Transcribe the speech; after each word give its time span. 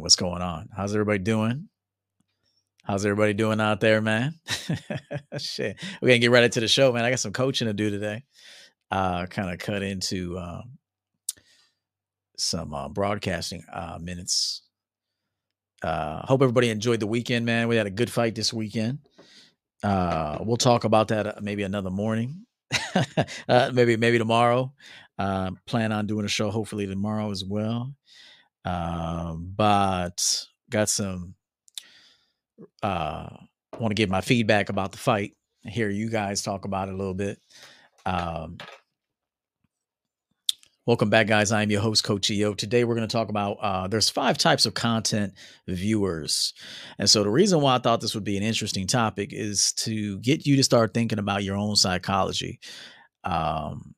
What's 0.00 0.16
going 0.16 0.40
on? 0.40 0.70
How's 0.74 0.94
everybody 0.94 1.18
doing? 1.18 1.68
How's 2.84 3.04
everybody 3.04 3.34
doing 3.34 3.60
out 3.60 3.80
there, 3.80 4.00
man? 4.00 4.32
Shit. 5.38 5.76
We're 6.00 6.08
gonna 6.08 6.18
get 6.18 6.30
right 6.30 6.42
into 6.42 6.60
the 6.60 6.68
show, 6.68 6.90
man. 6.90 7.04
I 7.04 7.10
got 7.10 7.20
some 7.20 7.34
coaching 7.34 7.66
to 7.66 7.74
do 7.74 7.90
today. 7.90 8.24
Uh 8.90 9.26
kind 9.26 9.50
of 9.50 9.58
cut 9.58 9.82
into 9.82 10.38
um, 10.38 10.78
some 12.38 12.72
uh, 12.72 12.88
broadcasting 12.88 13.62
uh 13.70 13.98
minutes. 14.00 14.62
Uh 15.82 16.24
hope 16.26 16.40
everybody 16.40 16.70
enjoyed 16.70 17.00
the 17.00 17.06
weekend, 17.06 17.44
man. 17.44 17.68
We 17.68 17.76
had 17.76 17.86
a 17.86 17.90
good 17.90 18.10
fight 18.10 18.34
this 18.34 18.54
weekend. 18.54 19.00
Uh 19.82 20.38
we'll 20.40 20.56
talk 20.56 20.84
about 20.84 21.08
that 21.08 21.26
uh, 21.26 21.34
maybe 21.42 21.62
another 21.62 21.90
morning. 21.90 22.46
uh 23.50 23.70
maybe 23.74 23.98
maybe 23.98 24.16
tomorrow. 24.16 24.72
Uh 25.18 25.50
plan 25.66 25.92
on 25.92 26.06
doing 26.06 26.24
a 26.24 26.28
show 26.28 26.50
hopefully 26.50 26.86
tomorrow 26.86 27.30
as 27.30 27.44
well. 27.44 27.94
Um, 28.64 29.52
but 29.56 30.46
got 30.70 30.88
some 30.88 31.34
uh 32.82 33.28
want 33.78 33.90
to 33.90 33.94
give 33.94 34.10
my 34.10 34.20
feedback 34.20 34.68
about 34.68 34.92
the 34.92 34.98
fight. 34.98 35.32
Hear 35.62 35.88
you 35.88 36.10
guys 36.10 36.42
talk 36.42 36.64
about 36.64 36.88
it 36.88 36.94
a 36.94 36.96
little 36.96 37.14
bit. 37.14 37.38
Um 38.06 38.58
Welcome 40.86 41.10
back, 41.10 41.26
guys. 41.28 41.52
I'm 41.52 41.70
your 41.70 41.82
host, 41.82 42.02
Coach 42.02 42.30
EO. 42.30 42.54
Today, 42.54 42.82
we're 42.84 42.96
going 42.96 43.06
to 43.06 43.12
talk 43.12 43.28
about 43.28 43.58
uh, 43.60 43.86
there's 43.86 44.08
five 44.08 44.38
types 44.38 44.64
of 44.64 44.74
content 44.74 45.34
viewers, 45.68 46.54
and 46.98 47.08
so 47.08 47.22
the 47.22 47.30
reason 47.30 47.60
why 47.60 47.76
I 47.76 47.78
thought 47.78 48.00
this 48.00 48.14
would 48.14 48.24
be 48.24 48.38
an 48.38 48.42
interesting 48.42 48.86
topic 48.86 49.28
is 49.32 49.72
to 49.74 50.18
get 50.18 50.46
you 50.46 50.56
to 50.56 50.64
start 50.64 50.92
thinking 50.92 51.18
about 51.18 51.44
your 51.44 51.56
own 51.56 51.76
psychology. 51.76 52.58
Um, 53.22 53.94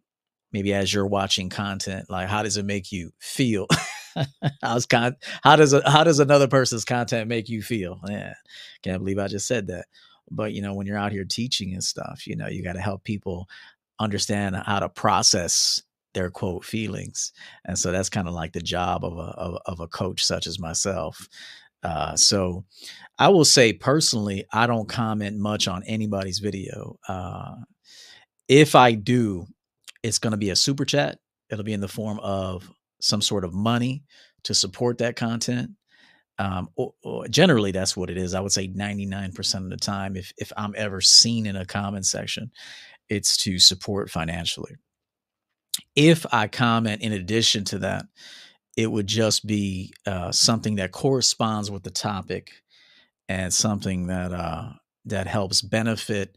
maybe 0.53 0.75
as 0.75 0.93
you're 0.93 1.07
watching 1.07 1.49
content, 1.49 2.11
like 2.11 2.29
how 2.29 2.43
does 2.43 2.57
it 2.57 2.67
make 2.67 2.91
you 2.93 3.13
feel? 3.21 3.69
How's 4.63 4.87
con- 4.87 5.17
how 5.43 5.57
does 5.57 5.73
a, 5.73 5.89
how 5.89 6.05
does 6.05 6.21
another 6.21 6.49
person's 6.49 6.85
content 6.85 7.29
make 7.29 7.49
you 7.49 7.63
feel? 7.63 8.01
Yeah, 8.09 8.35
can't 8.83 8.99
believe 8.99 9.19
I 9.19 9.29
just 9.29 9.47
said 9.47 9.69
that. 9.69 9.87
But 10.31 10.53
you 10.53 10.63
know, 10.63 10.75
when 10.75 10.87
you're 10.87 10.99
out 10.99 11.13
here 11.13 11.25
teaching 11.25 11.73
and 11.73 11.85
stuff, 11.85 12.27
you 12.27 12.37
know, 12.37 12.49
you 12.49 12.63
got 12.63 12.75
to 12.75 12.81
help 12.81 13.05
people 13.05 13.49
understand 13.99 14.57
how 14.57 14.81
to 14.81 14.89
process 14.89 15.83
their 16.15 16.31
quote 16.31 16.65
feelings, 16.65 17.33
and 17.65 17.79
so 17.79 17.93
that's 17.93 18.09
kind 18.09 18.29
of 18.29 18.35
like 18.35 18.53
the 18.53 18.61
job 18.61 19.05
of 19.05 19.17
a 19.17 19.33
of, 19.39 19.59
of 19.67 19.81
a 19.81 19.89
coach 19.89 20.25
such 20.25 20.47
as 20.47 20.59
myself. 20.59 21.29
Uh, 21.83 22.17
so 22.17 22.65
I 23.19 23.29
will 23.29 23.45
say 23.45 23.73
personally, 23.73 24.45
I 24.53 24.67
don't 24.67 24.89
comment 24.89 25.37
much 25.39 25.67
on 25.67 25.83
anybody's 25.85 26.39
video. 26.39 26.99
Uh, 27.09 27.57
if 28.49 28.75
I 28.75 28.93
do, 28.93 29.47
it's 30.03 30.19
going 30.19 30.33
to 30.33 30.37
be 30.37 30.51
a 30.51 30.57
super 30.57 30.85
chat. 30.85 31.19
It'll 31.51 31.65
be 31.65 31.73
in 31.73 31.81
the 31.81 31.89
form 31.89 32.21
of 32.21 32.71
some 33.03 33.21
sort 33.21 33.45
of 33.45 33.53
money 33.53 34.05
to 34.45 34.55
support 34.55 34.99
that 34.99 35.17
content. 35.17 35.73
Um, 36.39 36.71
or, 36.77 36.95
or 37.03 37.29
generally, 37.29 37.73
that's 37.73 37.97
what 37.97 38.09
it 38.09 38.17
is. 38.17 38.35
I 38.35 38.41
would 38.41 38.53
say 38.53 38.69
99% 38.69 39.55
of 39.65 39.71
the 39.71 39.77
time, 39.77 40.17
if, 40.17 40.33
if 40.39 40.51
I'm 40.57 40.75
ever 40.77 41.01
seen 41.01 41.47
in 41.47 41.57
a 41.57 41.67
comment 41.67 42.07
section, 42.07 42.51
it's 43.09 43.37
to 43.39 43.59
support 43.59 44.11
financially. 44.11 44.77
If 45.95 46.25
I 46.33 46.49
comment 46.49 47.03
in 47.03 47.13
addition 47.13 47.65
to 47.67 47.79
that, 47.81 48.07
it 48.77 48.91
would 48.91 49.07
just 49.07 49.47
be 49.47 49.93
uh, 50.07 50.33
something 50.33 50.77
that 50.77 50.93
corresponds 50.93 51.71
with 51.71 51.83
the 51.83 51.91
topic 51.91 52.51
and 53.29 53.53
something 53.53 54.07
that 54.07 54.33
uh, 54.33 54.71
that 55.07 55.27
helps 55.27 55.61
benefit 55.61 56.37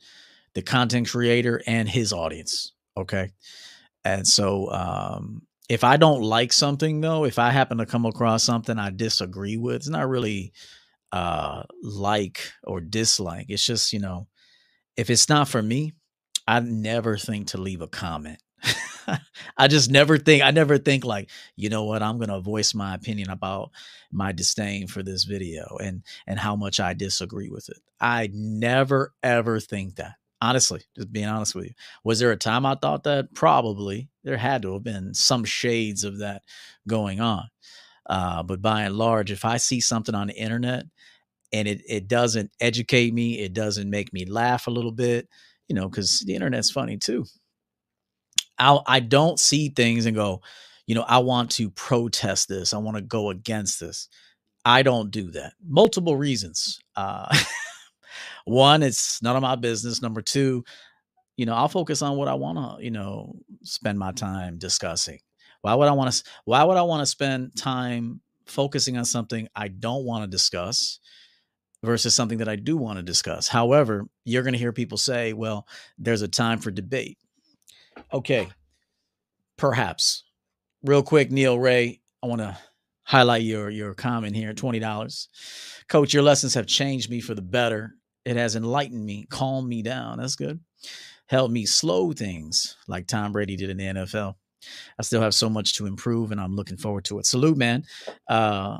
the 0.54 0.62
content 0.62 1.10
creator 1.10 1.62
and 1.66 1.88
his 1.88 2.12
audience. 2.12 2.74
Okay, 2.98 3.32
and 4.04 4.28
so 4.28 4.70
um, 4.72 5.44
if 5.70 5.84
I 5.84 5.98
don't 5.98 6.22
like 6.22 6.54
something 6.54 7.02
though, 7.02 7.26
if 7.26 7.40
I 7.40 7.52
happen 7.52 7.78
to 7.80 7.86
come 7.86 8.06
across 8.06 8.44
something 8.44 8.78
I 8.78 8.92
disagree 8.92 9.58
with, 9.58 9.78
it's 9.78 9.90
not 9.90 10.08
really 10.10 10.54
uh 11.12 11.64
like 11.82 12.52
or 12.64 12.82
dislike. 12.82 13.48
It's 13.50 13.66
just, 13.66 13.94
you 13.94 14.00
know, 14.00 14.28
if 14.98 15.10
it's 15.10 15.30
not 15.30 15.48
for 15.48 15.62
me, 15.62 15.94
I 16.48 16.60
never 16.60 17.18
think 17.18 17.48
to 17.48 17.58
leave 17.58 17.82
a 17.82 17.88
comment. 17.88 18.40
I 19.58 19.68
just 19.68 19.92
never 19.92 20.18
think 20.18 20.44
I 20.44 20.52
never 20.52 20.78
think 20.78 21.06
like, 21.06 21.30
you 21.56 21.70
know 21.70 21.84
what, 21.84 22.04
I'm 22.04 22.18
going 22.18 22.30
to 22.30 22.40
voice 22.40 22.74
my 22.74 22.96
opinion 22.96 23.30
about 23.30 23.72
my 24.12 24.32
disdain 24.32 24.88
for 24.88 25.04
this 25.04 25.24
video 25.24 25.78
and 25.82 26.04
and 26.28 26.40
how 26.40 26.56
much 26.56 26.80
I 26.80 26.94
disagree 26.94 27.50
with 27.50 27.70
it. 27.70 27.78
I 28.00 28.30
never 28.34 29.14
ever 29.24 29.60
think 29.60 29.96
that 29.96 30.16
honestly, 30.42 30.82
just 30.96 31.12
being 31.12 31.28
honest 31.28 31.56
with 31.56 31.66
you. 31.66 31.74
Was 32.04 32.20
there 32.20 32.32
a 32.32 32.38
time 32.38 32.66
I 32.66 32.76
thought 32.76 33.04
that? 33.04 33.34
Probably. 33.34 34.10
There 34.24 34.38
had 34.38 34.62
to 34.64 34.74
have 34.74 34.84
been 34.84 35.14
some 35.14 35.44
shades 35.44 36.04
of 36.04 36.20
that 36.20 36.44
going 36.88 37.20
on. 37.20 37.46
Uh, 38.08 38.44
but 38.44 38.62
by 38.62 38.84
and 38.84 38.96
large, 38.96 39.32
if 39.32 39.46
I 39.46 39.58
see 39.58 39.82
something 39.82 40.16
on 40.16 40.28
the 40.28 40.36
internet 40.36 40.86
and 41.54 41.68
it, 41.68 41.82
it 41.88 42.08
doesn't 42.08 42.52
educate 42.60 43.14
me, 43.14 43.40
it 43.40 43.54
doesn't 43.54 43.90
make 43.90 44.14
me 44.14 44.26
laugh 44.26 44.68
a 44.68 44.72
little 44.72 44.92
bit, 44.92 45.28
you 45.68 45.76
know, 45.76 45.90
because 45.90 46.20
the 46.22 46.36
internet's 46.36 46.72
funny 46.72 46.98
too. 46.98 47.26
I 48.58 48.80
I 48.88 49.00
don't 49.00 49.40
see 49.40 49.70
things 49.70 50.06
and 50.06 50.16
go, 50.16 50.42
you 50.88 50.96
know, 50.96 51.04
I 51.04 51.20
want 51.20 51.52
to 51.52 51.70
protest 51.72 52.48
this. 52.48 52.74
I 52.74 52.78
want 52.78 52.98
to 52.98 53.02
go 53.04 53.30
against 53.30 53.80
this. 53.80 54.08
I 54.66 54.84
don't 54.84 55.12
do 55.12 55.32
that. 55.32 55.54
Multiple 55.68 56.16
reasons. 56.18 56.80
Uh, 56.96 57.36
one, 58.46 58.84
it's 58.84 59.22
none 59.22 59.36
of 59.36 59.42
my 59.42 59.56
business. 59.56 60.02
Number 60.02 60.22
two, 60.22 60.64
you 61.36 61.46
know, 61.46 61.54
I'll 61.54 61.68
focus 61.68 62.02
on 62.02 62.16
what 62.16 62.28
I 62.28 62.36
want 62.36 62.58
to, 62.58 62.84
you 62.84 62.92
know, 62.92 63.36
spend 63.64 64.00
my 64.00 64.12
time 64.12 64.58
discussing. 64.58 65.20
Why 65.62 65.74
would 65.74 65.88
I 65.88 65.92
want 65.92 66.14
to? 66.14 66.24
Why 66.46 66.64
would 66.64 66.78
I 66.78 66.84
want 66.84 67.02
to 67.02 67.06
spend 67.08 67.56
time 67.58 68.22
focusing 68.46 68.98
on 68.98 69.06
something 69.06 69.48
I 69.56 69.68
don't 69.68 70.06
want 70.06 70.24
to 70.24 70.30
discuss 70.30 71.00
versus 71.84 72.14
something 72.14 72.38
that 72.38 72.48
I 72.48 72.56
do 72.56 72.78
want 72.78 72.98
to 72.98 73.04
discuss? 73.04 73.48
However, 73.48 74.06
you're 74.24 74.44
going 74.44 74.54
to 74.54 74.60
hear 74.60 74.72
people 74.72 75.00
say, 75.00 75.34
"Well, 75.34 75.68
there's 75.98 76.22
a 76.22 76.28
time 76.28 76.60
for 76.60 76.70
debate." 76.70 77.18
Okay, 78.14 78.48
perhaps. 79.58 80.24
Real 80.84 81.02
quick, 81.02 81.32
Neil 81.32 81.58
Ray, 81.58 82.00
I 82.22 82.28
want 82.28 82.42
to 82.42 82.56
highlight 83.04 83.42
your 83.42 83.72
your 83.72 83.96
comment 83.96 84.36
here. 84.36 84.54
Twenty 84.54 84.80
dollars, 84.80 85.30
Coach. 85.90 86.14
Your 86.14 86.24
lessons 86.24 86.54
have 86.54 86.68
changed 86.68 87.10
me 87.10 87.22
for 87.22 87.34
the 87.34 87.42
better 87.42 87.96
it 88.26 88.38
has 88.38 88.56
enlightened 88.56 89.06
me, 89.06 89.28
calmed 89.30 89.68
me 89.68 89.82
down. 89.82 90.18
That's 90.18 90.36
good. 90.36 90.60
Helped 91.28 91.54
me 91.54 91.66
slow 91.66 92.12
things 92.12 92.76
like 92.88 93.08
Tom 93.08 93.32
Brady 93.32 93.56
did 93.56 93.70
in 93.70 93.78
the 93.78 93.84
NFL. 93.86 94.36
I 95.00 95.04
still 95.04 95.22
have 95.22 95.34
so 95.34 95.50
much 95.50 95.74
to 95.76 95.86
improve, 95.86 96.32
and 96.32 96.42
I'm 96.42 96.56
looking 96.56 96.78
forward 96.78 97.06
to 97.06 97.20
it. 97.20 97.26
Salute, 97.26 97.58
man. 97.58 97.84
Uh, 98.28 98.80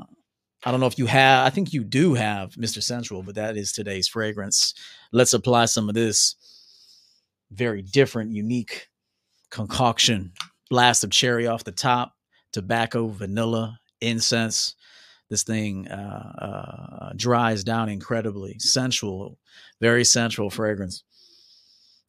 I 0.64 0.70
don't 0.70 0.80
know 0.80 0.86
if 0.86 0.98
you 0.98 1.06
have, 1.06 1.46
I 1.46 1.50
think 1.50 1.72
you 1.72 1.84
do 1.84 2.14
have 2.14 2.52
Mr. 2.54 2.82
Sensual, 2.82 3.22
but 3.22 3.36
that 3.36 3.56
is 3.56 3.72
today's 3.72 4.08
fragrance. 4.08 4.74
Let's 5.12 5.32
apply 5.32 5.66
some 5.66 5.88
of 5.88 5.94
this 5.94 6.34
very 7.52 7.82
different, 7.82 8.32
unique 8.32 8.88
concoction. 9.50 10.32
Blast 10.68 11.04
of 11.04 11.10
cherry 11.10 11.46
off 11.46 11.62
the 11.62 11.70
top, 11.70 12.14
tobacco, 12.52 13.06
vanilla, 13.06 13.78
incense, 14.00 14.74
this 15.30 15.42
thing 15.42 15.88
uh, 15.88 16.32
uh, 17.08 17.12
dries 17.16 17.64
down 17.64 17.88
incredibly. 17.88 18.58
Sensual, 18.58 19.38
very 19.80 20.04
sensual 20.04 20.50
fragrance. 20.50 21.02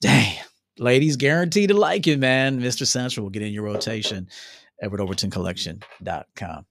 Dang, 0.02 0.36
ladies, 0.78 1.16
guaranteed 1.16 1.70
to 1.70 1.76
like 1.78 2.08
it, 2.08 2.20
man. 2.20 2.62
Mr. 2.62 2.86
Sensual 2.86 3.26
will 3.26 3.32
get 3.32 3.42
in 3.42 3.54
your 3.54 3.64
rotation. 3.64 4.28
EverettOvertonCollection.com. 4.84 6.66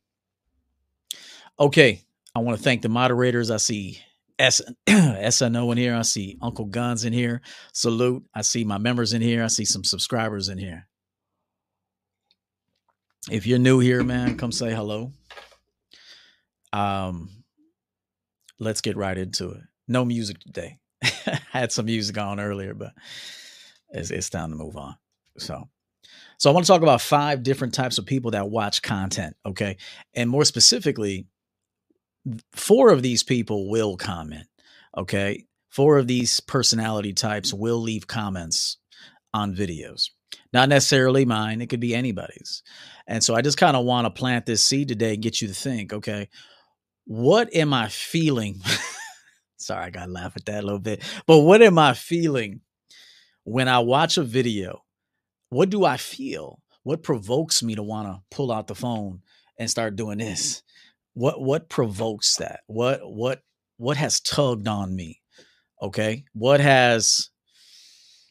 Okay, 1.58 2.02
I 2.34 2.38
want 2.40 2.56
to 2.56 2.62
thank 2.62 2.82
the 2.82 2.88
moderators. 2.88 3.50
I 3.50 3.56
see 3.56 3.98
S- 4.38 4.62
SNO 4.88 5.72
in 5.72 5.78
here. 5.78 5.96
I 5.96 6.02
see 6.02 6.38
Uncle 6.42 6.66
Guns 6.66 7.04
in 7.04 7.12
here. 7.12 7.40
Salute. 7.72 8.24
I 8.34 8.42
see 8.42 8.64
my 8.64 8.78
members 8.78 9.12
in 9.12 9.22
here. 9.22 9.42
I 9.42 9.48
see 9.48 9.64
some 9.64 9.84
subscribers 9.84 10.48
in 10.48 10.58
here. 10.58 10.86
If 13.30 13.46
you're 13.46 13.58
new 13.58 13.80
here, 13.80 14.04
man, 14.04 14.36
come 14.36 14.52
say 14.52 14.72
hello. 14.72 15.12
Um, 16.76 17.30
let's 18.58 18.82
get 18.82 18.96
right 18.96 19.16
into 19.16 19.50
it. 19.52 19.62
No 19.88 20.04
music 20.04 20.40
today. 20.40 20.78
I 21.04 21.40
had 21.50 21.72
some 21.72 21.86
music 21.86 22.18
on 22.18 22.38
earlier, 22.38 22.74
but 22.74 22.92
it's, 23.90 24.10
it's 24.10 24.28
time 24.28 24.50
to 24.50 24.56
move 24.56 24.76
on. 24.76 24.94
So, 25.38 25.68
so 26.38 26.50
I 26.50 26.52
want 26.52 26.66
to 26.66 26.72
talk 26.72 26.82
about 26.82 27.00
five 27.00 27.42
different 27.42 27.72
types 27.72 27.96
of 27.96 28.04
people 28.04 28.32
that 28.32 28.50
watch 28.50 28.82
content. 28.82 29.36
Okay, 29.46 29.78
and 30.14 30.28
more 30.28 30.44
specifically, 30.44 31.26
four 32.52 32.92
of 32.92 33.02
these 33.02 33.22
people 33.22 33.70
will 33.70 33.96
comment. 33.96 34.46
Okay, 34.96 35.46
four 35.70 35.96
of 35.96 36.06
these 36.06 36.40
personality 36.40 37.14
types 37.14 37.54
will 37.54 37.80
leave 37.80 38.06
comments 38.06 38.76
on 39.32 39.54
videos. 39.54 40.10
Not 40.52 40.68
necessarily 40.68 41.24
mine, 41.24 41.60
it 41.60 41.68
could 41.68 41.80
be 41.80 41.94
anybody's. 41.94 42.62
And 43.06 43.22
so 43.22 43.34
I 43.34 43.42
just 43.42 43.58
kind 43.58 43.76
of 43.76 43.84
want 43.84 44.06
to 44.06 44.10
plant 44.10 44.46
this 44.46 44.64
seed 44.64 44.88
today 44.88 45.14
and 45.14 45.22
get 45.22 45.40
you 45.40 45.48
to 45.48 45.54
think, 45.54 45.92
okay, 45.92 46.28
what 47.06 47.54
am 47.54 47.72
I 47.72 47.88
feeling? 47.88 48.60
Sorry, 49.56 49.86
I 49.86 49.90
got 49.90 50.06
to 50.06 50.12
laugh 50.12 50.36
at 50.36 50.44
that 50.46 50.62
a 50.62 50.66
little 50.66 50.80
bit. 50.80 51.02
But 51.26 51.40
what 51.40 51.62
am 51.62 51.78
I 51.78 51.94
feeling 51.94 52.60
when 53.44 53.68
I 53.68 53.78
watch 53.78 54.18
a 54.18 54.22
video? 54.22 54.82
What 55.48 55.70
do 55.70 55.84
I 55.84 55.96
feel? 55.96 56.60
What 56.82 57.02
provokes 57.02 57.62
me 57.62 57.74
to 57.76 57.82
want 57.82 58.08
to 58.08 58.20
pull 58.30 58.52
out 58.52 58.66
the 58.66 58.74
phone 58.74 59.22
and 59.58 59.70
start 59.70 59.96
doing 59.96 60.18
this? 60.18 60.58
Mm-hmm. 60.58 61.20
what 61.20 61.40
what 61.40 61.68
provokes 61.68 62.36
that? 62.36 62.60
What 62.66 63.00
what 63.02 63.42
what 63.76 63.96
has 63.96 64.20
tugged 64.20 64.68
on 64.68 64.94
me? 64.94 65.22
Okay? 65.80 66.24
What 66.32 66.60
has 66.60 67.30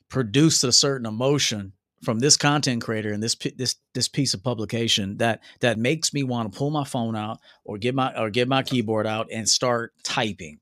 produced 0.09 0.63
a 0.63 0.71
certain 0.71 1.05
emotion 1.07 1.73
from 2.05 2.19
this 2.19 2.37
content 2.37 2.83
creator 2.83 3.11
and 3.11 3.21
this 3.21 3.35
this 3.57 3.75
this 3.93 4.07
piece 4.07 4.33
of 4.33 4.43
publication 4.43 5.17
that 5.17 5.41
that 5.59 5.77
makes 5.77 6.13
me 6.13 6.23
want 6.23 6.51
to 6.51 6.57
pull 6.57 6.71
my 6.71 6.83
phone 6.83 7.15
out 7.15 7.39
or 7.65 7.77
get 7.77 7.95
my 7.95 8.15
or 8.17 8.29
get 8.29 8.47
my 8.47 8.63
keyboard 8.63 9.07
out 9.07 9.27
and 9.31 9.49
start 9.49 9.93
typing. 10.03 10.59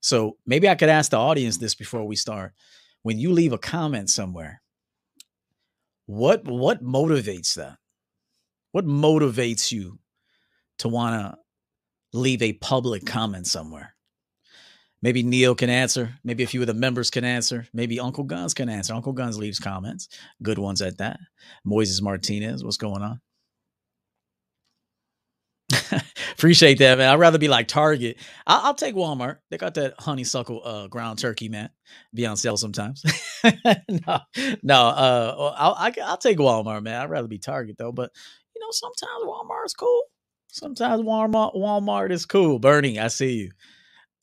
So 0.00 0.38
maybe 0.46 0.68
I 0.68 0.74
could 0.74 0.88
ask 0.88 1.10
the 1.10 1.18
audience 1.18 1.58
this 1.58 1.74
before 1.74 2.04
we 2.04 2.16
start. 2.16 2.54
When 3.02 3.18
you 3.18 3.32
leave 3.32 3.52
a 3.52 3.58
comment 3.58 4.10
somewhere, 4.10 4.62
what 6.06 6.44
what 6.44 6.82
motivates 6.82 7.54
that? 7.54 7.76
What 8.72 8.86
motivates 8.86 9.70
you 9.70 9.98
to 10.78 10.88
want 10.88 11.14
to 11.14 12.18
leave 12.18 12.42
a 12.42 12.54
public 12.54 13.04
comment 13.04 13.46
somewhere? 13.46 13.94
Maybe 15.02 15.22
Neil 15.22 15.54
can 15.54 15.70
answer. 15.70 16.14
Maybe 16.24 16.42
a 16.42 16.46
few 16.46 16.60
of 16.60 16.66
the 16.66 16.74
members 16.74 17.10
can 17.10 17.24
answer. 17.24 17.66
Maybe 17.72 17.98
Uncle 17.98 18.24
Guns 18.24 18.52
can 18.52 18.68
answer. 18.68 18.94
Uncle 18.94 19.12
Guns 19.12 19.38
leaves 19.38 19.58
comments, 19.58 20.08
good 20.42 20.58
ones 20.58 20.82
at 20.82 20.98
that. 20.98 21.18
Moises 21.66 22.02
Martinez, 22.02 22.62
what's 22.62 22.76
going 22.76 23.02
on? 23.02 23.20
Appreciate 26.32 26.78
that, 26.78 26.98
man. 26.98 27.08
I'd 27.08 27.18
rather 27.18 27.38
be 27.38 27.48
like 27.48 27.68
Target. 27.68 28.18
I'll, 28.46 28.66
I'll, 28.66 28.74
take 28.74 28.94
Walmart. 28.94 29.38
They 29.50 29.58
got 29.58 29.74
that 29.74 29.94
honeysuckle 29.98 30.62
uh, 30.64 30.88
ground 30.88 31.18
turkey, 31.18 31.48
man. 31.48 31.70
Be 32.14 32.26
on 32.26 32.36
sale 32.36 32.56
sometimes. 32.56 33.02
no, 33.44 34.18
no. 34.62 34.74
Uh, 34.74 35.54
I'll, 35.56 35.74
I, 35.78 35.90
will 35.90 36.02
i 36.04 36.10
will 36.10 36.16
take 36.16 36.38
Walmart, 36.38 36.82
man. 36.82 37.00
I'd 37.00 37.10
rather 37.10 37.28
be 37.28 37.38
Target 37.38 37.76
though. 37.78 37.92
But 37.92 38.10
you 38.54 38.60
know, 38.60 38.70
sometimes 38.70 39.24
Walmart 39.24 39.66
is 39.66 39.74
cool. 39.74 40.02
Sometimes 40.48 41.02
Walmart 41.02 41.54
Walmart 41.54 42.10
is 42.10 42.26
cool. 42.26 42.58
Bernie, 42.58 42.98
I 42.98 43.08
see 43.08 43.34
you. 43.34 43.50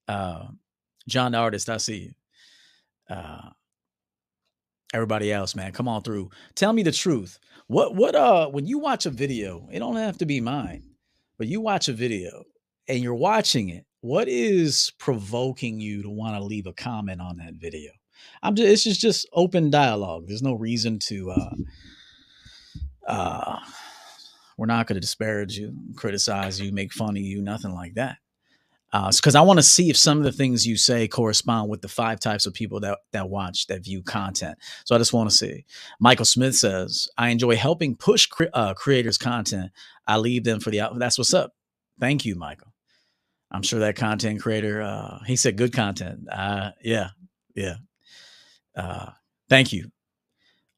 Uh, 0.08 0.48
John 1.08 1.32
the 1.32 1.38
artist, 1.38 1.70
I 1.70 1.78
see 1.78 1.98
you. 1.98 3.16
Uh, 3.16 3.50
everybody 4.94 5.32
else, 5.32 5.56
man, 5.56 5.72
come 5.72 5.88
on 5.88 6.02
through. 6.02 6.30
Tell 6.56 6.74
me 6.74 6.84
the 6.84 6.92
truth. 6.92 7.40
What 7.68 7.96
what 7.96 8.16
uh 8.16 8.48
when 8.48 8.66
you 8.66 8.80
watch 8.80 9.06
a 9.06 9.10
video, 9.10 9.68
it 9.72 9.80
don't 9.80 9.96
have 9.96 10.18
to 10.20 10.26
be 10.26 10.40
mine, 10.40 10.84
but 11.38 11.48
you 11.48 11.62
watch 11.62 11.88
a 11.88 11.94
video 11.94 12.44
and 12.88 13.00
you're 13.00 13.16
watching 13.16 13.70
it, 13.70 13.86
what 14.02 14.28
is 14.28 14.94
provoking 15.00 15.80
you 15.80 16.04
to 16.04 16.10
want 16.10 16.36
to 16.36 16.44
leave 16.44 16.68
a 16.68 16.74
comment 16.74 17.22
on 17.22 17.38
that 17.38 17.56
video? 17.56 17.92
I'm 18.42 18.56
just 18.56 18.70
it's 18.70 18.84
just 18.84 19.02
just 19.02 19.30
open 19.34 19.70
dialogue. 19.70 20.28
There's 20.28 20.42
no 20.42 20.54
reason 20.54 21.00
to 21.08 21.32
uh 21.32 21.56
uh 23.08 23.60
we're 24.58 24.66
not 24.66 24.88
going 24.88 24.96
to 24.96 25.02
disparage 25.02 25.58
you, 25.58 25.76
criticize 25.96 26.60
you, 26.60 26.72
make 26.72 26.92
fun 26.92 27.16
of 27.16 27.22
you, 27.22 27.42
nothing 27.42 27.74
like 27.74 27.94
that 27.94 28.18
because 28.92 29.36
uh, 29.36 29.40
I 29.40 29.42
want 29.42 29.60
to 29.60 29.64
see 29.64 29.90
if 29.90 29.98
some 29.98 30.18
of 30.18 30.24
the 30.24 30.32
things 30.32 30.66
you 30.66 30.78
say 30.78 31.08
correspond 31.08 31.70
with 31.70 31.82
the 31.82 31.90
five 31.90 32.20
types 32.20 32.46
of 32.46 32.54
people 32.54 32.80
that 32.82 33.00
that 33.12 33.30
watch 33.30 33.68
that 33.68 33.84
view 33.84 34.02
content. 34.02 34.58
So 34.86 34.96
I 34.96 34.98
just 34.98 35.14
want 35.14 35.30
to 35.30 35.36
see. 35.36 35.66
Michael 36.00 36.26
Smith 36.26 36.56
says, 36.56 37.08
"I 37.18 37.30
enjoy 37.30 37.58
helping 37.58 37.96
push 37.96 38.28
cre- 38.28 38.46
uh, 38.54 38.74
creators' 38.76 39.18
content. 39.18 39.72
I 40.08 40.18
leave 40.18 40.46
them 40.46 40.60
for 40.60 40.72
the 40.72 40.82
out. 40.82 40.98
That's 40.98 41.18
what's 41.18 41.34
up. 41.34 41.54
Thank 42.00 42.26
you, 42.26 42.36
Michael. 42.36 42.74
I'm 43.52 43.62
sure 43.62 43.80
that 43.80 43.96
content 43.96 44.42
creator. 44.42 44.82
Uh, 44.82 45.20
he 45.26 45.36
said 45.36 45.58
good 45.58 45.74
content. 45.74 46.28
Yeah, 46.82 47.10
yeah. 47.56 47.76
Uh, 48.76 49.12
thank 49.50 49.74
you. 49.74 49.92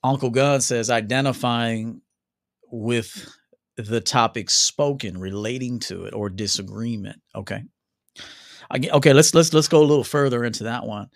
Uncle 0.03 0.29
Gun 0.31 0.61
says 0.61 0.89
identifying 0.89 2.01
with 2.71 3.29
the 3.77 4.01
topic 4.01 4.49
spoken, 4.49 5.17
relating 5.17 5.79
to 5.79 6.05
it, 6.05 6.13
or 6.15 6.29
disagreement. 6.29 7.21
Okay." 7.35 7.63
Okay, 8.73 9.13
let's 9.13 9.33
let's 9.33 9.53
let's 9.53 9.67
go 9.67 9.81
a 9.81 9.85
little 9.85 10.03
further 10.03 10.43
into 10.43 10.65
that 10.65 10.85
one. 10.85 11.09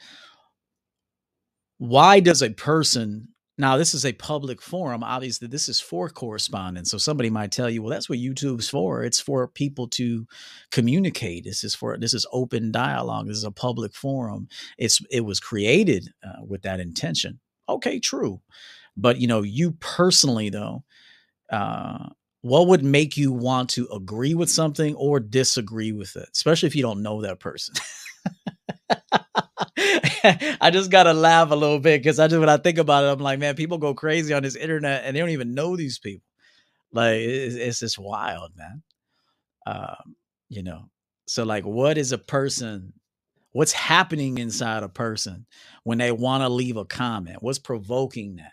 Why 1.78 2.20
does 2.20 2.42
a 2.42 2.50
person 2.52 3.30
now 3.58 3.78
this 3.78 3.94
is 3.94 4.06
a 4.06 4.14
public 4.14 4.62
forum 4.62 5.04
obviously 5.04 5.48
this 5.48 5.70
is 5.70 5.80
for 5.80 6.10
correspondence 6.10 6.90
so 6.90 6.98
somebody 6.98 7.30
might 7.30 7.52
tell 7.52 7.70
you 7.70 7.84
well 7.84 7.92
that's 7.92 8.10
what 8.10 8.20
youtube's 8.20 8.70
for. 8.70 9.04
It's 9.04 9.20
for 9.20 9.48
people 9.48 9.88
to 9.90 10.26
communicate. 10.72 11.44
This 11.44 11.64
is 11.64 11.76
for 11.76 11.98
this 11.98 12.14
is 12.14 12.26
open 12.32 12.72
dialogue. 12.72 13.28
This 13.28 13.38
is 13.38 13.44
a 13.44 13.52
public 13.52 13.94
forum. 13.96 14.48
It's 14.78 15.02
it 15.12 15.22
was 15.22 15.40
created 15.40 16.10
uh, 16.24 16.44
with 16.48 16.64
that 16.64 16.80
intention. 16.80 17.40
Okay 17.70 18.00
true 18.00 18.42
but 18.98 19.20
you 19.20 19.28
know 19.28 19.42
you 19.42 19.72
personally 19.80 20.50
though 20.50 20.84
uh, 21.52 22.10
what 22.44 22.68
would 22.68 22.84
make 22.84 23.16
you 23.18 23.32
want 23.32 23.70
to 23.72 23.88
agree 23.88 24.34
with 24.36 24.50
something 24.52 24.96
or 24.96 25.22
disagree 25.22 25.94
with 25.94 26.18
it, 26.18 26.28
especially 26.34 26.68
if 26.68 26.76
you 26.76 26.84
don't 26.84 27.02
know 27.02 27.22
that 27.22 27.40
person? 27.40 27.74
I 30.62 30.70
just 30.72 30.92
gotta 30.92 31.14
laugh 31.14 31.52
a 31.52 31.56
little 31.56 31.80
bit 31.80 32.02
because 32.04 32.20
I 32.20 32.28
just 32.28 32.40
when 32.42 32.50
I 32.50 32.58
think 32.58 32.78
about 32.78 33.06
it, 33.06 33.08
I'm 33.08 33.20
like, 33.20 33.40
man, 33.40 33.56
people 33.56 33.78
go 33.78 33.94
crazy 33.94 34.34
on 34.34 34.44
this 34.44 34.58
internet 34.58 35.04
and 35.06 35.16
they 35.16 35.22
don't 35.22 35.30
even 35.30 35.54
know 35.54 35.78
these 35.78 36.00
people. 36.00 36.28
Like 36.92 37.18
it's, 37.20 37.56
it's 37.56 37.80
just 37.80 37.98
wild, 37.98 38.52
man. 38.58 38.84
Um, 39.66 40.16
you 40.50 40.64
know, 40.64 40.90
so 41.28 41.46
like, 41.46 41.66
what 41.66 41.98
is 41.98 42.12
a 42.12 42.18
person? 42.18 42.94
What's 43.54 43.74
happening 43.74 44.38
inside 44.40 44.84
a 44.84 44.90
person 44.90 45.46
when 45.84 46.00
they 46.00 46.12
want 46.12 46.42
to 46.44 46.50
leave 46.50 46.76
a 46.78 46.86
comment? 46.86 47.38
What's 47.42 47.60
provoking 47.60 48.38
that? 48.38 48.52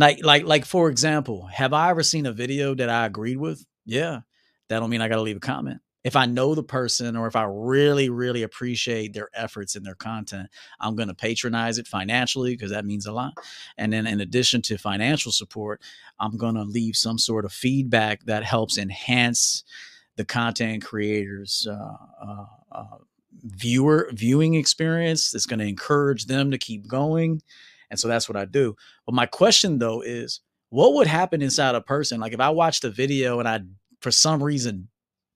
Like, 0.00 0.24
like, 0.24 0.44
like, 0.44 0.64
for 0.64 0.88
example, 0.88 1.46
have 1.52 1.74
I 1.74 1.90
ever 1.90 2.02
seen 2.02 2.24
a 2.24 2.32
video 2.32 2.74
that 2.74 2.88
I 2.88 3.04
agreed 3.04 3.36
with? 3.36 3.66
Yeah. 3.84 4.20
That 4.68 4.80
don't 4.80 4.88
mean 4.88 5.02
I 5.02 5.08
got 5.08 5.16
to 5.16 5.22
leave 5.22 5.36
a 5.36 5.40
comment. 5.40 5.82
If 6.02 6.16
I 6.16 6.24
know 6.24 6.54
the 6.54 6.62
person 6.62 7.16
or 7.16 7.26
if 7.26 7.36
I 7.36 7.42
really, 7.42 8.08
really 8.08 8.42
appreciate 8.42 9.12
their 9.12 9.28
efforts 9.34 9.76
and 9.76 9.84
their 9.84 9.94
content, 9.94 10.48
I'm 10.80 10.96
going 10.96 11.08
to 11.08 11.14
patronize 11.14 11.76
it 11.76 11.86
financially 11.86 12.54
because 12.54 12.70
that 12.70 12.86
means 12.86 13.04
a 13.04 13.12
lot. 13.12 13.34
And 13.76 13.92
then, 13.92 14.06
in 14.06 14.22
addition 14.22 14.62
to 14.62 14.78
financial 14.78 15.32
support, 15.32 15.82
I'm 16.18 16.38
going 16.38 16.54
to 16.54 16.62
leave 16.62 16.96
some 16.96 17.18
sort 17.18 17.44
of 17.44 17.52
feedback 17.52 18.24
that 18.24 18.42
helps 18.42 18.78
enhance 18.78 19.64
the 20.16 20.24
content 20.24 20.82
creators' 20.82 21.68
uh, 21.70 21.96
uh, 22.24 22.46
uh, 22.72 22.96
viewer 23.42 24.08
viewing 24.14 24.54
experience. 24.54 25.30
That's 25.30 25.44
going 25.44 25.60
to 25.60 25.66
encourage 25.66 26.24
them 26.24 26.50
to 26.52 26.56
keep 26.56 26.88
going 26.88 27.42
and 27.90 27.98
so 27.98 28.08
that's 28.08 28.28
what 28.28 28.36
I 28.36 28.44
do. 28.44 28.76
But 29.06 29.14
my 29.14 29.26
question 29.26 29.78
though 29.78 30.00
is 30.02 30.40
what 30.70 30.94
would 30.94 31.06
happen 31.06 31.42
inside 31.42 31.74
a 31.74 31.80
person? 31.80 32.20
Like 32.20 32.32
if 32.32 32.40
I 32.40 32.50
watched 32.50 32.84
a 32.84 32.90
video 32.90 33.38
and 33.40 33.48
I 33.48 33.60
for 34.00 34.10
some 34.10 34.42
reason 34.42 34.88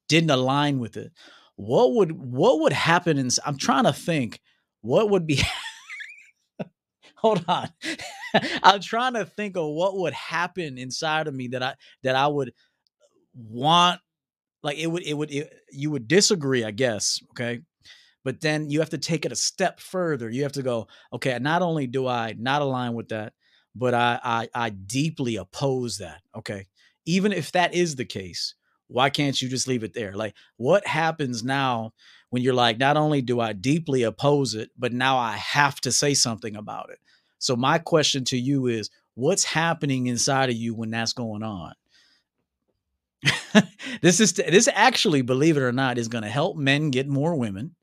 didn't 0.09 0.31
align 0.31 0.79
with 0.79 0.97
it, 0.97 1.12
what 1.56 1.95
would 1.95 2.12
what 2.12 2.61
would 2.61 2.73
happen 2.73 3.19
in 3.19 3.29
I'm 3.44 3.58
trying 3.58 3.84
to 3.84 3.93
think 3.93 4.41
what 4.81 5.11
would 5.11 5.27
be 5.27 5.43
hold 7.17 7.44
on. 7.49 7.70
I'm 8.63 8.81
trying 8.81 9.15
to 9.15 9.25
think 9.25 9.56
of 9.56 9.67
what 9.67 9.96
would 9.96 10.13
happen 10.13 10.77
inside 10.77 11.27
of 11.27 11.34
me 11.34 11.49
that 11.49 11.63
I 11.63 11.75
that 12.03 12.17
I 12.17 12.27
would 12.27 12.53
want 13.34 14.01
like 14.63 14.79
it 14.79 14.87
would 14.87 15.03
it 15.05 15.15
would 15.15 15.31
it, 15.31 15.53
you 15.70 15.91
would 15.91 16.06
disagree, 16.06 16.65
I 16.65 16.70
guess, 16.70 17.20
okay? 17.31 17.61
But 18.24 18.40
then 18.40 18.70
you 18.70 18.81
have 18.81 18.90
to 18.90 18.98
take 18.98 19.24
it 19.24 19.32
a 19.32 19.36
step 19.36 19.78
further. 19.78 20.31
You 20.31 20.43
have 20.43 20.52
to 20.52 20.62
go, 20.62 20.88
okay, 21.12 21.38
not 21.38 21.62
only 21.62 21.86
do 21.86 22.06
I 22.06 22.34
not 22.38 22.62
align 22.62 22.94
with 22.94 23.08
that, 23.10 23.34
but 23.74 23.94
I, 23.94 24.19
I, 24.24 24.48
I 24.54 24.70
deeply 24.70 25.36
oppose 25.36 25.98
that. 25.98 26.22
Okay. 26.34 26.66
Even 27.04 27.32
if 27.32 27.52
that 27.52 27.74
is 27.74 27.96
the 27.96 28.04
case, 28.04 28.54
why 28.88 29.10
can't 29.10 29.40
you 29.40 29.48
just 29.48 29.69
leave 29.69 29.84
it 29.84 29.93
there? 29.93 30.14
Like, 30.14 30.34
what 30.56 30.86
happens 30.86 31.44
now 31.44 31.93
when 32.31 32.43
you're 32.43 32.54
like, 32.54 32.78
not 32.78 32.96
only 32.96 33.20
do 33.20 33.40
I 33.40 33.52
deeply 33.52 34.02
oppose 34.02 34.54
it, 34.54 34.70
but 34.78 34.93
now 34.93 35.19
I 35.19 35.32
have 35.32 35.81
to 35.82 35.93
say 35.93 36.14
something 36.14 36.56
about 36.56 36.90
it? 36.90 36.98
So, 37.38 37.56
my 37.56 37.78
question 37.78 38.24
to 38.26 38.38
you 38.38 38.66
is 38.66 38.90
what's 39.14 39.44
happening 39.44 40.06
inside 40.06 40.48
of 40.48 40.56
you 40.56 40.74
when 40.74 40.90
that's 40.90 41.12
going 41.12 41.43
on? 41.43 41.74
this 44.00 44.20
is 44.20 44.32
this 44.34 44.69
actually, 44.72 45.22
believe 45.22 45.56
it 45.56 45.62
or 45.62 45.72
not, 45.72 45.98
is 45.98 46.08
going 46.08 46.24
to 46.24 46.31
help 46.31 46.56
men 46.56 46.90
get 46.90 47.08
more 47.08 47.34
women. 47.34 47.74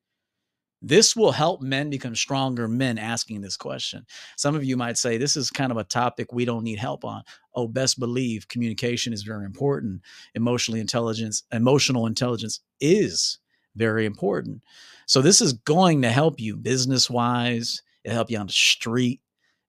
This 0.81 1.15
will 1.15 1.31
help 1.31 1.61
men 1.61 1.89
become 1.89 2.15
stronger 2.15 2.67
men 2.67 2.97
asking 2.97 3.41
this 3.41 3.55
question. 3.55 4.05
Some 4.35 4.55
of 4.55 4.63
you 4.63 4.75
might 4.77 4.97
say, 4.97 5.17
This 5.17 5.35
is 5.35 5.51
kind 5.51 5.71
of 5.71 5.77
a 5.77 5.83
topic 5.83 6.33
we 6.33 6.45
don't 6.45 6.63
need 6.63 6.79
help 6.79 7.05
on. 7.05 7.23
Oh, 7.53 7.67
best 7.67 7.99
believe 7.99 8.47
communication 8.47 9.13
is 9.13 9.23
very 9.23 9.45
important. 9.45 10.01
Emotionally 10.33 10.79
intelligence, 10.79 11.43
emotional 11.51 12.07
intelligence 12.07 12.61
is 12.79 13.39
very 13.75 14.05
important. 14.05 14.63
So 15.05 15.21
this 15.21 15.41
is 15.41 15.53
going 15.53 16.01
to 16.01 16.09
help 16.09 16.39
you 16.39 16.57
business 16.57 17.09
wise. 17.09 17.83
It'll 18.03 18.15
help 18.15 18.31
you 18.31 18.39
on 18.39 18.47
the 18.47 18.53
street. 18.53 19.21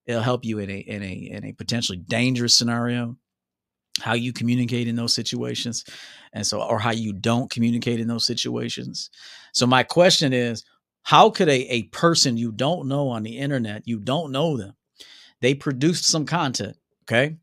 It'll 0.05 0.21
help 0.21 0.43
you 0.43 0.59
in 0.59 0.69
a 0.69 0.77
in 0.77 1.03
a 1.03 1.13
in 1.13 1.45
a 1.45 1.53
potentially 1.53 1.99
dangerous 1.99 2.57
scenario 2.57 3.17
how 4.01 4.13
you 4.13 4.33
communicate 4.33 4.87
in 4.87 4.95
those 4.95 5.13
situations 5.13 5.85
and 6.33 6.45
so 6.45 6.61
or 6.61 6.79
how 6.79 6.91
you 6.91 7.13
don't 7.13 7.51
communicate 7.51 7.99
in 7.99 8.07
those 8.07 8.25
situations 8.25 9.09
so 9.53 9.67
my 9.67 9.83
question 9.83 10.33
is 10.33 10.63
how 11.03 11.29
could 11.29 11.49
a, 11.49 11.61
a 11.73 11.83
person 11.83 12.37
you 12.37 12.51
don't 12.51 12.87
know 12.87 13.09
on 13.09 13.23
the 13.23 13.37
internet, 13.37 13.83
you 13.85 13.99
don't 13.99 14.31
know 14.31 14.57
them, 14.57 14.75
they 15.41 15.53
produced 15.53 16.05
some 16.05 16.25
content, 16.25 16.77
okay? 17.03 17.37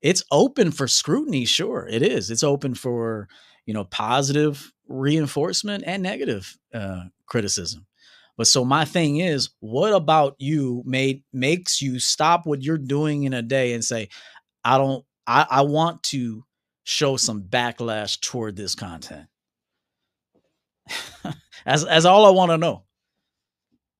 It's 0.00 0.24
open 0.30 0.72
for 0.72 0.88
scrutiny, 0.88 1.44
sure, 1.44 1.86
it 1.88 2.02
is. 2.02 2.30
It's 2.30 2.42
open 2.42 2.74
for, 2.74 3.28
you 3.66 3.74
know, 3.74 3.84
positive 3.84 4.72
reinforcement 4.88 5.84
and 5.86 6.02
negative 6.02 6.58
uh, 6.74 7.04
criticism. 7.26 7.86
But 8.36 8.46
so 8.46 8.64
my 8.64 8.84
thing 8.84 9.18
is, 9.18 9.50
what 9.60 9.92
about 9.92 10.36
you 10.38 10.82
made 10.86 11.22
makes 11.32 11.82
you 11.82 11.98
stop 12.00 12.46
what 12.46 12.62
you're 12.62 12.78
doing 12.78 13.24
in 13.24 13.34
a 13.34 13.42
day 13.42 13.74
and 13.74 13.84
say, 13.84 14.08
I 14.64 14.78
don't, 14.78 15.04
I, 15.26 15.46
I 15.48 15.60
want 15.62 16.02
to 16.04 16.44
show 16.84 17.16
some 17.16 17.42
backlash 17.42 18.20
toward 18.20 18.56
this 18.56 18.74
content. 18.74 19.26
as 21.66 21.84
as 21.84 22.06
all 22.06 22.26
I 22.26 22.30
want 22.30 22.50
to 22.50 22.58
know. 22.58 22.84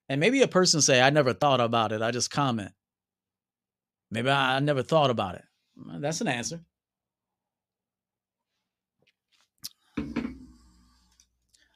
And 0.09 0.21
maybe 0.21 0.43
a 0.43 0.49
person 0.49 0.81
say, 0.81 1.01
I 1.01 1.11
never 1.11 1.33
thought 1.33 1.61
about 1.61 1.93
it. 1.93 2.03
I 2.03 2.11
just 2.11 2.31
comment. 2.31 2.73
Maybe 4.11 4.29
I, 4.29 4.61
never 4.61 4.83
thought 4.83 5.11
about 5.11 5.37
it. 5.37 5.45
That's 5.77 6.21
an 6.21 6.29
answer. 6.29 6.61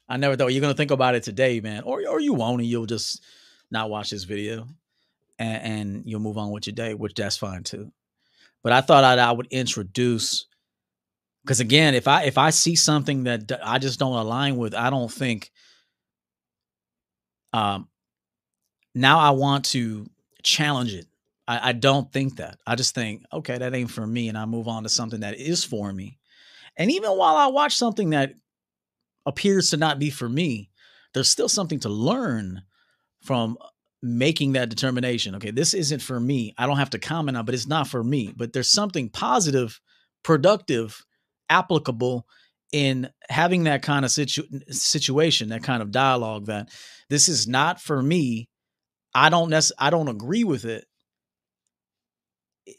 I 0.09 0.17
never 0.17 0.35
thought 0.35 0.53
you're 0.53 0.61
gonna 0.61 0.73
think 0.73 0.91
about 0.91 1.15
it 1.15 1.23
today, 1.23 1.59
man, 1.59 1.83
or 1.83 2.07
or 2.07 2.21
you 2.21 2.33
won't, 2.33 2.61
and 2.61 2.69
you'll 2.69 2.85
just 2.85 3.21
not 3.69 3.89
watch 3.89 4.11
this 4.11 4.23
video, 4.23 4.67
and, 5.37 5.63
and 5.63 6.03
you'll 6.05 6.21
move 6.21 6.37
on 6.37 6.51
with 6.51 6.65
your 6.65 6.75
day, 6.75 6.93
which 6.93 7.15
that's 7.15 7.35
fine 7.35 7.63
too. 7.63 7.91
But 8.63 8.71
I 8.71 8.81
thought 8.81 9.03
I'd, 9.03 9.19
I 9.19 9.31
would 9.31 9.47
introduce 9.51 10.45
because 11.47 11.61
again, 11.61 11.95
if 11.95 12.07
I 12.07 12.23
if 12.23 12.37
I 12.37 12.49
see 12.49 12.75
something 12.75 13.23
that 13.23 13.49
I 13.63 13.79
just 13.79 13.99
don't 13.99 14.17
align 14.17 14.57
with, 14.57 14.75
I 14.75 14.89
don't 14.89 15.11
think. 15.11 15.49
Um, 17.53 17.87
now 18.97 19.19
I 19.19 19.31
want 19.31 19.65
to 19.65 20.07
challenge 20.43 20.93
it. 20.93 21.05
I, 21.47 21.69
I 21.69 21.71
don't 21.71 22.11
think 22.11 22.37
that. 22.37 22.57
I 22.65 22.75
just 22.75 22.95
think, 22.95 23.23
okay, 23.31 23.57
that 23.57 23.73
ain't 23.73 23.91
for 23.91 24.05
me, 24.05 24.29
and 24.29 24.37
I 24.37 24.45
move 24.45 24.67
on 24.67 24.83
to 24.83 24.89
something 24.89 25.21
that 25.21 25.37
is 25.37 25.63
for 25.63 25.91
me. 25.91 26.17
And 26.77 26.91
even 26.91 27.11
while 27.11 27.35
I 27.35 27.47
watch 27.47 27.75
something 27.75 28.11
that 28.11 28.33
appears 29.25 29.71
to 29.71 29.77
not 29.77 29.99
be 29.99 30.09
for 30.09 30.29
me, 30.29 30.69
there's 31.13 31.29
still 31.29 31.49
something 31.49 31.79
to 31.81 31.89
learn 31.89 32.61
from 33.23 33.57
making 34.01 34.53
that 34.53 34.69
determination. 34.69 35.35
Okay, 35.35 35.51
this 35.51 35.73
isn't 35.73 36.01
for 36.01 36.19
me. 36.19 36.53
I 36.57 36.67
don't 36.67 36.77
have 36.77 36.91
to 36.91 36.99
comment 36.99 37.37
on, 37.37 37.45
but 37.45 37.55
it's 37.55 37.67
not 37.67 37.87
for 37.87 38.03
me. 38.03 38.33
But 38.35 38.53
there's 38.53 38.69
something 38.69 39.09
positive, 39.09 39.79
productive, 40.23 41.03
applicable 41.49 42.27
in 42.71 43.09
having 43.29 43.63
that 43.63 43.81
kind 43.81 44.05
of 44.05 44.11
situ- 44.11 44.47
situation, 44.69 45.49
that 45.49 45.63
kind 45.63 45.81
of 45.81 45.91
dialogue 45.91 46.45
that 46.45 46.69
this 47.09 47.27
is 47.29 47.47
not 47.47 47.81
for 47.81 48.01
me. 48.01 48.49
I 49.17 49.29
don't 49.29 49.49
nec- 49.49 49.71
I 49.79 49.89
don't 49.89 50.09
agree 50.09 50.43
with 50.43 50.63
it. 50.63 50.85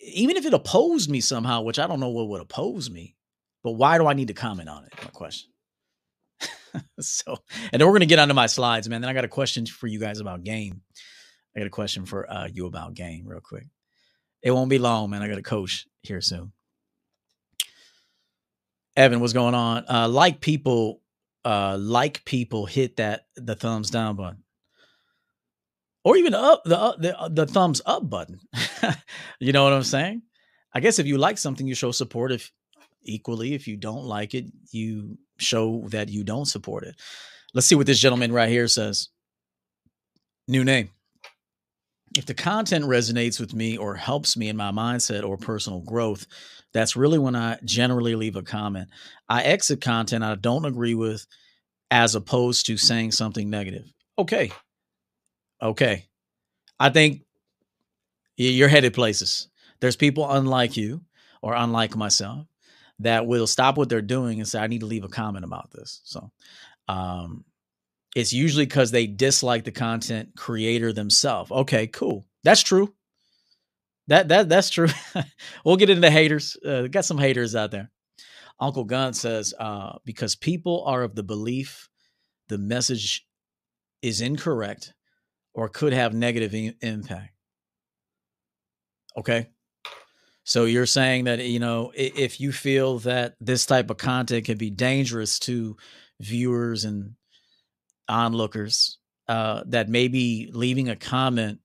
Even 0.02 0.36
if 0.36 0.46
it 0.46 0.54
opposed 0.54 1.10
me 1.10 1.20
somehow, 1.20 1.62
which 1.62 1.80
I 1.80 1.88
don't 1.88 1.98
know 1.98 2.10
what 2.10 2.28
would 2.28 2.40
oppose 2.40 2.88
me, 2.88 3.16
but 3.64 3.72
why 3.72 3.98
do 3.98 4.06
I 4.06 4.12
need 4.12 4.28
to 4.28 4.34
comment 4.34 4.68
on 4.68 4.84
it? 4.84 4.92
My 5.02 5.10
question. 5.10 5.50
so, 7.00 7.38
and 7.72 7.80
then 7.80 7.88
we're 7.88 7.92
going 7.92 8.00
to 8.00 8.06
get 8.06 8.20
onto 8.20 8.34
my 8.34 8.46
slides, 8.46 8.88
man. 8.88 9.00
Then 9.00 9.10
I 9.10 9.14
got 9.14 9.24
a 9.24 9.28
question 9.28 9.66
for 9.66 9.88
you 9.88 9.98
guys 9.98 10.20
about 10.20 10.44
game. 10.44 10.82
I 11.56 11.60
got 11.60 11.66
a 11.66 11.70
question 11.70 12.06
for 12.06 12.30
uh, 12.30 12.46
you 12.46 12.66
about 12.66 12.94
game, 12.94 13.26
real 13.26 13.40
quick. 13.40 13.66
It 14.40 14.52
won't 14.52 14.70
be 14.70 14.78
long, 14.78 15.10
man. 15.10 15.22
I 15.22 15.28
got 15.28 15.38
a 15.38 15.42
coach 15.42 15.88
here 16.02 16.20
soon. 16.20 16.52
Evan, 18.94 19.18
what's 19.18 19.32
going 19.32 19.56
on? 19.56 19.86
Uh, 19.88 20.08
like 20.08 20.40
people, 20.40 21.00
uh, 21.44 21.76
like 21.80 22.24
people 22.24 22.66
hit 22.66 22.98
that 22.98 23.26
the 23.34 23.56
thumbs 23.56 23.90
down 23.90 24.14
button, 24.14 24.44
or 26.04 26.16
even 26.16 26.34
up 26.34 26.62
the 26.64 26.96
the, 26.98 27.18
uh, 27.18 27.28
the 27.28 27.46
thumbs 27.46 27.80
up 27.86 28.08
button. 28.08 28.40
you 29.40 29.52
know 29.52 29.64
what 29.64 29.72
I'm 29.72 29.82
saying? 29.82 30.22
I 30.74 30.80
guess 30.80 30.98
if 30.98 31.06
you 31.06 31.18
like 31.18 31.38
something, 31.38 31.66
you 31.66 31.74
show 31.74 31.92
support. 31.92 32.32
If 32.32 32.50
equally, 33.02 33.54
if 33.54 33.66
you 33.66 33.76
don't 33.76 34.04
like 34.04 34.34
it, 34.34 34.46
you 34.70 35.18
show 35.38 35.84
that 35.88 36.08
you 36.08 36.24
don't 36.24 36.46
support 36.46 36.84
it. 36.84 36.96
Let's 37.54 37.66
see 37.66 37.74
what 37.74 37.86
this 37.86 38.00
gentleman 38.00 38.32
right 38.32 38.48
here 38.48 38.68
says. 38.68 39.08
New 40.46 40.64
name. 40.64 40.90
If 42.16 42.26
the 42.26 42.34
content 42.34 42.84
resonates 42.84 43.38
with 43.38 43.54
me 43.54 43.76
or 43.76 43.94
helps 43.94 44.36
me 44.36 44.48
in 44.48 44.56
my 44.56 44.70
mindset 44.70 45.24
or 45.24 45.36
personal 45.36 45.80
growth, 45.80 46.26
that's 46.72 46.96
really 46.96 47.18
when 47.18 47.36
I 47.36 47.58
generally 47.64 48.14
leave 48.14 48.36
a 48.36 48.42
comment. 48.42 48.88
I 49.28 49.42
exit 49.42 49.80
content 49.80 50.24
I 50.24 50.34
don't 50.34 50.64
agree 50.64 50.94
with 50.94 51.26
as 51.90 52.14
opposed 52.14 52.66
to 52.66 52.76
saying 52.76 53.12
something 53.12 53.48
negative. 53.48 53.92
Okay. 54.18 54.50
Okay. 55.62 56.06
I 56.78 56.90
think 56.90 57.22
you're 58.36 58.68
headed 58.68 58.94
places. 58.94 59.48
There's 59.80 59.96
people 59.96 60.30
unlike 60.30 60.76
you 60.76 61.02
or 61.42 61.54
unlike 61.54 61.96
myself 61.96 62.46
that 63.00 63.26
will 63.26 63.46
stop 63.46 63.76
what 63.76 63.88
they're 63.88 64.02
doing 64.02 64.38
and 64.38 64.48
say, 64.48 64.58
I 64.60 64.66
need 64.66 64.80
to 64.80 64.86
leave 64.86 65.04
a 65.04 65.08
comment 65.08 65.44
about 65.44 65.70
this. 65.70 66.00
So 66.04 66.30
um, 66.88 67.44
it's 68.16 68.32
usually 68.32 68.66
because 68.66 68.90
they 68.90 69.06
dislike 69.06 69.64
the 69.64 69.70
content 69.70 70.30
creator 70.36 70.92
themselves. 70.92 71.50
Okay, 71.50 71.86
cool. 71.88 72.26
That's 72.44 72.62
true. 72.62 72.94
That 74.08 74.28
that 74.28 74.48
that's 74.48 74.70
true. 74.70 74.88
we'll 75.64 75.76
get 75.76 75.90
into 75.90 76.10
haters. 76.10 76.56
Uh, 76.64 76.86
got 76.86 77.04
some 77.04 77.18
haters 77.18 77.54
out 77.54 77.70
there. 77.70 77.90
Uncle 78.58 78.84
Gun 78.84 79.12
says, 79.12 79.54
uh, 79.58 79.98
because 80.04 80.34
people 80.34 80.82
are 80.86 81.02
of 81.02 81.14
the 81.14 81.22
belief 81.22 81.88
the 82.48 82.58
message 82.58 83.26
is 84.02 84.20
incorrect 84.20 84.94
or 85.58 85.68
could 85.68 85.92
have 85.92 86.14
negative 86.14 86.54
I- 86.54 86.86
impact. 86.86 87.34
Okay. 89.16 89.48
So 90.44 90.66
you're 90.66 90.86
saying 90.86 91.24
that 91.24 91.40
you 91.44 91.58
know 91.58 91.90
if 91.96 92.40
you 92.40 92.52
feel 92.52 93.00
that 93.00 93.34
this 93.40 93.66
type 93.66 93.90
of 93.90 93.96
content 93.96 94.44
can 94.44 94.56
be 94.56 94.70
dangerous 94.70 95.40
to 95.40 95.76
viewers 96.20 96.84
and 96.84 97.16
onlookers, 98.08 98.98
uh, 99.26 99.64
that 99.66 99.88
maybe 99.88 100.48
leaving 100.52 100.88
a 100.88 100.96
comment 100.96 101.58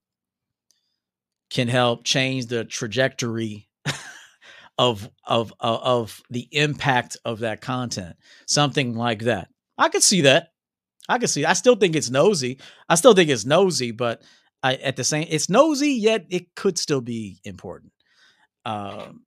can 1.51 1.67
help 1.67 2.03
change 2.03 2.47
the 2.47 2.65
trajectory 2.65 3.69
of, 4.79 5.07
of 5.23 5.53
of 5.59 5.81
of 5.83 6.21
the 6.31 6.47
impact 6.51 7.15
of 7.25 7.39
that 7.39 7.61
content. 7.61 8.15
Something 8.47 8.95
like 8.95 9.19
that. 9.19 9.49
I 9.77 9.89
could 9.89 10.03
see 10.03 10.21
that. 10.21 10.52
I 11.09 11.17
can 11.17 11.27
see. 11.27 11.45
I 11.45 11.53
still 11.53 11.75
think 11.75 11.95
it's 11.95 12.09
nosy. 12.09 12.59
I 12.87 12.95
still 12.95 13.13
think 13.13 13.29
it's 13.29 13.45
nosy, 13.45 13.91
but 13.91 14.21
I, 14.61 14.75
at 14.75 14.95
the 14.95 15.03
same, 15.03 15.27
it's 15.29 15.49
nosy 15.49 15.91
yet 15.91 16.25
it 16.29 16.55
could 16.55 16.77
still 16.77 17.01
be 17.01 17.39
important. 17.43 17.91
Um, 18.65 19.23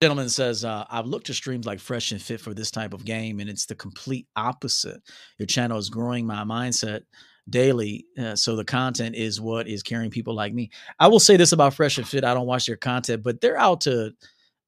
gentleman 0.00 0.28
says, 0.28 0.64
uh, 0.64 0.84
I've 0.88 1.06
looked 1.06 1.26
to 1.26 1.34
streams 1.34 1.66
like 1.66 1.80
Fresh 1.80 2.12
and 2.12 2.22
Fit 2.22 2.40
for 2.40 2.54
this 2.54 2.70
type 2.70 2.94
of 2.94 3.04
game, 3.04 3.40
and 3.40 3.50
it's 3.50 3.66
the 3.66 3.74
complete 3.74 4.26
opposite. 4.36 5.02
Your 5.38 5.46
channel 5.46 5.78
is 5.78 5.90
growing 5.90 6.26
my 6.26 6.44
mindset 6.44 7.02
daily. 7.50 8.06
Uh, 8.18 8.36
so 8.36 8.56
the 8.56 8.64
content 8.64 9.16
is 9.16 9.40
what 9.40 9.68
is 9.68 9.82
carrying 9.82 10.10
people 10.10 10.34
like 10.34 10.54
me. 10.54 10.70
I 10.98 11.08
will 11.08 11.20
say 11.20 11.36
this 11.36 11.52
about 11.52 11.74
Fresh 11.74 11.98
and 11.98 12.08
Fit. 12.08 12.24
I 12.24 12.32
don't 12.32 12.46
watch 12.46 12.66
their 12.66 12.76
content, 12.76 13.22
but 13.22 13.40
they're 13.40 13.58
out 13.58 13.82
to 13.82 14.12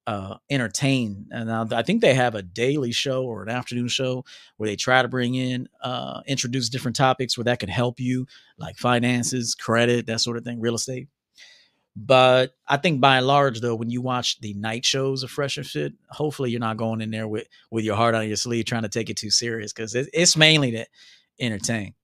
uh, 0.07 0.37
entertain. 0.51 1.27
And 1.31 1.51
I 1.51 1.83
think 1.83 2.01
they 2.01 2.15
have 2.15 2.35
a 2.35 2.43
daily 2.43 2.93
show 2.93 3.25
or 3.25 3.43
an 3.43 3.49
afternoon 3.49 3.89
show 3.89 4.25
where 4.57 4.69
they 4.69 4.77
try 4.77 5.03
to 5.03 5.09
bring 5.09 5.35
in, 5.35 5.69
uh, 5.83 6.23
introduce 6.27 6.69
different 6.69 6.97
topics 6.97 7.37
where 7.37 7.45
that 7.45 7.61
could 7.61 7.71
help 7.71 8.01
you, 8.01 8.27
like 8.59 8.77
finances, 8.77 9.55
credit, 9.55 10.07
that 10.07 10.21
sort 10.21 10.37
of 10.37 10.45
thing, 10.45 10.61
real 10.61 10.75
estate. 10.75 11.09
But 11.95 12.55
I 12.67 12.79
think 12.79 13.01
by 13.01 13.19
and 13.19 13.27
large, 13.27 13.61
though, 13.61 13.75
when 13.75 13.91
you 13.91 14.01
watch 14.01 14.41
the 14.41 14.55
night 14.55 14.85
shows 14.85 15.23
of 15.23 15.31
Fresh 15.31 15.59
and 15.59 15.67
Fit, 15.67 15.93
hopefully 16.09 16.51
you're 16.51 16.59
not 16.59 16.79
going 16.79 17.03
in 17.03 17.11
there 17.11 17.29
with 17.29 17.47
with 17.71 17.85
your 17.85 17.97
heart 17.97 18.15
on 18.15 18.27
your 18.27 18.37
sleeve 18.37 18.65
trying 18.65 18.83
to 18.83 18.89
take 18.89 19.11
it 19.11 19.19
too 19.19 19.31
serious 19.31 19.75
because 19.75 19.95
it, 19.95 20.09
it's 20.15 20.37
mainly 20.37 20.71
to 20.71 20.87
entertain. 21.39 21.95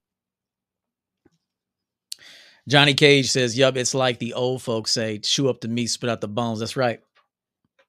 Johnny 2.68 2.92
Cage 2.92 3.30
says, 3.30 3.56
"Yup, 3.56 3.78
it's 3.78 3.94
like 3.94 4.18
the 4.18 4.34
old 4.34 4.60
folks 4.62 4.90
say: 4.90 5.18
chew 5.18 5.48
up 5.48 5.62
the 5.62 5.68
meat, 5.68 5.86
spit 5.86 6.10
out 6.10 6.20
the 6.20 6.28
bones." 6.28 6.60
That's 6.60 6.76
right. 6.76 7.00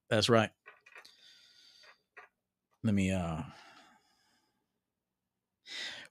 That's 0.09 0.29
right. 0.29 0.49
Let 2.83 2.93
me 2.93 3.11
uh 3.11 3.41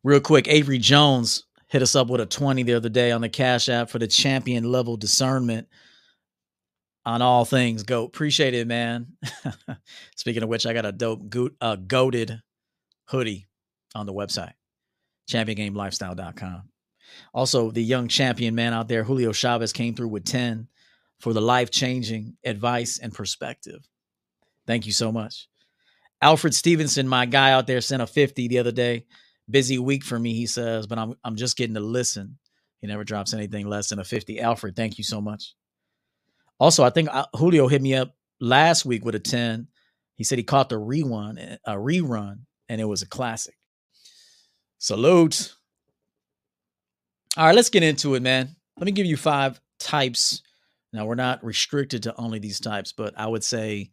real 0.04 0.20
quick. 0.20 0.48
Avery 0.48 0.78
Jones 0.78 1.44
hit 1.68 1.82
us 1.82 1.94
up 1.96 2.08
with 2.08 2.20
a 2.20 2.26
20 2.26 2.62
the 2.62 2.74
other 2.74 2.88
day 2.88 3.10
on 3.10 3.20
the 3.20 3.28
Cash 3.28 3.68
App 3.68 3.90
for 3.90 3.98
the 3.98 4.06
champion 4.06 4.70
level 4.70 4.96
discernment 4.96 5.68
on 7.04 7.22
all 7.22 7.44
things 7.44 7.82
goat. 7.82 8.06
Appreciate 8.06 8.54
it, 8.54 8.66
man. 8.66 9.06
Speaking 10.16 10.42
of 10.42 10.48
which, 10.48 10.66
I 10.66 10.72
got 10.72 10.86
a 10.86 10.92
dope 10.92 11.28
go- 11.28 11.50
uh, 11.60 11.76
goaded 11.76 12.42
hoodie 13.06 13.48
on 13.94 14.06
the 14.06 14.12
website, 14.12 14.52
championgamelifestyle.com. 15.30 16.62
Also, 17.32 17.70
the 17.70 17.82
young 17.82 18.08
champion 18.08 18.54
man 18.54 18.74
out 18.74 18.88
there, 18.88 19.04
Julio 19.04 19.32
Chavez, 19.32 19.72
came 19.72 19.94
through 19.94 20.08
with 20.08 20.24
10 20.24 20.68
for 21.20 21.32
the 21.32 21.40
life 21.40 21.70
changing 21.70 22.36
advice 22.44 22.98
and 22.98 23.12
perspective. 23.12 23.86
Thank 24.66 24.86
you 24.86 24.92
so 24.92 25.10
much. 25.10 25.48
Alfred 26.20 26.54
Stevenson, 26.54 27.08
my 27.08 27.26
guy 27.26 27.52
out 27.52 27.66
there, 27.66 27.80
sent 27.80 28.02
a 28.02 28.06
50 28.06 28.48
the 28.48 28.58
other 28.58 28.72
day 28.72 29.04
busy 29.50 29.78
week 29.78 30.04
for 30.04 30.18
me, 30.18 30.34
he 30.34 30.46
says, 30.46 30.86
but 30.86 30.98
I'm 30.98 31.14
I'm 31.24 31.36
just 31.36 31.56
getting 31.56 31.74
to 31.74 31.80
listen. 31.80 32.38
He 32.80 32.86
never 32.86 33.04
drops 33.04 33.34
anything 33.34 33.66
less 33.66 33.88
than 33.88 33.98
a 33.98 34.04
50. 34.04 34.40
Alfred, 34.40 34.76
thank 34.76 34.98
you 34.98 35.04
so 35.04 35.20
much. 35.20 35.54
Also, 36.60 36.84
I 36.84 36.90
think 36.90 37.08
uh, 37.12 37.26
Julio 37.34 37.66
hit 37.68 37.82
me 37.82 37.94
up 37.94 38.14
last 38.40 38.84
week 38.84 39.04
with 39.04 39.14
a 39.14 39.20
10. 39.20 39.66
He 40.14 40.24
said 40.24 40.38
he 40.38 40.44
caught 40.44 40.68
the 40.68 40.76
rerun, 40.76 41.58
a 41.64 41.72
rerun, 41.74 42.40
and 42.68 42.80
it 42.80 42.84
was 42.84 43.02
a 43.02 43.08
classic. 43.08 43.54
Salute. 44.78 45.54
All 47.36 47.46
right, 47.46 47.54
let's 47.54 47.70
get 47.70 47.82
into 47.82 48.14
it, 48.14 48.22
man. 48.22 48.54
Let 48.76 48.86
me 48.86 48.92
give 48.92 49.06
you 49.06 49.16
five 49.16 49.60
types. 49.78 50.42
Now, 50.92 51.04
we're 51.04 51.14
not 51.14 51.44
restricted 51.44 52.02
to 52.04 52.16
only 52.16 52.38
these 52.38 52.60
types, 52.60 52.92
but 52.92 53.14
I 53.18 53.26
would 53.26 53.44
say, 53.44 53.90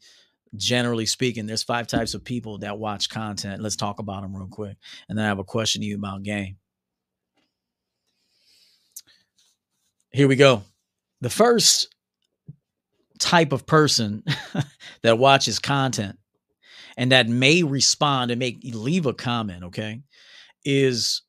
generally 0.56 1.06
speaking, 1.06 1.46
there's 1.46 1.64
five 1.64 1.88
types 1.88 2.14
of 2.14 2.24
people 2.24 2.60
that 2.60 2.80
watch 2.80 3.10
content. 3.10 3.62
Let's 3.62 3.75
talk 3.75 4.00
about 4.00 4.22
them 4.22 4.36
real 4.36 4.48
quick. 4.48 4.78
And 5.10 5.18
then 5.18 5.25
I 5.25 5.28
have 5.28 5.40
a 5.40 5.44
question 5.44 5.82
to 5.82 5.88
you 5.88 5.96
about 5.96 6.24
game. 6.24 6.58
Here 10.12 10.30
we 10.30 10.38
go. 10.38 10.64
The 11.20 11.30
first 11.30 11.94
type 13.20 13.52
of 13.52 13.66
person 13.66 14.24
that 15.02 15.18
watches 15.18 15.60
content 15.60 16.18
and 16.98 17.12
that 17.12 17.28
may 17.28 17.64
respond 17.64 18.32
and 18.32 18.40
make 18.40 18.60
leave 18.64 19.06
a 19.06 19.14
comment, 19.14 19.66
okay, 19.66 20.02
is 20.64 21.24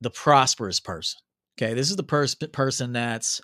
the 0.00 0.10
prosperous 0.10 0.80
person. 0.80 1.20
Okay, 1.58 1.74
this 1.74 1.90
is 1.90 1.96
the 1.96 2.02
pers- 2.02 2.36
person 2.52 2.92
that's 2.92 3.40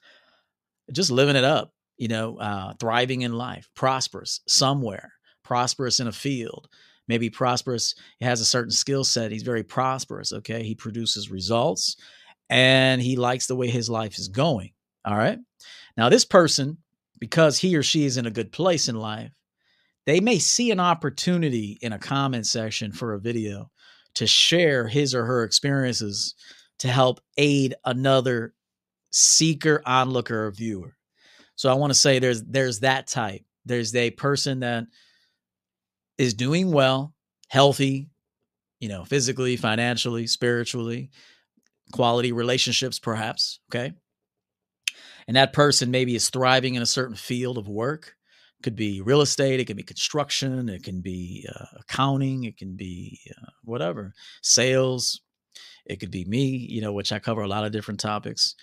just 0.92 1.10
living 1.10 1.36
it 1.36 1.44
up, 1.44 1.72
you 1.96 2.08
know, 2.08 2.38
uh, 2.38 2.74
thriving 2.78 3.22
in 3.22 3.32
life, 3.32 3.68
prosperous 3.74 4.40
somewhere, 4.46 5.12
prosperous 5.42 6.00
in 6.00 6.06
a 6.06 6.12
field, 6.12 6.68
maybe 7.08 7.30
prosperous. 7.30 7.94
He 8.18 8.24
has 8.24 8.40
a 8.40 8.46
certain 8.46 8.70
skill 8.70 9.04
set. 9.04 9.32
He's 9.32 9.42
very 9.42 9.62
prosperous. 9.62 10.32
Okay, 10.32 10.62
he 10.62 10.74
produces 10.74 11.30
results, 11.30 11.96
and 12.50 13.00
he 13.00 13.16
likes 13.16 13.46
the 13.46 13.56
way 13.56 13.68
his 13.68 13.90
life 13.90 14.18
is 14.18 14.28
going. 14.28 14.72
All 15.04 15.16
right. 15.16 15.38
Now, 15.96 16.08
this 16.08 16.24
person, 16.24 16.78
because 17.18 17.58
he 17.58 17.76
or 17.76 17.82
she 17.82 18.04
is 18.04 18.16
in 18.16 18.26
a 18.26 18.30
good 18.30 18.52
place 18.52 18.88
in 18.88 18.96
life, 18.96 19.32
they 20.04 20.20
may 20.20 20.38
see 20.38 20.70
an 20.70 20.80
opportunity 20.80 21.78
in 21.80 21.92
a 21.92 21.98
comment 21.98 22.46
section 22.46 22.92
for 22.92 23.14
a 23.14 23.20
video 23.20 23.70
to 24.14 24.26
share 24.26 24.88
his 24.88 25.14
or 25.14 25.24
her 25.24 25.44
experiences 25.44 26.34
to 26.78 26.88
help 26.88 27.20
aid 27.36 27.74
another 27.84 28.54
seeker, 29.16 29.82
onlooker, 29.86 30.46
or 30.46 30.50
viewer. 30.50 30.94
So 31.54 31.70
I 31.70 31.74
want 31.74 31.90
to 31.90 31.98
say 31.98 32.18
there's 32.18 32.42
there's 32.42 32.80
that 32.80 33.06
type. 33.06 33.42
There's 33.64 33.94
a 33.94 34.10
person 34.10 34.60
that 34.60 34.84
is 36.18 36.34
doing 36.34 36.70
well, 36.70 37.14
healthy, 37.48 38.10
you 38.78 38.88
know, 38.88 39.04
physically, 39.04 39.56
financially, 39.56 40.26
spiritually, 40.26 41.10
quality 41.92 42.32
relationships, 42.32 42.98
perhaps. 42.98 43.60
Okay. 43.70 43.92
And 45.26 45.36
that 45.36 45.52
person 45.52 45.90
maybe 45.90 46.14
is 46.14 46.30
thriving 46.30 46.74
in 46.74 46.82
a 46.82 46.86
certain 46.86 47.16
field 47.16 47.58
of 47.58 47.68
work. 47.68 48.14
Could 48.62 48.76
be 48.76 49.00
real 49.00 49.20
estate, 49.20 49.60
it 49.60 49.66
can 49.66 49.76
be 49.76 49.82
construction, 49.82 50.68
it 50.68 50.82
can 50.82 51.00
be 51.00 51.46
uh, 51.54 51.66
accounting, 51.80 52.44
it 52.44 52.56
can 52.56 52.74
be 52.74 53.20
uh, 53.30 53.50
whatever, 53.64 54.14
sales, 54.42 55.20
it 55.84 56.00
could 56.00 56.10
be 56.10 56.24
me, 56.24 56.66
you 56.70 56.80
know, 56.80 56.92
which 56.92 57.12
I 57.12 57.18
cover 57.18 57.42
a 57.42 57.48
lot 57.48 57.64
of 57.64 57.72
different 57.72 58.00
topics. 58.00 58.54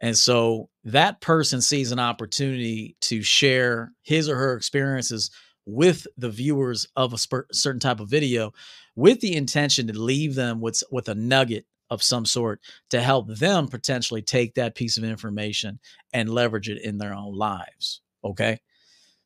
And 0.00 0.16
so 0.16 0.68
that 0.84 1.20
person 1.20 1.60
sees 1.60 1.92
an 1.92 1.98
opportunity 1.98 2.96
to 3.02 3.22
share 3.22 3.92
his 4.02 4.28
or 4.28 4.36
her 4.36 4.56
experiences 4.56 5.30
with 5.66 6.06
the 6.16 6.30
viewers 6.30 6.86
of 6.96 7.12
a 7.12 7.18
certain 7.52 7.80
type 7.80 8.00
of 8.00 8.08
video 8.08 8.52
with 8.96 9.20
the 9.20 9.36
intention 9.36 9.86
to 9.86 9.98
leave 9.98 10.34
them 10.34 10.60
with, 10.60 10.82
with 10.90 11.08
a 11.08 11.14
nugget 11.14 11.66
of 11.90 12.02
some 12.02 12.24
sort 12.24 12.60
to 12.88 13.00
help 13.00 13.28
them 13.28 13.68
potentially 13.68 14.22
take 14.22 14.54
that 14.54 14.74
piece 14.74 14.96
of 14.96 15.04
information 15.04 15.78
and 16.12 16.30
leverage 16.30 16.68
it 16.68 16.82
in 16.82 16.98
their 16.98 17.14
own 17.14 17.34
lives. 17.34 18.00
Okay. 18.24 18.60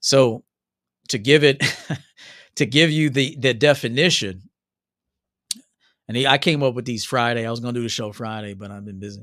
So 0.00 0.45
to 1.09 1.19
give 1.19 1.45
it, 1.45 1.62
to 2.57 2.66
give 2.66 2.90
you 2.90 3.11
the, 3.11 3.37
the 3.38 3.54
definition, 3.54 4.43
and 6.09 6.26
I 6.26 6.38
came 6.38 6.62
up 6.62 6.75
with 6.75 6.85
these 6.85 7.04
Friday. 7.04 7.47
I 7.47 7.50
was 7.50 7.61
going 7.61 7.75
to 7.75 7.81
do 7.81 7.85
the 7.85 7.88
show 7.88 8.12
Friday, 8.12 8.54
but 8.54 8.71
I've 8.71 8.85
been 8.85 9.00
busy. 9.00 9.23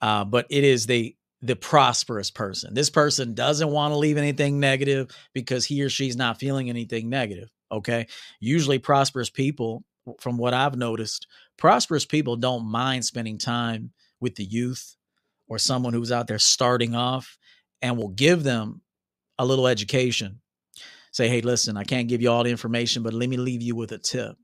Uh, 0.00 0.24
but 0.24 0.46
it 0.50 0.64
is 0.64 0.86
the 0.86 1.14
the 1.40 1.56
prosperous 1.56 2.30
person. 2.32 2.74
This 2.74 2.90
person 2.90 3.34
doesn't 3.34 3.70
want 3.70 3.92
to 3.92 3.96
leave 3.96 4.16
anything 4.16 4.58
negative 4.58 5.08
because 5.34 5.64
he 5.64 5.82
or 5.82 5.88
she's 5.88 6.16
not 6.16 6.40
feeling 6.40 6.68
anything 6.68 7.08
negative. 7.08 7.48
Okay. 7.70 8.08
Usually, 8.40 8.78
prosperous 8.78 9.30
people, 9.30 9.84
from 10.20 10.36
what 10.36 10.54
I've 10.54 10.76
noticed, 10.76 11.28
prosperous 11.56 12.04
people 12.04 12.36
don't 12.36 12.64
mind 12.64 13.04
spending 13.04 13.38
time 13.38 13.92
with 14.20 14.34
the 14.34 14.44
youth 14.44 14.96
or 15.46 15.58
someone 15.58 15.92
who's 15.92 16.10
out 16.10 16.26
there 16.26 16.40
starting 16.40 16.96
off 16.96 17.38
and 17.82 17.96
will 17.96 18.08
give 18.08 18.42
them 18.42 18.80
a 19.38 19.46
little 19.46 19.68
education. 19.68 20.40
Say, 21.12 21.28
hey, 21.28 21.40
listen, 21.40 21.76
I 21.76 21.84
can't 21.84 22.08
give 22.08 22.20
you 22.20 22.30
all 22.30 22.42
the 22.42 22.50
information, 22.50 23.04
but 23.04 23.14
let 23.14 23.28
me 23.28 23.36
leave 23.36 23.62
you 23.62 23.76
with 23.76 23.92
a 23.92 23.98
tip 23.98 24.36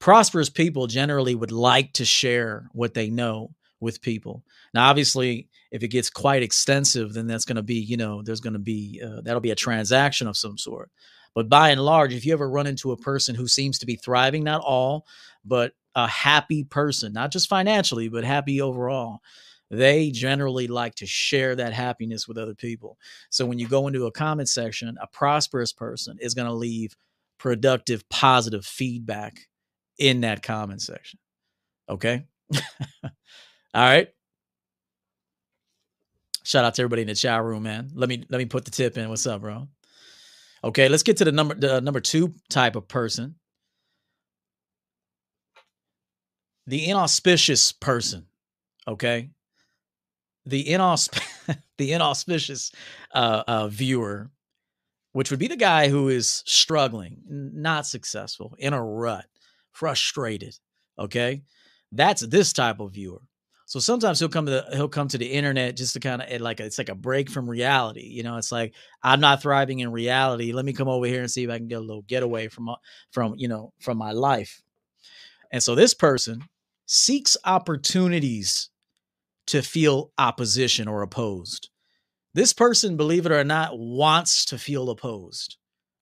prosperous 0.00 0.50
people 0.50 0.86
generally 0.86 1.34
would 1.34 1.52
like 1.52 1.92
to 1.94 2.04
share 2.04 2.68
what 2.72 2.94
they 2.94 3.08
know 3.08 3.50
with 3.84 4.00
people. 4.00 4.42
Now, 4.72 4.88
obviously, 4.88 5.48
if 5.70 5.82
it 5.82 5.88
gets 5.88 6.10
quite 6.10 6.42
extensive, 6.42 7.12
then 7.12 7.26
that's 7.26 7.44
going 7.44 7.56
to 7.56 7.62
be, 7.62 7.76
you 7.76 7.96
know, 7.96 8.22
there's 8.22 8.40
going 8.40 8.54
to 8.54 8.58
be, 8.58 9.00
uh, 9.04 9.20
that'll 9.20 9.40
be 9.40 9.50
a 9.50 9.56
transaction 9.56 10.26
of 10.26 10.36
some 10.36 10.58
sort. 10.58 10.90
But 11.34 11.48
by 11.48 11.68
and 11.70 11.80
large, 11.80 12.14
if 12.14 12.24
you 12.24 12.32
ever 12.32 12.48
run 12.48 12.66
into 12.66 12.92
a 12.92 12.96
person 12.96 13.34
who 13.34 13.46
seems 13.46 13.78
to 13.78 13.86
be 13.86 13.96
thriving, 13.96 14.42
not 14.42 14.62
all, 14.62 15.06
but 15.44 15.72
a 15.94 16.08
happy 16.08 16.64
person, 16.64 17.12
not 17.12 17.30
just 17.30 17.48
financially, 17.48 18.08
but 18.08 18.24
happy 18.24 18.60
overall, 18.60 19.20
they 19.70 20.10
generally 20.10 20.66
like 20.66 20.94
to 20.96 21.06
share 21.06 21.54
that 21.56 21.72
happiness 21.72 22.26
with 22.26 22.38
other 22.38 22.54
people. 22.54 22.98
So 23.30 23.44
when 23.44 23.58
you 23.58 23.68
go 23.68 23.86
into 23.86 24.06
a 24.06 24.12
comment 24.12 24.48
section, 24.48 24.96
a 25.00 25.06
prosperous 25.08 25.72
person 25.72 26.16
is 26.20 26.34
going 26.34 26.48
to 26.48 26.54
leave 26.54 26.96
productive, 27.38 28.08
positive 28.08 28.64
feedback 28.64 29.40
in 29.98 30.22
that 30.22 30.42
comment 30.42 30.82
section. 30.82 31.18
Okay. 31.88 32.24
All 33.74 33.82
right. 33.82 34.08
Shout 36.44 36.64
out 36.64 36.74
to 36.74 36.82
everybody 36.82 37.02
in 37.02 37.08
the 37.08 37.14
chat 37.14 37.42
room, 37.42 37.64
man. 37.64 37.90
Let 37.94 38.08
me 38.08 38.24
let 38.28 38.38
me 38.38 38.44
put 38.44 38.64
the 38.64 38.70
tip 38.70 38.96
in. 38.96 39.08
What's 39.08 39.26
up, 39.26 39.40
bro? 39.40 39.66
Okay, 40.62 40.88
let's 40.88 41.02
get 41.02 41.16
to 41.16 41.24
the 41.24 41.32
number 41.32 41.54
the 41.54 41.80
number 41.80 42.00
two 42.00 42.34
type 42.48 42.76
of 42.76 42.86
person. 42.86 43.34
The 46.66 46.88
inauspicious 46.88 47.72
person. 47.72 48.26
Okay. 48.86 49.30
The 50.46 50.64
inausp 50.64 51.18
the 51.78 51.92
inauspicious 51.92 52.70
uh, 53.12 53.42
uh, 53.48 53.68
viewer, 53.68 54.30
which 55.12 55.30
would 55.30 55.40
be 55.40 55.48
the 55.48 55.56
guy 55.56 55.88
who 55.88 56.08
is 56.08 56.44
struggling, 56.46 57.22
not 57.26 57.86
successful, 57.86 58.54
in 58.58 58.72
a 58.72 58.82
rut 58.82 59.26
frustrated. 59.72 60.56
Okay. 60.98 61.42
That's 61.90 62.22
this 62.22 62.52
type 62.52 62.80
of 62.80 62.92
viewer. 62.92 63.22
So 63.66 63.80
sometimes 63.80 64.18
he'll 64.18 64.28
come 64.28 64.46
to 64.46 64.52
the, 64.52 64.66
he'll 64.76 64.88
come 64.88 65.08
to 65.08 65.18
the 65.18 65.32
internet 65.32 65.76
just 65.76 65.94
to 65.94 66.00
kind 66.00 66.20
of 66.20 66.28
eh, 66.30 66.38
like 66.40 66.60
a, 66.60 66.64
it's 66.64 66.78
like 66.78 66.90
a 66.90 66.94
break 66.94 67.30
from 67.30 67.48
reality. 67.48 68.06
You 68.06 68.22
know, 68.22 68.36
it's 68.36 68.52
like 68.52 68.74
I'm 69.02 69.20
not 69.20 69.42
thriving 69.42 69.80
in 69.80 69.90
reality. 69.90 70.52
Let 70.52 70.64
me 70.64 70.72
come 70.72 70.88
over 70.88 71.06
here 71.06 71.20
and 71.20 71.30
see 71.30 71.44
if 71.44 71.50
I 71.50 71.58
can 71.58 71.68
get 71.68 71.78
a 71.78 71.84
little 71.84 72.02
getaway 72.02 72.48
from 72.48 72.68
from 73.10 73.34
you 73.36 73.48
know 73.48 73.72
from 73.80 73.98
my 73.98 74.12
life. 74.12 74.62
And 75.50 75.62
so 75.62 75.74
this 75.74 75.94
person 75.94 76.42
seeks 76.86 77.36
opportunities 77.44 78.70
to 79.46 79.62
feel 79.62 80.12
opposition 80.18 80.88
or 80.88 81.02
opposed. 81.02 81.70
This 82.34 82.52
person, 82.52 82.96
believe 82.96 83.26
it 83.26 83.32
or 83.32 83.44
not, 83.44 83.78
wants 83.78 84.44
to 84.46 84.58
feel 84.58 84.90
opposed. 84.90 85.56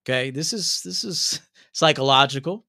Okay, 0.05 0.31
this 0.31 0.51
is 0.51 0.81
this 0.83 1.03
is 1.03 1.39
psychological. 1.71 2.65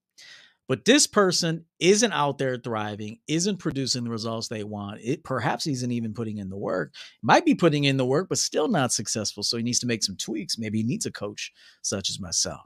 But 0.67 0.87
this 0.87 1.07
person 1.07 1.67
isn't 1.79 2.13
out 2.13 2.39
there 2.39 2.57
thriving, 2.57 3.19
isn't 3.29 3.59
producing 3.59 4.05
the 4.05 4.11
results 4.11 4.49
they 4.49 4.65
want. 4.65 5.01
It 5.03 5.23
perhaps 5.23 5.67
isn't 5.67 5.93
even 5.93 6.15
putting 6.15 6.39
in 6.39 6.49
the 6.49 6.57
work. 6.57 6.95
Might 7.23 7.45
be 7.45 7.55
putting 7.55 7.85
in 7.85 7.99
the 7.99 8.07
work, 8.07 8.29
but 8.31 8.39
still 8.39 8.69
not 8.69 8.93
successful. 8.93 9.43
So 9.43 9.59
he 9.59 9.63
needs 9.63 9.81
to 9.81 9.87
make 9.87 10.03
some 10.03 10.17
tweaks. 10.17 10.57
Maybe 10.57 10.79
he 10.79 10.85
needs 10.85 11.05
a 11.05 11.13
coach 11.13 11.53
such 11.83 12.09
as 12.09 12.19
myself. 12.19 12.63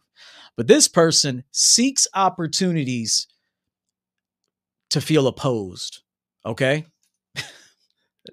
But 0.57 0.69
this 0.69 0.87
person 0.87 1.43
seeks 1.51 2.07
opportunities 2.15 3.27
to 4.91 5.01
feel 5.01 5.27
opposed. 5.27 6.03
Okay. 6.47 6.87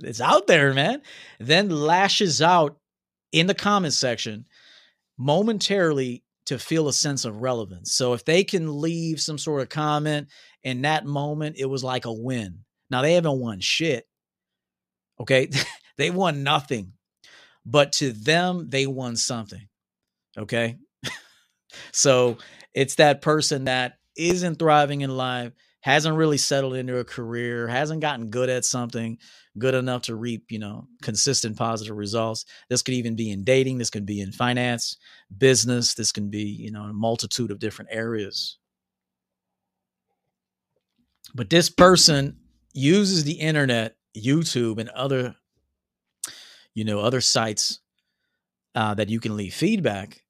it's 0.04 0.22
out 0.22 0.46
there, 0.46 0.74
man. 0.76 1.02
Then 1.40 1.70
lashes 1.70 2.40
out 2.40 2.78
in 3.32 3.48
the 3.48 3.56
comment 3.56 3.94
section 3.94 4.46
momentarily 5.18 6.24
to 6.46 6.60
feel 6.60 6.88
a 6.88 6.94
sense 6.94 7.26
of 7.26 7.42
relevance. 7.42 7.94
So 7.94 8.14
if 8.14 8.24
they 8.24 8.44
can 8.44 8.80
leave 8.82 9.20
some 9.20 9.38
sort 9.38 9.62
of 9.62 9.70
comment 9.70 10.28
in 10.64 10.84
that 10.84 11.06
moment, 11.06 11.58
it 11.58 11.66
was 11.66 11.84
like 11.84 12.06
a 12.06 12.14
win. 12.14 12.60
Now 12.90 13.02
they 13.02 13.14
haven't 13.14 13.40
won 13.40 13.60
shit. 13.60 14.08
Okay. 15.20 15.50
they 15.98 16.12
won 16.12 16.44
nothing. 16.44 16.94
But 17.66 17.94
to 17.94 18.12
them, 18.12 18.70
they 18.70 18.86
won 18.86 19.16
something. 19.16 19.68
Okay. 20.38 20.78
so 21.92 22.38
it's 22.74 22.96
that 22.96 23.22
person 23.22 23.66
that 23.66 23.98
isn't 24.16 24.60
thriving 24.60 25.02
in 25.02 25.10
life, 25.10 25.54
hasn't 25.86 26.18
really 26.18 26.40
settled 26.40 26.76
into 26.76 26.98
a 26.98 27.04
career, 27.04 27.68
hasn't 27.68 28.02
gotten 28.02 28.32
good 28.32 28.50
at 28.50 28.66
something, 28.66 29.20
good 29.60 29.76
enough 29.76 30.02
to 30.02 30.16
reap, 30.16 30.52
you 30.52 30.58
know, 30.58 30.88
consistent 31.04 31.56
positive 31.56 31.96
results. 31.96 32.44
This 32.72 32.82
could 32.82 32.96
even 32.96 33.16
be 33.16 33.30
in 33.30 33.44
dating, 33.44 33.78
this 33.78 33.92
could 33.92 34.04
be 34.08 34.20
in 34.20 34.32
finance, 34.32 34.98
business, 35.38 35.94
this 35.94 36.12
can 36.12 36.32
be, 36.32 36.42
you 36.42 36.72
know, 36.72 36.86
a 36.86 36.92
multitude 36.92 37.52
of 37.52 37.60
different 37.60 37.92
areas. 37.94 38.58
But 41.36 41.52
this 41.52 41.70
person 41.70 42.38
uses 42.74 43.24
the 43.24 43.34
internet, 43.34 43.96
YouTube, 44.18 44.80
and 44.80 44.90
other, 44.90 45.36
you 46.74 46.84
know, 46.84 47.00
other 47.00 47.22
sites 47.22 47.80
uh, 48.74 48.96
that 48.96 49.10
you 49.10 49.20
can 49.20 49.38
leave 49.38 49.54
feedback. 49.54 50.24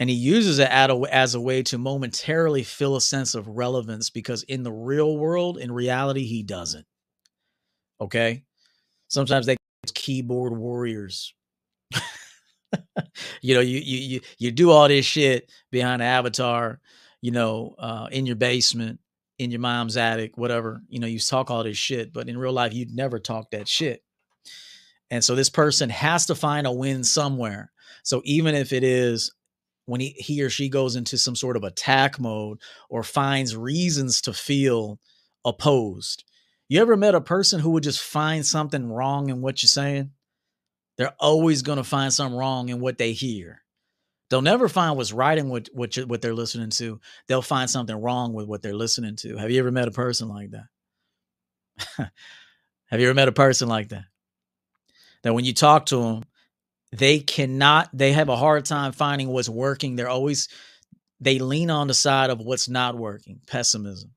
And 0.00 0.08
he 0.08 0.14
uses 0.14 0.60
it 0.60 0.70
as 0.70 1.34
a 1.34 1.40
way 1.40 1.62
to 1.64 1.78
momentarily 1.78 2.62
feel 2.62 2.94
a 2.94 3.00
sense 3.00 3.34
of 3.34 3.48
relevance 3.48 4.10
because 4.10 4.44
in 4.44 4.62
the 4.62 4.72
real 4.72 5.18
world, 5.18 5.58
in 5.58 5.72
reality, 5.72 6.24
he 6.24 6.44
doesn't. 6.44 6.86
Okay. 8.00 8.44
Sometimes 9.08 9.46
they 9.46 9.56
keyboard 9.94 10.56
warriors. 10.56 11.34
you 13.40 13.54
know, 13.54 13.60
you 13.60 13.78
you 13.78 13.98
you 13.98 14.20
you 14.38 14.50
do 14.52 14.70
all 14.70 14.86
this 14.86 15.04
shit 15.04 15.50
behind 15.70 16.02
an 16.02 16.08
avatar, 16.08 16.80
you 17.20 17.30
know, 17.30 17.74
uh, 17.78 18.08
in 18.12 18.26
your 18.26 18.36
basement, 18.36 19.00
in 19.38 19.50
your 19.50 19.60
mom's 19.60 19.96
attic, 19.96 20.36
whatever. 20.36 20.82
You 20.88 21.00
know, 21.00 21.06
you 21.06 21.18
talk 21.18 21.50
all 21.50 21.64
this 21.64 21.76
shit, 21.76 22.12
but 22.12 22.28
in 22.28 22.38
real 22.38 22.52
life, 22.52 22.74
you'd 22.74 22.94
never 22.94 23.18
talk 23.18 23.50
that 23.50 23.66
shit. 23.66 24.02
And 25.10 25.24
so 25.24 25.34
this 25.34 25.48
person 25.50 25.88
has 25.90 26.26
to 26.26 26.34
find 26.34 26.66
a 26.66 26.72
win 26.72 27.02
somewhere. 27.02 27.72
So 28.02 28.20
even 28.24 28.54
if 28.54 28.72
it 28.72 28.84
is 28.84 29.32
when 29.88 30.00
he, 30.00 30.10
he 30.18 30.42
or 30.42 30.50
she 30.50 30.68
goes 30.68 30.96
into 30.96 31.16
some 31.16 31.34
sort 31.34 31.56
of 31.56 31.64
attack 31.64 32.20
mode 32.20 32.60
or 32.90 33.02
finds 33.02 33.56
reasons 33.56 34.20
to 34.20 34.34
feel 34.34 35.00
opposed. 35.44 36.24
You 36.68 36.82
ever 36.82 36.96
met 36.96 37.14
a 37.14 37.20
person 37.22 37.58
who 37.58 37.70
would 37.70 37.84
just 37.84 38.02
find 38.02 38.44
something 38.44 38.92
wrong 38.92 39.30
in 39.30 39.40
what 39.40 39.62
you're 39.62 39.68
saying? 39.68 40.10
They're 40.98 41.14
always 41.18 41.62
going 41.62 41.78
to 41.78 41.84
find 41.84 42.12
something 42.12 42.36
wrong 42.36 42.68
in 42.68 42.80
what 42.80 42.98
they 42.98 43.12
hear. 43.12 43.62
They'll 44.28 44.42
never 44.42 44.68
find 44.68 44.98
what's 44.98 45.12
right 45.12 45.38
in 45.38 45.48
what 45.48 45.70
what, 45.72 45.96
what 46.06 46.20
they're 46.20 46.34
listening 46.34 46.68
to. 46.70 47.00
They'll 47.26 47.40
find 47.40 47.70
something 47.70 47.96
wrong 47.96 48.34
with 48.34 48.46
what 48.46 48.60
they're 48.60 48.74
listening 48.74 49.16
to. 49.16 49.38
Have 49.38 49.50
you 49.50 49.58
ever 49.58 49.70
met 49.70 49.88
a 49.88 49.92
person 49.92 50.28
like 50.28 50.50
that? 50.50 50.66
Have 52.86 53.00
you 53.00 53.06
ever 53.06 53.14
met 53.14 53.28
a 53.28 53.32
person 53.32 53.68
like 53.68 53.88
that? 53.88 54.04
That 55.22 55.32
when 55.32 55.46
you 55.46 55.54
talk 55.54 55.86
to 55.86 56.02
them, 56.02 56.24
they 56.92 57.20
cannot. 57.20 57.90
They 57.92 58.12
have 58.12 58.28
a 58.28 58.36
hard 58.36 58.64
time 58.64 58.92
finding 58.92 59.28
what's 59.28 59.48
working. 59.48 59.96
They're 59.96 60.08
always 60.08 60.48
they 61.20 61.38
lean 61.38 61.70
on 61.70 61.88
the 61.88 61.94
side 61.94 62.30
of 62.30 62.40
what's 62.40 62.68
not 62.68 62.96
working. 62.96 63.40
Pessimism. 63.46 64.12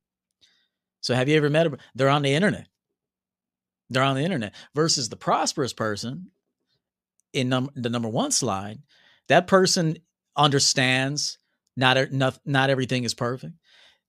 So 1.01 1.15
have 1.15 1.27
you 1.27 1.37
ever 1.37 1.49
met 1.49 1.67
a? 1.67 1.77
They're 1.95 2.09
on 2.09 2.21
the 2.21 2.33
internet. 2.33 2.67
They're 3.89 4.03
on 4.03 4.15
the 4.15 4.23
internet 4.23 4.53
versus 4.73 5.09
the 5.09 5.17
prosperous 5.17 5.73
person 5.73 6.31
in 7.33 7.49
num- 7.49 7.71
the 7.75 7.89
number 7.89 8.09
one 8.09 8.31
slide 8.31 8.79
that 9.27 9.47
person 9.47 9.97
understands 10.35 11.37
not, 11.77 12.11
not 12.11 12.37
not 12.45 12.69
everything 12.69 13.03
is 13.03 13.13
perfect. 13.13 13.53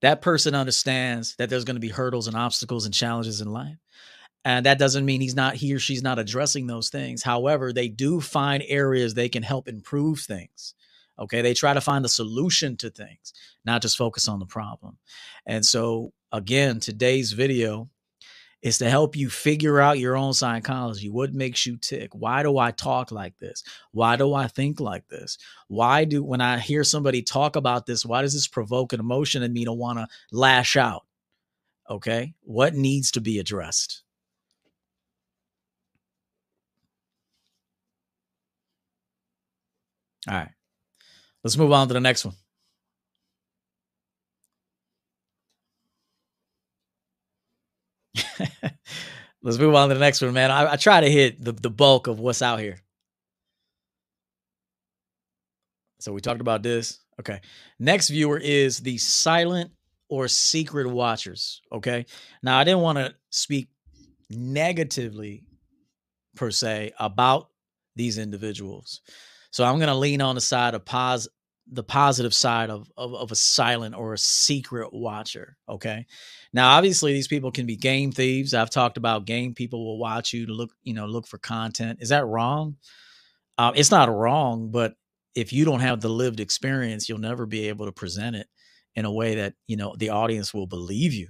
That 0.01 0.21
person 0.21 0.55
understands 0.55 1.37
that 1.37 1.49
there's 1.49 1.65
going 1.65 1.77
to 1.77 1.81
be 1.81 1.89
hurdles 1.89 2.27
and 2.27 2.37
obstacles 2.37 2.85
and 2.85 2.95
challenges 2.95 3.41
in 3.41 3.53
life. 3.53 3.77
And 4.45 4.67
that 4.67 4.79
doesn't 4.79 5.05
mean 5.05 5.21
he's 5.21 5.37
not 5.37 5.55
he 5.55 5.73
or 5.75 5.79
she's 5.79 6.03
not 6.03 6.19
addressing 6.19 6.67
those 6.67 6.89
things. 6.89 7.23
However, 7.23 7.73
they 7.73 7.89
do 7.89 8.21
find 8.21 8.63
areas 8.67 9.15
they 9.15 9.29
can 9.29 9.43
help 9.43 9.69
improve 9.69 10.21
things. 10.21 10.75
Okay, 11.19 11.43
they 11.43 11.55
try 11.55 11.75
to 11.75 11.81
find 11.81 12.05
the 12.05 12.09
solution 12.09 12.77
to 12.79 12.91
things, 12.91 13.33
not 13.65 13.83
just 13.83 13.97
focus 13.97 14.27
on 14.29 14.41
the 14.41 14.47
problem. 14.47 14.99
And 15.47 15.65
so 15.65 16.13
again, 16.33 16.81
today's 16.81 17.33
video 17.33 17.91
is 18.63 18.79
to 18.79 18.89
help 18.89 19.17
you 19.17 19.29
figure 19.29 19.81
out 19.81 19.99
your 19.99 20.17
own 20.17 20.33
psychology. 20.33 21.09
What 21.11 21.35
makes 21.35 21.67
you 21.67 21.77
tick? 21.77 22.11
Why 22.15 22.43
do 22.43 22.59
I 22.59 22.71
talk 22.71 23.11
like 23.11 23.37
this? 23.39 23.65
Why 23.91 24.17
do 24.17 24.35
I 24.35 24.47
think 24.47 24.79
like 24.79 25.09
this? 25.09 25.37
Why 25.67 26.05
do, 26.05 26.23
when 26.23 26.41
I 26.41 26.59
hear 26.59 26.85
somebody 26.85 27.23
talk 27.23 27.57
about 27.57 27.87
this, 27.87 28.07
why 28.07 28.23
does 28.23 28.35
this 28.35 28.47
provoke 28.47 28.93
an 28.93 29.01
emotion 29.01 29.43
in 29.43 29.53
me 29.53 29.65
to 29.65 29.73
want 29.73 29.99
to 29.99 30.07
lash 30.31 30.77
out? 30.77 31.05
Okay. 31.91 32.35
What 32.43 32.75
needs 32.75 33.11
to 33.13 33.21
be 33.21 33.41
addressed? 33.41 34.02
All 40.29 40.35
right. 40.35 40.51
Let's 41.43 41.57
move 41.57 41.73
on 41.73 41.89
to 41.89 41.95
the 41.95 42.01
next 42.01 42.25
one. 42.25 42.35
Let's 49.43 49.59
move 49.59 49.75
on 49.75 49.89
to 49.89 49.95
the 49.95 50.01
next 50.01 50.21
one, 50.23 50.33
man. 50.33 50.51
I, 50.51 50.73
I 50.73 50.77
try 50.77 51.01
to 51.01 51.11
hit 51.11 51.45
the, 51.45 51.53
the 51.53 51.71
bulk 51.71 52.07
of 52.07 52.21
what's 52.21 52.43
out 52.43 52.61
here. 52.61 52.79
So 55.99 56.13
we 56.13 56.21
talked 56.21 56.41
about 56.41 56.63
this. 56.63 57.01
Okay. 57.21 57.41
Next 57.79 58.09
viewer 58.09 58.39
is 58.39 58.79
the 58.81 58.99
silent 58.99 59.71
or 60.09 60.29
secret 60.29 60.89
watchers. 60.89 61.61
Okay. 61.73 62.07
Now, 62.43 62.59
I 62.59 62.65
didn't 62.65 62.81
want 62.81 62.99
to 62.99 63.15
speak 63.31 63.69
negatively 64.31 65.45
per 66.37 66.51
se 66.51 66.93
about 66.99 67.49
these 67.97 68.19
individuals. 68.19 69.01
So 69.53 69.65
I'm 69.65 69.79
going 69.79 69.89
to 69.89 69.95
lean 69.95 70.21
on 70.21 70.35
the 70.35 70.41
side 70.41 70.75
of 70.75 70.85
pos 70.85 71.29
the 71.71 71.85
positive 71.85 72.35
side 72.35 72.71
of, 72.71 72.91
of, 72.97 73.15
of 73.15 73.31
a 73.31 73.37
silent 73.37 73.95
or 73.95 74.13
a 74.13 74.19
secret 74.19 74.93
watcher. 74.93 75.57
Okay. 75.69 76.07
Now, 76.53 76.77
obviously, 76.77 77.13
these 77.13 77.29
people 77.29 77.53
can 77.53 77.67
be 77.67 77.77
game 77.77 78.11
thieves. 78.11 78.53
I've 78.53 78.69
talked 78.69 78.97
about 78.97 79.27
game 79.27 79.55
people 79.55 79.85
will 79.85 79.99
watch 79.99 80.33
you 80.33 80.47
to 80.47 80.53
look, 80.53 80.73
you 80.83 80.93
know, 80.93 81.07
look 81.07 81.27
for 81.27 81.39
content. 81.39 82.01
Is 82.03 82.09
that 82.09 82.27
wrong? 82.27 82.77
Uh, 83.57 83.73
it's 83.77 83.93
not 83.93 84.13
wrong, 84.13 84.71
but 84.71 84.97
if 85.35 85.53
you 85.53 85.65
don't 85.65 85.81
have 85.81 86.01
the 86.01 86.09
lived 86.09 86.41
experience, 86.41 87.09
you'll 87.09 87.19
never 87.19 87.47
be 87.47 87.69
able 87.69 87.87
to 87.87 87.93
present 87.93 88.35
it 88.37 88.49
in 88.95 89.05
a 89.05 89.13
way 89.13 89.37
that 89.37 89.55
you 89.67 89.77
know 89.77 89.95
the 89.97 90.11
audience 90.11 90.53
will 90.53 90.67
believe 90.67 91.15
you 91.15 91.29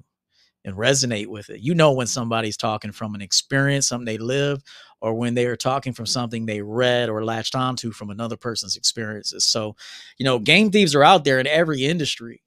and 0.64 0.76
resonate 0.76 1.26
with 1.26 1.50
it. 1.50 1.60
You 1.60 1.74
know 1.74 1.92
when 1.92 2.06
somebody's 2.06 2.56
talking 2.56 2.92
from 2.92 3.14
an 3.14 3.22
experience, 3.22 3.88
something 3.88 4.04
they 4.04 4.18
live, 4.18 4.62
or 5.00 5.14
when 5.14 5.34
they 5.34 5.46
are 5.46 5.56
talking 5.56 5.92
from 5.92 6.06
something 6.06 6.46
they 6.46 6.62
read 6.62 7.08
or 7.08 7.24
latched 7.24 7.54
onto 7.54 7.90
from 7.90 8.10
another 8.10 8.36
person's 8.36 8.76
experiences. 8.76 9.44
So, 9.44 9.74
you 10.18 10.24
know, 10.24 10.38
game 10.38 10.70
thieves 10.70 10.94
are 10.94 11.02
out 11.02 11.24
there 11.24 11.40
in 11.40 11.46
every 11.46 11.84
industry. 11.84 12.42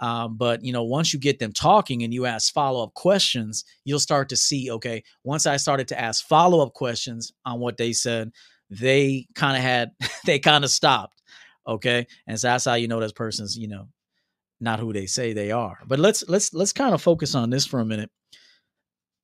Um, 0.00 0.36
but 0.38 0.64
you 0.64 0.72
know, 0.72 0.82
once 0.82 1.12
you 1.12 1.20
get 1.20 1.38
them 1.38 1.52
talking 1.52 2.02
and 2.02 2.12
you 2.12 2.24
ask 2.24 2.52
follow 2.52 2.82
up 2.82 2.94
questions, 2.94 3.64
you'll 3.84 4.00
start 4.00 4.30
to 4.30 4.36
see. 4.36 4.70
Okay, 4.70 5.04
once 5.24 5.46
I 5.46 5.58
started 5.58 5.88
to 5.88 6.00
ask 6.00 6.26
follow 6.26 6.60
up 6.60 6.72
questions 6.72 7.32
on 7.44 7.60
what 7.60 7.76
they 7.76 7.92
said, 7.92 8.32
they 8.70 9.26
kind 9.34 9.56
of 9.56 9.62
had 9.62 9.90
they 10.24 10.38
kind 10.38 10.64
of 10.64 10.70
stopped. 10.70 11.20
Okay, 11.66 12.06
and 12.26 12.40
so 12.40 12.48
that's 12.48 12.64
how 12.64 12.74
you 12.74 12.88
know 12.88 12.98
this 12.98 13.12
person's 13.12 13.58
you 13.58 13.68
know 13.68 13.88
not 14.60 14.78
who 14.78 14.92
they 14.92 15.06
say 15.06 15.32
they 15.32 15.50
are. 15.50 15.78
But 15.86 15.98
let's 15.98 16.24
let's 16.28 16.52
let's 16.52 16.72
kind 16.72 16.94
of 16.94 17.02
focus 17.02 17.34
on 17.34 17.50
this 17.50 17.66
for 17.66 17.80
a 17.80 17.84
minute. 17.84 18.10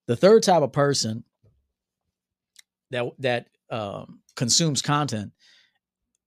The 0.07 0.16
third 0.16 0.42
type 0.42 0.62
of 0.62 0.72
person 0.72 1.25
that 2.90 3.07
that 3.18 3.46
um, 3.70 4.20
consumes 4.35 4.83
content 4.83 5.33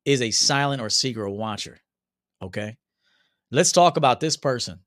is 0.06 0.22
a 0.22 0.32
silent 0.32 0.82
or 0.82 0.90
secret 0.90 1.32
watcher. 1.32 1.80
Okay, 2.42 2.78
let's 3.52 3.72
talk 3.72 3.98
about 3.98 4.20
this 4.20 4.38
person. 4.38 4.80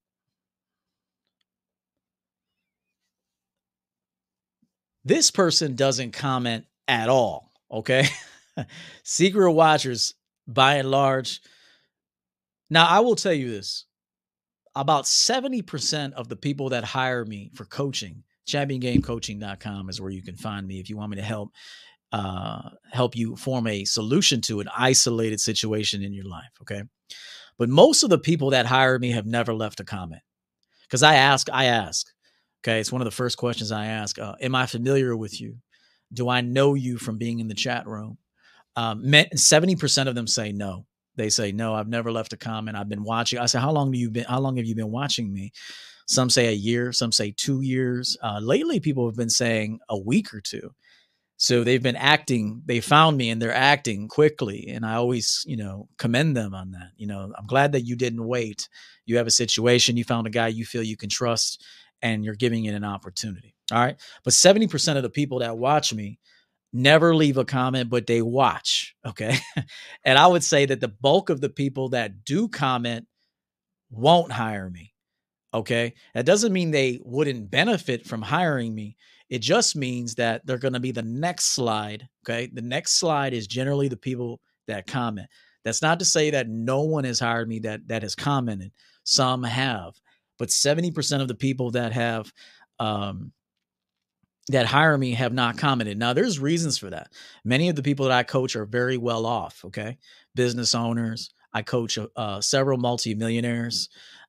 This 5.04 5.32
person 5.32 5.74
doesn't 5.74 6.12
comment 6.12 6.64
at 6.86 7.08
all. 7.08 7.50
Okay, 7.70 8.06
secret 9.02 9.52
watchers 9.52 10.14
by 10.46 10.76
and 10.76 10.90
large. 10.90 11.40
Now, 12.70 12.86
I 12.86 13.00
will 13.00 13.16
tell 13.16 13.32
you 13.32 13.50
this 13.50 13.84
about 14.74 15.04
70% 15.04 16.12
of 16.14 16.28
the 16.28 16.36
people 16.36 16.70
that 16.70 16.84
hire 16.84 17.24
me 17.24 17.50
for 17.54 17.64
coaching 17.64 18.24
championgamecoaching.com 18.46 19.88
is 19.88 20.00
where 20.00 20.10
you 20.10 20.22
can 20.22 20.36
find 20.36 20.66
me 20.66 20.80
if 20.80 20.90
you 20.90 20.96
want 20.96 21.10
me 21.10 21.16
to 21.16 21.22
help 21.22 21.50
uh, 22.12 22.68
help 22.90 23.16
you 23.16 23.34
form 23.36 23.66
a 23.66 23.86
solution 23.86 24.40
to 24.42 24.60
an 24.60 24.68
isolated 24.76 25.40
situation 25.40 26.02
in 26.02 26.12
your 26.12 26.26
life. 26.26 26.50
Okay. 26.60 26.82
But 27.56 27.70
most 27.70 28.02
of 28.02 28.10
the 28.10 28.18
people 28.18 28.50
that 28.50 28.66
hire 28.66 28.98
me 28.98 29.12
have 29.12 29.24
never 29.24 29.54
left 29.54 29.80
a 29.80 29.84
comment 29.84 30.20
because 30.82 31.02
I 31.02 31.14
ask, 31.14 31.48
I 31.50 31.66
ask. 31.66 32.06
Okay. 32.62 32.80
It's 32.80 32.92
one 32.92 33.00
of 33.00 33.06
the 33.06 33.12
first 33.12 33.38
questions 33.38 33.72
I 33.72 33.86
ask 33.86 34.18
uh, 34.18 34.34
Am 34.40 34.54
I 34.54 34.66
familiar 34.66 35.16
with 35.16 35.40
you? 35.40 35.56
Do 36.12 36.28
I 36.28 36.42
know 36.42 36.74
you 36.74 36.98
from 36.98 37.16
being 37.16 37.38
in 37.38 37.48
the 37.48 37.54
chat 37.54 37.86
room? 37.86 38.18
Um, 38.76 39.02
70% 39.04 40.08
of 40.08 40.14
them 40.14 40.26
say 40.26 40.52
no. 40.52 40.86
They 41.16 41.28
say, 41.28 41.52
no, 41.52 41.74
I've 41.74 41.88
never 41.88 42.10
left 42.10 42.32
a 42.32 42.36
comment. 42.36 42.76
I've 42.76 42.88
been 42.88 43.04
watching. 43.04 43.38
I 43.38 43.46
say, 43.46 43.58
how 43.60 43.72
long 43.72 43.90
do 43.90 43.98
you 43.98 44.10
been, 44.10 44.24
how 44.24 44.40
long 44.40 44.56
have 44.56 44.66
you 44.66 44.74
been 44.74 44.90
watching 44.90 45.32
me? 45.32 45.52
Some 46.06 46.30
say 46.30 46.48
a 46.48 46.52
year, 46.52 46.92
some 46.92 47.12
say 47.12 47.34
two 47.36 47.60
years. 47.60 48.16
Uh, 48.22 48.40
lately, 48.42 48.80
people 48.80 49.06
have 49.06 49.16
been 49.16 49.30
saying 49.30 49.78
a 49.88 49.98
week 49.98 50.34
or 50.34 50.40
two. 50.40 50.70
So 51.36 51.64
they've 51.64 51.82
been 51.82 51.96
acting, 51.96 52.62
they 52.66 52.80
found 52.80 53.16
me 53.16 53.30
and 53.30 53.42
they're 53.42 53.52
acting 53.52 54.06
quickly. 54.06 54.68
And 54.68 54.86
I 54.86 54.94
always, 54.94 55.42
you 55.44 55.56
know, 55.56 55.88
commend 55.98 56.36
them 56.36 56.54
on 56.54 56.70
that. 56.70 56.90
You 56.96 57.08
know, 57.08 57.32
I'm 57.36 57.46
glad 57.46 57.72
that 57.72 57.82
you 57.82 57.96
didn't 57.96 58.24
wait. 58.24 58.68
You 59.06 59.16
have 59.16 59.26
a 59.26 59.32
situation, 59.32 59.96
you 59.96 60.04
found 60.04 60.28
a 60.28 60.30
guy 60.30 60.48
you 60.48 60.64
feel 60.64 60.84
you 60.84 60.96
can 60.96 61.08
trust, 61.08 61.64
and 62.00 62.24
you're 62.24 62.34
giving 62.34 62.66
it 62.66 62.74
an 62.74 62.84
opportunity. 62.84 63.56
All 63.72 63.78
right. 63.78 63.96
But 64.24 64.34
70% 64.34 64.96
of 64.96 65.02
the 65.02 65.10
people 65.10 65.40
that 65.40 65.58
watch 65.58 65.92
me 65.92 66.18
never 66.72 67.14
leave 67.14 67.36
a 67.36 67.44
comment, 67.44 67.90
but 67.90 68.06
they 68.06 68.22
watch. 68.22 68.94
Okay. 69.06 69.36
and 70.04 70.18
I 70.18 70.26
would 70.26 70.44
say 70.44 70.66
that 70.66 70.80
the 70.80 70.88
bulk 70.88 71.30
of 71.30 71.40
the 71.40 71.50
people 71.50 71.90
that 71.90 72.24
do 72.24 72.48
comment 72.48 73.06
won't 73.90 74.32
hire 74.32 74.70
me. 74.70 74.94
Okay. 75.54 75.94
That 76.14 76.26
doesn't 76.26 76.52
mean 76.52 76.70
they 76.70 77.00
wouldn't 77.04 77.50
benefit 77.50 78.06
from 78.06 78.22
hiring 78.22 78.74
me. 78.74 78.96
It 79.28 79.40
just 79.40 79.76
means 79.76 80.14
that 80.16 80.46
they're 80.46 80.58
going 80.58 80.72
to 80.74 80.80
be 80.80 80.92
the 80.92 81.02
next 81.02 81.46
slide. 81.54 82.08
Okay. 82.26 82.50
The 82.52 82.62
next 82.62 82.98
slide 82.98 83.34
is 83.34 83.46
generally 83.46 83.88
the 83.88 83.96
people 83.96 84.40
that 84.66 84.86
comment. 84.86 85.28
That's 85.64 85.82
not 85.82 85.98
to 86.00 86.04
say 86.04 86.30
that 86.30 86.48
no 86.48 86.82
one 86.82 87.04
has 87.04 87.20
hired 87.20 87.48
me 87.48 87.60
that 87.60 87.86
that 87.88 88.02
has 88.02 88.14
commented. 88.14 88.72
Some 89.04 89.42
have, 89.42 89.94
but 90.38 90.48
70% 90.48 91.20
of 91.20 91.28
the 91.28 91.34
people 91.34 91.72
that 91.72 91.92
have 91.92 92.32
um, 92.78 93.32
that 94.52 94.66
hire 94.66 94.96
me 94.96 95.12
have 95.12 95.32
not 95.32 95.58
commented. 95.58 95.98
Now, 95.98 96.12
there's 96.12 96.38
reasons 96.38 96.78
for 96.78 96.90
that. 96.90 97.12
Many 97.44 97.68
of 97.68 97.76
the 97.76 97.82
people 97.82 98.06
that 98.06 98.16
I 98.16 98.22
coach 98.22 98.56
are 98.56 98.64
very 98.64 98.96
well 98.96 99.26
off. 99.26 99.64
Okay, 99.66 99.98
business 100.34 100.74
owners. 100.74 101.30
I 101.52 101.62
coach 101.62 101.98
uh, 102.16 102.40
several 102.40 102.78
multimillionaires. 102.78 103.88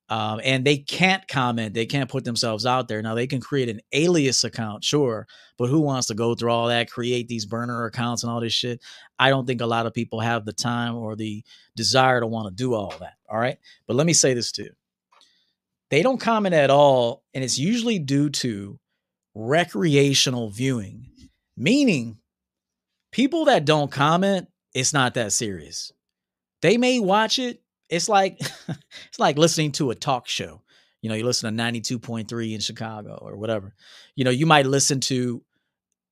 Um, 0.10 0.42
and 0.44 0.66
they 0.66 0.78
can't 0.78 1.26
comment. 1.28 1.74
They 1.74 1.86
can't 1.86 2.10
put 2.10 2.26
themselves 2.26 2.66
out 2.66 2.88
there. 2.88 3.02
Now 3.02 3.16
they 3.16 3.26
can 3.26 3.40
create 3.40 3.70
an 3.70 3.80
alias 3.94 4.44
account, 4.44 4.84
sure, 4.84 5.28
but 5.58 5.70
who 5.70 5.80
wants 5.80 6.08
to 6.08 6.14
go 6.14 6.36
through 6.36 6.52
all 6.52 6.68
that, 6.68 6.92
create 6.92 7.30
these 7.30 7.46
burner 7.46 7.86
accounts 7.86 8.22
and 8.22 8.32
all 8.32 8.42
this 8.42 8.54
shit? 8.54 8.82
I 9.18 9.30
don't 9.30 9.48
think 9.48 9.62
a 9.62 9.66
lot 9.66 9.86
of 9.86 9.94
people 9.94 10.20
have 10.20 10.46
the 10.46 10.54
time 10.54 10.96
or 10.96 11.16
the 11.16 11.44
desire 11.76 12.20
to 12.20 12.28
want 12.28 12.50
to 12.50 12.54
do 12.54 12.74
all 12.74 12.94
that. 13.00 13.14
All 13.30 13.40
right, 13.40 13.58
but 13.88 13.96
let 13.96 14.06
me 14.06 14.14
say 14.14 14.34
this 14.34 14.52
too: 14.52 14.70
they 15.90 16.04
don't 16.04 16.20
comment 16.20 16.54
at 16.54 16.70
all, 16.70 17.24
and 17.34 17.44
it's 17.44 17.58
usually 17.58 17.98
due 17.98 18.30
to 18.30 18.78
recreational 19.36 20.50
viewing, 20.50 21.08
meaning 21.58 22.18
people 23.12 23.46
that 23.46 23.66
don't 23.66 23.92
comment, 23.92 24.48
it's 24.74 24.94
not 24.94 25.14
that 25.16 25.32
serious. 25.32 25.92
They 26.62 26.78
may 26.78 27.00
watch 27.00 27.40
it 27.40 27.64
it's 27.94 28.10
like 28.10 28.40
it's 28.68 29.20
like 29.20 29.38
listening 29.38 29.72
to 29.74 29.92
a 29.92 29.96
talk 29.96 30.28
show. 30.28 30.62
You 31.02 31.10
know, 31.10 31.16
you 31.16 31.26
listen 31.26 31.56
to 31.56 31.64
92.3 31.64 32.54
in 32.54 32.60
Chicago 32.62 33.20
or 33.22 33.36
whatever. 33.36 33.74
You 34.16 34.24
know, 34.24 34.32
you 34.32 34.46
might 34.46 34.66
listen 34.66 35.00
to 35.02 35.44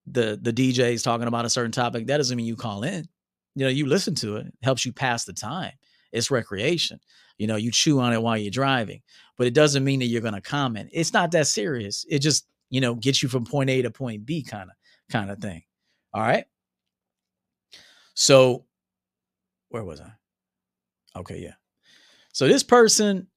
the 0.06 0.38
the 0.42 0.54
DJs 0.54 1.04
talking 1.04 1.28
about 1.28 1.46
a 1.46 1.50
certain 1.50 1.72
topic. 1.72 2.08
That 2.08 2.18
doesn't 2.18 2.36
mean 2.36 2.46
you 2.46 2.56
call 2.56 2.84
in. 2.84 3.08
You 3.56 3.66
know, 3.66 3.70
you 3.70 3.86
listen 3.86 4.16
to 4.16 4.38
it, 4.38 4.48
it 4.48 4.54
helps 4.64 4.86
you 4.86 4.94
pass 4.94 5.26
the 5.26 5.34
time. 5.34 5.74
It's 6.12 6.32
recreation. 6.32 7.00
You 7.38 7.48
know, 7.48 7.56
you 7.56 7.72
chew 7.72 8.00
on 8.00 8.14
it 8.14 8.22
while 8.22 8.38
you're 8.38 8.52
driving, 8.52 9.02
but 9.38 9.48
it 9.48 9.54
doesn't 9.54 9.84
mean 9.84 10.00
that 10.00 10.06
you're 10.06 10.22
going 10.22 10.36
to 10.36 10.42
comment. 10.42 10.90
It's 10.94 11.14
not 11.14 11.32
that 11.32 11.48
serious. 11.48 12.06
It 12.08 12.20
just, 12.20 12.46
you 12.72 12.82
know, 12.82 12.96
get 12.96 13.22
you 13.22 13.30
from 13.30 13.46
point 13.46 13.70
A 13.70 13.84
to 13.84 13.92
point 13.92 14.26
B 14.26 14.42
kind 14.42 14.70
of 14.70 14.76
kind 15.12 15.30
of 15.30 15.38
thing. 15.38 15.62
All 16.14 16.22
right? 16.22 16.46
So 18.16 18.66
where 19.70 19.84
was 19.84 20.02
I? 20.02 20.12
Okay, 21.16 21.40
yeah. 21.40 21.54
So 22.34 22.48
this 22.48 22.64
person 22.64 23.28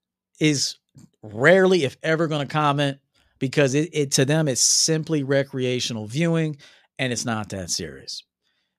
is 0.40 0.76
rarely, 1.22 1.84
if 1.84 1.96
ever, 2.02 2.26
going 2.28 2.46
to 2.46 2.52
comment 2.52 2.98
because 3.38 3.74
it, 3.74 3.90
it 3.92 4.12
to 4.12 4.24
them 4.24 4.48
it's 4.48 4.60
simply 4.60 5.22
recreational 5.22 6.06
viewing 6.06 6.56
and 6.98 7.12
it's 7.12 7.24
not 7.24 7.48
that 7.50 7.70
serious. 7.70 8.22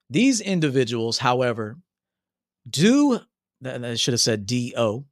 These 0.08 0.40
individuals, 0.40 1.18
however, 1.18 1.76
do 2.68 3.20
I 3.64 3.94
should 3.94 4.14
have 4.14 4.20
said 4.20 4.46
do 4.46 5.04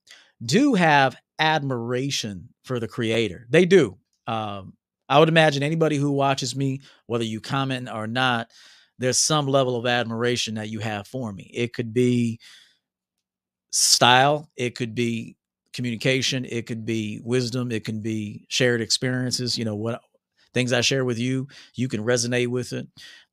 do 0.45 0.75
have 0.75 1.17
admiration 1.39 2.51
for 2.63 2.79
the 2.79 2.89
creator. 2.89 3.47
They 3.51 3.65
do. 3.65 3.99
Um, 4.27 4.75
I 5.09 5.19
would 5.19 5.29
imagine 5.29 5.63
anybody 5.63 5.97
who 5.97 6.11
watches 6.13 6.57
me, 6.57 6.81
whether 7.07 7.25
you 7.25 7.41
comment 7.41 7.89
or 7.93 8.07
not, 8.07 8.51
there's 8.99 9.19
some 9.19 9.47
level 9.47 9.77
of 9.77 9.87
admiration 9.87 10.55
that 10.55 10.71
you 10.71 10.81
have 10.81 11.07
for 11.07 11.33
me. 11.33 11.51
It 11.53 11.73
could 11.73 11.93
be 11.93 12.41
style, 13.71 14.49
it 14.57 14.77
could 14.77 14.95
be 14.95 15.37
communication, 15.73 16.45
it 16.45 16.67
could 16.67 16.85
be 16.85 17.21
wisdom, 17.25 17.73
it 17.73 17.85
can 17.85 18.01
be 18.01 18.47
shared 18.49 18.81
experiences. 18.81 19.59
You 19.59 19.65
know, 19.65 19.75
what 19.75 20.01
things 20.55 20.73
I 20.73 20.81
share 20.81 21.05
with 21.05 21.19
you, 21.19 21.49
you 21.75 21.89
can 21.89 22.05
resonate 22.05 22.49
with 22.49 22.73
it. 22.73 22.87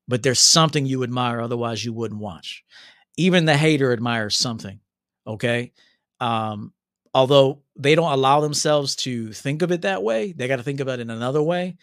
But 0.08 0.24
there's 0.24 0.40
something 0.40 0.86
you 0.86 1.04
admire, 1.04 1.40
otherwise, 1.40 1.86
you 1.86 1.94
wouldn't 1.94 2.20
watch. 2.20 2.64
Even 3.18 3.46
the 3.46 3.56
hater 3.56 3.94
admires 3.94 4.36
something. 4.36 4.80
Okay. 5.28 5.74
Um, 6.20 6.74
although 7.14 7.62
they 7.82 7.96
don't 7.96 8.12
allow 8.12 8.42
themselves 8.42 8.96
to 8.98 9.32
think 9.34 9.62
of 9.62 9.72
it 9.72 9.82
that 9.82 10.04
way, 10.04 10.34
they 10.34 10.48
got 10.48 10.58
to 10.58 10.64
think 10.64 10.80
about 10.80 11.00
it 11.00 11.04
in 11.04 11.10
another 11.10 11.42
way. 11.42 11.78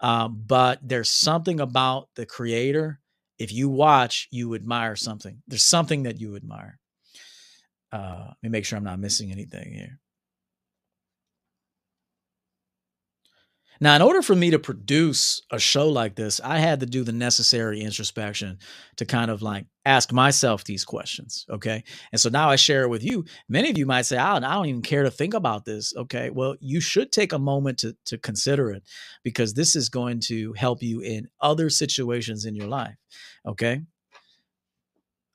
Um, 0.00 0.42
but 0.46 0.78
there's 0.82 1.10
something 1.10 1.60
about 1.60 2.08
the 2.16 2.26
creator. 2.26 3.00
If 3.38 3.52
you 3.52 3.68
watch, 3.68 4.28
you 4.30 4.54
admire 4.54 4.96
something. 4.96 5.42
There's 5.46 5.62
something 5.62 6.04
that 6.04 6.20
you 6.20 6.36
admire. 6.36 6.78
Uh, 7.92 8.26
let 8.28 8.42
me 8.42 8.48
make 8.48 8.64
sure 8.64 8.78
I'm 8.78 8.84
not 8.84 8.98
missing 8.98 9.30
anything 9.30 9.72
here. 9.72 9.99
Now, 13.82 13.96
in 13.96 14.02
order 14.02 14.20
for 14.20 14.36
me 14.36 14.50
to 14.50 14.58
produce 14.58 15.40
a 15.50 15.58
show 15.58 15.88
like 15.88 16.14
this, 16.14 16.38
I 16.44 16.58
had 16.58 16.80
to 16.80 16.86
do 16.86 17.02
the 17.02 17.12
necessary 17.12 17.80
introspection 17.80 18.58
to 18.96 19.06
kind 19.06 19.30
of 19.30 19.40
like 19.40 19.66
ask 19.86 20.12
myself 20.12 20.64
these 20.64 20.84
questions. 20.84 21.46
Okay. 21.48 21.82
And 22.12 22.20
so 22.20 22.28
now 22.28 22.50
I 22.50 22.56
share 22.56 22.82
it 22.82 22.90
with 22.90 23.02
you. 23.02 23.24
Many 23.48 23.70
of 23.70 23.78
you 23.78 23.86
might 23.86 24.02
say, 24.02 24.18
I 24.18 24.34
don't, 24.34 24.44
I 24.44 24.54
don't 24.54 24.66
even 24.66 24.82
care 24.82 25.04
to 25.04 25.10
think 25.10 25.32
about 25.32 25.64
this. 25.64 25.94
Okay. 25.96 26.28
Well, 26.28 26.56
you 26.60 26.80
should 26.80 27.10
take 27.10 27.32
a 27.32 27.38
moment 27.38 27.78
to, 27.78 27.96
to 28.06 28.18
consider 28.18 28.70
it 28.70 28.82
because 29.24 29.54
this 29.54 29.74
is 29.74 29.88
going 29.88 30.20
to 30.20 30.52
help 30.52 30.82
you 30.82 31.00
in 31.00 31.28
other 31.40 31.70
situations 31.70 32.44
in 32.44 32.54
your 32.54 32.68
life. 32.68 32.96
Okay. 33.46 33.80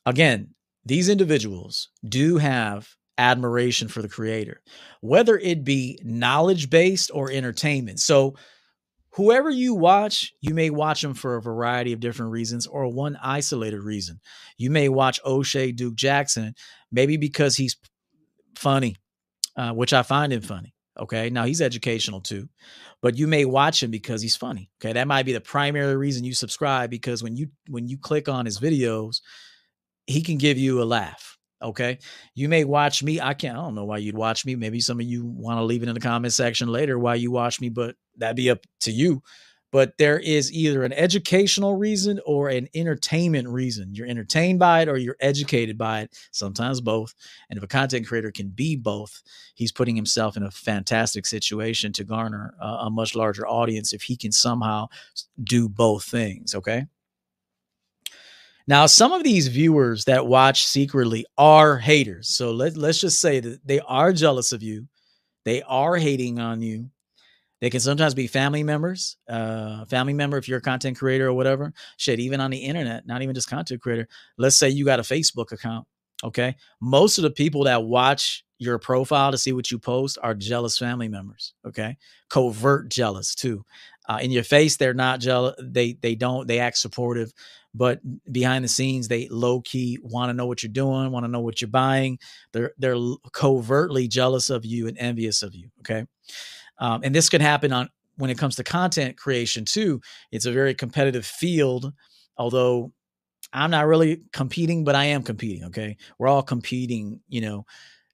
Again, 0.05 0.53
these 0.85 1.09
individuals 1.09 1.89
do 2.07 2.37
have 2.37 2.95
admiration 3.17 3.87
for 3.87 4.01
the 4.01 4.09
creator, 4.09 4.61
whether 5.01 5.37
it 5.37 5.63
be 5.63 5.99
knowledge 6.03 6.69
based 6.69 7.11
or 7.13 7.31
entertainment. 7.31 7.99
So, 7.99 8.35
whoever 9.11 9.49
you 9.49 9.73
watch, 9.73 10.33
you 10.41 10.53
may 10.53 10.69
watch 10.69 11.01
them 11.01 11.13
for 11.13 11.35
a 11.35 11.41
variety 11.41 11.93
of 11.93 12.01
different 12.01 12.31
reasons 12.31 12.67
or 12.67 12.87
one 12.87 13.17
isolated 13.21 13.81
reason. 13.81 14.19
You 14.57 14.69
may 14.69 14.89
watch 14.89 15.19
O'Shea 15.25 15.71
Duke 15.71 15.95
Jackson, 15.95 16.53
maybe 16.91 17.15
because 17.15 17.55
he's 17.55 17.77
funny, 18.57 18.97
uh, 19.55 19.71
which 19.71 19.93
I 19.93 20.03
find 20.03 20.33
him 20.33 20.41
funny. 20.41 20.73
Okay. 20.97 21.29
Now 21.29 21.45
he's 21.45 21.61
educational 21.61 22.21
too, 22.21 22.47
but 23.01 23.17
you 23.17 23.27
may 23.27 23.45
watch 23.45 23.83
him 23.83 23.91
because 23.91 24.21
he's 24.21 24.35
funny. 24.35 24.69
Okay. 24.81 24.93
That 24.93 25.07
might 25.07 25.25
be 25.25 25.33
the 25.33 25.41
primary 25.41 25.95
reason 25.95 26.23
you 26.23 26.33
subscribe 26.33 26.89
because 26.89 27.21
when 27.21 27.35
you 27.35 27.47
when 27.69 27.87
you 27.87 27.97
click 27.97 28.29
on 28.29 28.45
his 28.45 28.59
videos, 28.59 29.21
he 30.07 30.21
can 30.21 30.37
give 30.37 30.57
you 30.57 30.81
a 30.81 30.85
laugh. 30.85 31.34
Okay. 31.61 31.99
You 32.33 32.49
may 32.49 32.63
watch 32.63 33.01
me. 33.01 33.21
I 33.21 33.33
can't, 33.33 33.57
I 33.57 33.61
don't 33.61 33.75
know 33.75 33.85
why 33.85 33.97
you'd 33.97 34.17
watch 34.17 34.45
me. 34.45 34.55
Maybe 34.55 34.79
some 34.79 34.99
of 34.99 35.05
you 35.05 35.25
want 35.25 35.57
to 35.57 35.63
leave 35.63 35.83
it 35.83 35.89
in 35.89 35.95
the 35.95 36.01
comment 36.01 36.33
section 36.33 36.67
later 36.67 36.99
why 36.99 37.15
you 37.15 37.31
watch 37.31 37.61
me, 37.61 37.69
but 37.69 37.95
that'd 38.17 38.35
be 38.35 38.49
up 38.49 38.59
to 38.81 38.91
you. 38.91 39.21
But 39.71 39.97
there 39.97 40.19
is 40.19 40.53
either 40.53 40.83
an 40.83 40.93
educational 40.93 41.75
reason 41.75 42.21
or 42.25 42.47
an 42.47 42.69
entertainment 42.75 43.49
reason. 43.49 43.93
You're 43.93 44.07
entertained 44.07 44.57
by 44.59 44.83
it 44.83 44.87
or 44.87 44.95
you're 44.95 45.17
educated 45.19 45.77
by 45.77 46.01
it, 46.01 46.17
sometimes 46.31 46.79
both. 46.79 47.13
And 47.49 47.57
if 47.57 47.63
a 47.63 47.67
content 47.67 48.07
creator 48.07 48.31
can 48.31 48.49
be 48.49 48.77
both, 48.77 49.21
he's 49.53 49.73
putting 49.73 49.95
himself 49.97 50.37
in 50.37 50.43
a 50.43 50.51
fantastic 50.51 51.25
situation 51.25 51.91
to 51.93 52.05
garner 52.05 52.53
a, 52.61 52.67
a 52.67 52.89
much 52.89 53.15
larger 53.15 53.45
audience 53.47 53.91
if 53.91 54.03
he 54.03 54.15
can 54.15 54.31
somehow 54.31 54.87
do 55.43 55.67
both 55.67 56.05
things. 56.05 56.55
Okay. 56.55 56.85
Now, 58.67 58.87
some 58.87 59.11
of 59.11 59.23
these 59.23 59.47
viewers 59.47 60.05
that 60.05 60.25
watch 60.25 60.65
secretly 60.65 61.25
are 61.37 61.77
haters. 61.77 62.35
So 62.35 62.51
let, 62.51 62.75
let's 62.75 62.99
just 62.99 63.19
say 63.19 63.39
that 63.39 63.65
they 63.65 63.79
are 63.81 64.11
jealous 64.11 64.51
of 64.51 64.63
you. 64.63 64.87
They 65.43 65.61
are 65.61 65.97
hating 65.97 66.39
on 66.39 66.61
you. 66.61 66.89
They 67.61 67.69
can 67.69 67.79
sometimes 67.79 68.13
be 68.13 68.27
family 68.27 68.63
members, 68.63 69.17
uh, 69.29 69.85
family 69.85 70.13
member 70.13 70.37
if 70.37 70.47
you're 70.47 70.57
a 70.57 70.61
content 70.61 70.97
creator 70.97 71.27
or 71.27 71.33
whatever. 71.33 71.73
Shit, 71.97 72.19
even 72.19 72.41
on 72.41 72.51
the 72.51 72.57
internet, 72.57 73.07
not 73.07 73.21
even 73.21 73.35
just 73.35 73.49
content 73.49 73.81
creator. 73.81 74.07
Let's 74.37 74.57
say 74.57 74.69
you 74.69 74.83
got 74.83 74.99
a 74.99 75.03
Facebook 75.03 75.51
account. 75.51 75.87
Okay. 76.23 76.55
Most 76.81 77.17
of 77.17 77.23
the 77.23 77.31
people 77.31 77.65
that 77.65 77.83
watch 77.83 78.43
your 78.57 78.79
profile 78.79 79.31
to 79.31 79.37
see 79.37 79.51
what 79.51 79.69
you 79.69 79.77
post 79.77 80.17
are 80.23 80.33
jealous 80.33 80.77
family 80.77 81.07
members. 81.07 81.53
Okay. 81.67 81.97
Covert 82.29 82.89
jealous 82.89 83.35
too. 83.35 83.65
Uh, 84.07 84.19
in 84.21 84.31
your 84.31 84.43
face, 84.43 84.77
they're 84.77 84.93
not 84.93 85.19
jealous. 85.19 85.55
They 85.59 85.93
they 85.93 86.15
don't. 86.15 86.47
They 86.47 86.59
act 86.59 86.77
supportive, 86.77 87.33
but 87.73 87.99
behind 88.31 88.63
the 88.63 88.69
scenes, 88.69 89.07
they 89.07 89.27
low 89.29 89.61
key 89.61 89.97
want 90.01 90.29
to 90.29 90.33
know 90.33 90.45
what 90.45 90.61
you're 90.61 90.71
doing, 90.71 91.11
want 91.11 91.25
to 91.25 91.31
know 91.31 91.39
what 91.39 91.59
you're 91.59 91.69
buying. 91.69 92.19
They're 92.51 92.73
they're 92.77 92.97
covertly 93.31 94.07
jealous 94.07 94.49
of 94.49 94.63
you 94.63 94.87
and 94.87 94.97
envious 94.99 95.41
of 95.41 95.55
you. 95.55 95.69
Okay, 95.79 96.05
um, 96.77 97.01
and 97.03 97.15
this 97.15 97.29
can 97.29 97.41
happen 97.41 97.73
on 97.73 97.89
when 98.17 98.29
it 98.29 98.37
comes 98.37 98.55
to 98.57 98.63
content 98.63 99.17
creation 99.17 99.65
too. 99.65 100.01
It's 100.31 100.45
a 100.45 100.51
very 100.51 100.75
competitive 100.75 101.25
field, 101.25 101.91
although 102.37 102.93
I'm 103.53 103.71
not 103.71 103.87
really 103.87 104.21
competing, 104.33 104.83
but 104.83 104.95
I 104.95 105.05
am 105.05 105.23
competing. 105.23 105.65
Okay, 105.65 105.97
we're 106.17 106.27
all 106.27 106.43
competing. 106.43 107.21
You 107.29 107.41
know 107.41 107.65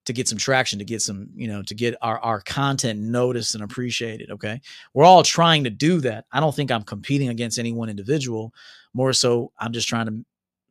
to 0.05 0.13
get 0.13 0.27
some 0.27 0.37
traction, 0.37 0.79
to 0.79 0.85
get 0.85 1.01
some, 1.01 1.29
you 1.35 1.47
know, 1.47 1.61
to 1.63 1.75
get 1.75 1.95
our, 2.01 2.19
our 2.19 2.41
content 2.41 2.99
noticed 2.99 3.55
and 3.55 3.63
appreciated. 3.63 4.31
Okay. 4.31 4.59
We're 4.93 5.05
all 5.05 5.23
trying 5.23 5.63
to 5.65 5.69
do 5.69 6.01
that. 6.01 6.25
I 6.31 6.39
don't 6.39 6.55
think 6.55 6.71
I'm 6.71 6.83
competing 6.83 7.29
against 7.29 7.59
any 7.59 7.71
one 7.71 7.89
individual. 7.89 8.53
More 8.93 9.13
so, 9.13 9.51
I'm 9.59 9.73
just 9.73 9.87
trying 9.87 10.07
to 10.07 10.25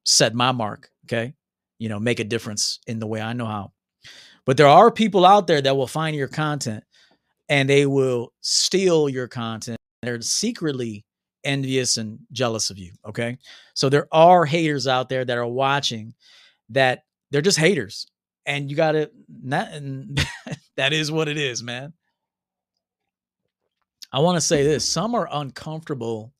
set 0.05 0.35
my 0.35 0.53
mark. 0.53 0.91
Okay. 1.07 1.35
You 1.79 1.89
know, 1.89 2.01
make 2.01 2.21
a 2.21 2.25
difference 2.25 2.81
in 2.87 2.99
the 2.99 3.07
way 3.07 3.21
I 3.21 3.33
know 3.33 3.47
how. 3.47 3.73
But 4.47 4.57
there 4.57 4.69
are 4.69 4.91
people 4.91 5.25
out 5.25 5.47
there 5.47 5.63
that 5.63 5.77
will 5.77 5.87
find 5.87 6.17
your 6.17 6.29
content 6.29 6.83
and 7.49 7.69
they 7.69 7.87
will 7.87 8.33
steal 8.41 9.09
your 9.09 9.29
content. 9.29 9.79
They're 10.03 10.21
secretly 10.23 11.05
envious 11.45 11.97
and 11.97 12.19
jealous 12.33 12.71
of 12.71 12.79
you. 12.79 12.93
Okay. 13.07 13.39
So 13.75 13.89
there 13.89 14.09
are 14.13 14.45
haters 14.45 14.87
out 14.87 15.09
there 15.09 15.25
that 15.25 15.39
are 15.39 15.47
watching 15.47 16.15
that 16.71 17.05
they're 17.31 17.43
just 17.43 17.59
haters. 17.59 18.07
And 18.47 18.71
you 18.71 18.77
got 18.77 18.93
to, 18.93 19.11
that 20.77 20.93
is 20.93 21.13
what 21.13 21.29
it 21.29 21.37
is, 21.37 21.63
man. 21.63 21.93
I 24.13 24.21
want 24.21 24.37
to 24.37 24.41
say 24.41 24.65
this 24.65 24.89
some 24.89 25.15
are 25.15 25.29
uncomfortable 25.31 26.33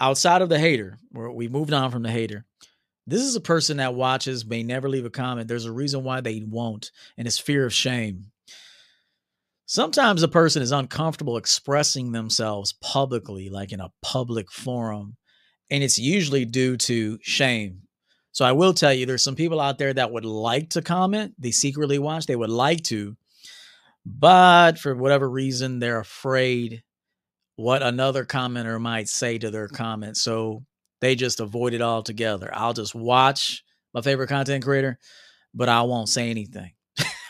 outside 0.00 0.42
of 0.42 0.48
the 0.48 0.58
hater, 0.58 0.98
where 1.10 1.30
we 1.30 1.48
moved 1.48 1.72
on 1.72 1.90
from 1.90 2.02
the 2.02 2.10
hater. 2.10 2.44
This 3.06 3.22
is 3.22 3.36
a 3.36 3.40
person 3.40 3.78
that 3.78 3.94
watches, 3.94 4.44
may 4.44 4.62
never 4.62 4.88
leave 4.88 5.06
a 5.06 5.10
comment. 5.10 5.48
There's 5.48 5.64
a 5.64 5.72
reason 5.72 6.04
why 6.04 6.20
they 6.20 6.42
won't, 6.46 6.90
and 7.16 7.26
it's 7.26 7.38
fear 7.38 7.64
of 7.64 7.72
shame. 7.72 8.26
Sometimes 9.70 10.22
a 10.22 10.28
person 10.28 10.62
is 10.62 10.72
uncomfortable 10.72 11.36
expressing 11.36 12.12
themselves 12.12 12.72
publicly, 12.80 13.50
like 13.50 13.70
in 13.70 13.80
a 13.80 13.92
public 14.00 14.50
forum, 14.50 15.18
and 15.70 15.84
it's 15.84 15.98
usually 15.98 16.46
due 16.46 16.78
to 16.78 17.18
shame. 17.20 17.82
So 18.32 18.46
I 18.46 18.52
will 18.52 18.72
tell 18.72 18.94
you, 18.94 19.04
there's 19.04 19.22
some 19.22 19.36
people 19.36 19.60
out 19.60 19.76
there 19.76 19.92
that 19.92 20.10
would 20.10 20.24
like 20.24 20.70
to 20.70 20.80
comment. 20.80 21.34
They 21.38 21.50
secretly 21.50 21.98
watch, 21.98 22.24
they 22.24 22.34
would 22.34 22.48
like 22.48 22.82
to, 22.84 23.18
but 24.06 24.78
for 24.78 24.94
whatever 24.94 25.28
reason, 25.28 25.80
they're 25.80 26.00
afraid 26.00 26.82
what 27.56 27.82
another 27.82 28.24
commenter 28.24 28.80
might 28.80 29.10
say 29.10 29.36
to 29.36 29.50
their 29.50 29.68
comment. 29.68 30.16
So 30.16 30.64
they 31.02 31.14
just 31.14 31.40
avoid 31.40 31.74
it 31.74 31.82
altogether. 31.82 32.48
I'll 32.54 32.72
just 32.72 32.94
watch 32.94 33.62
my 33.92 34.00
favorite 34.00 34.28
content 34.28 34.64
creator, 34.64 34.98
but 35.52 35.68
I 35.68 35.82
won't 35.82 36.08
say 36.08 36.30
anything. 36.30 36.70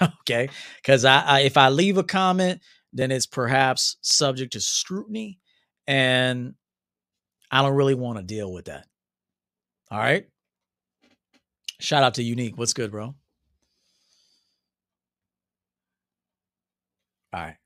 okay. 0.20 0.48
Because 0.76 1.04
I, 1.04 1.20
I, 1.20 1.40
if 1.40 1.56
I 1.56 1.68
leave 1.68 1.98
a 1.98 2.04
comment, 2.04 2.61
then 2.92 3.11
it's 3.11 3.26
perhaps 3.26 3.96
subject 4.00 4.52
to 4.54 4.61
scrutiny. 4.61 5.38
And 5.87 6.54
I 7.50 7.62
don't 7.62 7.74
really 7.74 7.94
want 7.94 8.18
to 8.18 8.24
deal 8.24 8.52
with 8.52 8.66
that. 8.66 8.87
All 9.90 9.98
right. 9.98 10.26
Shout 11.80 12.02
out 12.02 12.14
to 12.14 12.22
Unique. 12.22 12.58
What's 12.58 12.72
good, 12.72 12.90
bro? 12.90 13.14
All 17.32 17.40
right. 17.40 17.56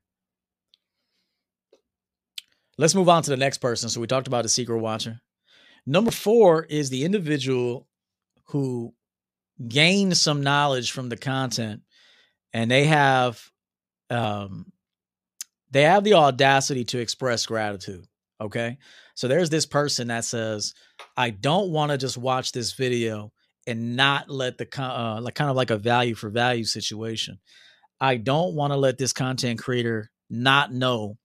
Let's 2.77 2.95
move 2.95 3.09
on 3.09 3.23
to 3.23 3.29
the 3.29 3.37
next 3.37 3.59
person. 3.59 3.89
So 3.89 4.01
we 4.01 4.07
talked 4.07 4.27
about 4.27 4.43
the 4.43 4.49
secret 4.49 4.79
watcher. 4.79 5.19
Number 5.85 6.11
four 6.11 6.63
is 6.63 6.89
the 6.89 7.03
individual 7.03 7.87
who 8.45 8.93
gained 9.67 10.17
some 10.17 10.41
knowledge 10.41 10.91
from 10.91 11.09
the 11.09 11.17
content 11.17 11.81
and 12.53 12.69
they 12.69 12.85
have 12.85 13.41
um 14.09 14.71
they 15.71 15.83
have 15.83 16.03
the 16.03 16.13
audacity 16.13 16.85
to 16.85 16.99
express 16.99 17.45
gratitude. 17.45 18.05
Okay. 18.39 18.77
So 19.15 19.27
there's 19.27 19.49
this 19.49 19.65
person 19.65 20.09
that 20.09 20.25
says, 20.25 20.73
I 21.17 21.31
don't 21.31 21.71
want 21.71 21.91
to 21.91 21.97
just 21.97 22.17
watch 22.17 22.51
this 22.51 22.73
video 22.73 23.31
and 23.65 23.95
not 23.95 24.29
let 24.29 24.57
the 24.57 24.67
uh, 24.79 25.19
like 25.21 25.35
kind 25.35 25.49
of 25.49 25.55
like 25.55 25.71
a 25.71 25.77
value 25.77 26.13
for 26.13 26.29
value 26.29 26.63
situation. 26.63 27.39
I 27.99 28.17
don't 28.17 28.55
want 28.55 28.73
to 28.73 28.77
let 28.77 28.97
this 28.97 29.13
content 29.13 29.59
creator 29.59 30.11
not 30.29 30.73
know 30.73 31.17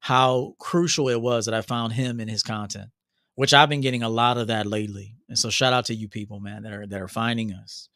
how 0.00 0.54
crucial 0.58 1.08
it 1.08 1.20
was 1.20 1.46
that 1.46 1.54
I 1.54 1.62
found 1.62 1.94
him 1.94 2.20
in 2.20 2.28
his 2.28 2.42
content, 2.42 2.90
which 3.36 3.54
I've 3.54 3.70
been 3.70 3.80
getting 3.80 4.02
a 4.02 4.08
lot 4.08 4.36
of 4.36 4.48
that 4.48 4.66
lately. 4.66 5.16
And 5.28 5.38
so 5.38 5.48
shout 5.50 5.72
out 5.72 5.86
to 5.86 5.94
you 5.94 6.08
people, 6.08 6.40
man, 6.40 6.62
that 6.62 6.72
are 6.72 6.86
that 6.86 7.00
are 7.00 7.08
finding 7.08 7.52
us. 7.52 7.88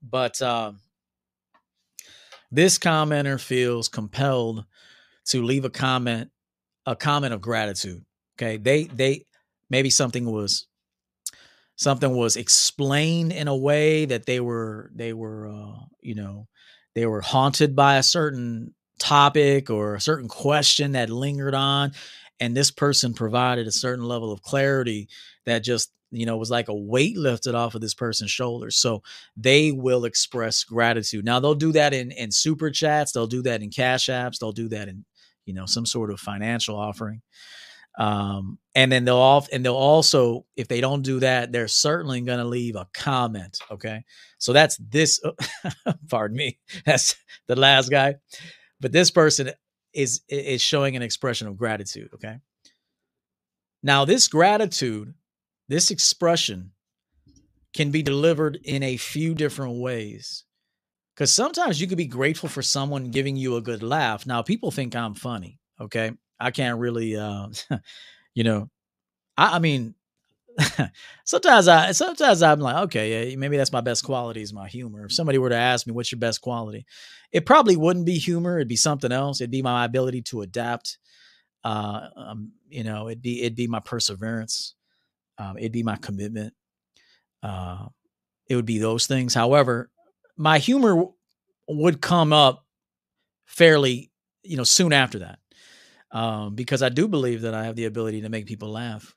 But 0.00 0.40
uh, 0.40 0.72
this 2.50 2.78
commenter 2.78 3.40
feels 3.40 3.88
compelled 3.88 4.64
to 5.26 5.42
leave 5.42 5.64
a 5.64 5.70
comment, 5.70 6.30
a 6.86 6.96
comment 6.96 7.34
of 7.34 7.40
gratitude. 7.40 8.04
Okay, 8.36 8.56
they 8.56 8.84
they 8.84 9.26
maybe 9.70 9.90
something 9.90 10.30
was 10.30 10.66
something 11.76 12.14
was 12.14 12.36
explained 12.36 13.32
in 13.32 13.48
a 13.48 13.56
way 13.56 14.04
that 14.04 14.26
they 14.26 14.40
were 14.40 14.90
they 14.94 15.12
were 15.12 15.48
uh, 15.48 15.84
you 16.00 16.14
know 16.14 16.46
they 16.94 17.06
were 17.06 17.20
haunted 17.20 17.76
by 17.76 17.96
a 17.96 18.02
certain 18.02 18.74
topic 18.98 19.70
or 19.70 19.94
a 19.94 20.00
certain 20.00 20.28
question 20.28 20.92
that 20.92 21.08
lingered 21.08 21.54
on 21.54 21.92
and 22.40 22.56
this 22.56 22.70
person 22.70 23.14
provided 23.14 23.66
a 23.66 23.72
certain 23.72 24.04
level 24.04 24.32
of 24.32 24.42
clarity 24.42 25.08
that 25.46 25.60
just 25.60 25.92
you 26.10 26.26
know 26.26 26.36
was 26.36 26.50
like 26.50 26.68
a 26.68 26.74
weight 26.74 27.16
lifted 27.16 27.54
off 27.54 27.74
of 27.74 27.80
this 27.80 27.94
person's 27.94 28.30
shoulders 28.30 28.76
so 28.76 29.02
they 29.36 29.72
will 29.72 30.04
express 30.04 30.64
gratitude. 30.64 31.24
Now 31.24 31.40
they'll 31.40 31.54
do 31.54 31.72
that 31.72 31.92
in 31.92 32.10
in 32.12 32.30
super 32.30 32.70
chats 32.70 33.12
they'll 33.12 33.26
do 33.26 33.42
that 33.42 33.62
in 33.62 33.70
cash 33.70 34.06
apps 34.06 34.38
they'll 34.38 34.52
do 34.52 34.68
that 34.68 34.88
in 34.88 35.04
you 35.44 35.54
know 35.54 35.66
some 35.66 35.86
sort 35.86 36.10
of 36.10 36.20
financial 36.20 36.76
offering 36.76 37.22
um 37.98 38.58
and 38.74 38.92
then 38.92 39.04
they'll 39.04 39.16
off 39.16 39.48
and 39.52 39.64
they'll 39.64 39.74
also 39.74 40.46
if 40.56 40.68
they 40.68 40.80
don't 40.80 41.02
do 41.02 41.20
that 41.20 41.52
they're 41.52 41.68
certainly 41.68 42.20
going 42.20 42.38
to 42.38 42.44
leave 42.44 42.76
a 42.76 42.86
comment 42.94 43.58
okay? 43.70 44.04
So 44.38 44.52
that's 44.52 44.76
this 44.76 45.20
pardon 46.08 46.36
me 46.36 46.58
that's 46.86 47.16
the 47.48 47.56
last 47.56 47.90
guy 47.90 48.16
but 48.80 48.92
this 48.92 49.10
person 49.10 49.50
is 49.92 50.22
is 50.28 50.60
showing 50.60 50.96
an 50.96 51.02
expression 51.02 51.48
of 51.48 51.56
gratitude 51.56 52.10
okay? 52.14 52.38
Now 53.82 54.04
this 54.04 54.28
gratitude 54.28 55.14
this 55.68 55.90
expression 55.90 56.72
can 57.74 57.90
be 57.90 58.02
delivered 58.02 58.58
in 58.64 58.82
a 58.82 58.96
few 58.96 59.34
different 59.34 59.80
ways 59.80 60.44
because 61.14 61.32
sometimes 61.32 61.80
you 61.80 61.86
could 61.86 61.98
be 61.98 62.06
grateful 62.06 62.48
for 62.48 62.62
someone 62.62 63.10
giving 63.10 63.36
you 63.36 63.56
a 63.56 63.60
good 63.62 63.82
laugh 63.82 64.26
now 64.26 64.42
people 64.42 64.70
think 64.70 64.96
i'm 64.96 65.14
funny 65.14 65.58
okay 65.80 66.12
i 66.40 66.50
can't 66.50 66.78
really 66.78 67.16
uh 67.16 67.48
you 68.34 68.44
know 68.44 68.70
i, 69.36 69.56
I 69.56 69.58
mean 69.58 69.94
sometimes 71.24 71.68
I 71.68 71.92
sometimes 71.92 72.42
I'm 72.42 72.60
like, 72.60 72.76
okay, 72.84 73.36
maybe 73.38 73.56
that's 73.56 73.72
my 73.72 73.80
best 73.80 74.04
quality 74.04 74.42
is 74.42 74.52
my 74.52 74.68
humor. 74.68 75.04
If 75.04 75.12
somebody 75.12 75.38
were 75.38 75.50
to 75.50 75.56
ask 75.56 75.86
me 75.86 75.92
what's 75.92 76.10
your 76.12 76.18
best 76.18 76.40
quality, 76.40 76.86
it 77.32 77.46
probably 77.46 77.76
wouldn't 77.76 78.06
be 78.06 78.18
humor. 78.18 78.58
It'd 78.58 78.68
be 78.68 78.76
something 78.76 79.12
else. 79.12 79.40
It'd 79.40 79.50
be 79.50 79.62
my 79.62 79.84
ability 79.84 80.22
to 80.22 80.42
adapt. 80.42 80.98
Uh, 81.64 82.08
um, 82.16 82.52
you 82.68 82.84
know, 82.84 83.08
it'd 83.08 83.22
be 83.22 83.42
it'd 83.42 83.56
be 83.56 83.66
my 83.66 83.80
perseverance. 83.80 84.74
Um, 85.38 85.56
it'd 85.58 85.72
be 85.72 85.82
my 85.82 85.96
commitment. 85.96 86.54
Uh, 87.42 87.86
it 88.48 88.56
would 88.56 88.66
be 88.66 88.78
those 88.78 89.06
things. 89.06 89.34
However, 89.34 89.90
my 90.36 90.58
humor 90.58 91.04
would 91.68 92.00
come 92.00 92.32
up 92.32 92.64
fairly, 93.46 94.10
you 94.42 94.56
know, 94.56 94.64
soon 94.64 94.92
after 94.92 95.20
that, 95.20 95.38
um, 96.10 96.54
because 96.54 96.82
I 96.82 96.88
do 96.88 97.08
believe 97.08 97.42
that 97.42 97.54
I 97.54 97.64
have 97.64 97.76
the 97.76 97.84
ability 97.84 98.22
to 98.22 98.28
make 98.28 98.46
people 98.46 98.70
laugh 98.70 99.14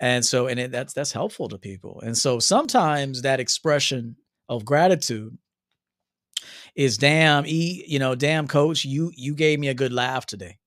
and 0.00 0.24
so 0.24 0.46
and 0.46 0.60
it, 0.60 0.70
that's 0.70 0.92
that's 0.92 1.12
helpful 1.12 1.48
to 1.48 1.58
people 1.58 2.00
and 2.04 2.16
so 2.16 2.38
sometimes 2.38 3.22
that 3.22 3.40
expression 3.40 4.16
of 4.48 4.64
gratitude 4.64 5.36
is 6.74 6.98
damn 6.98 7.44
e 7.46 7.84
you 7.86 7.98
know 7.98 8.14
damn 8.14 8.46
coach 8.46 8.84
you 8.84 9.10
you 9.16 9.34
gave 9.34 9.58
me 9.58 9.68
a 9.68 9.74
good 9.74 9.92
laugh 9.92 10.24
today 10.26 10.58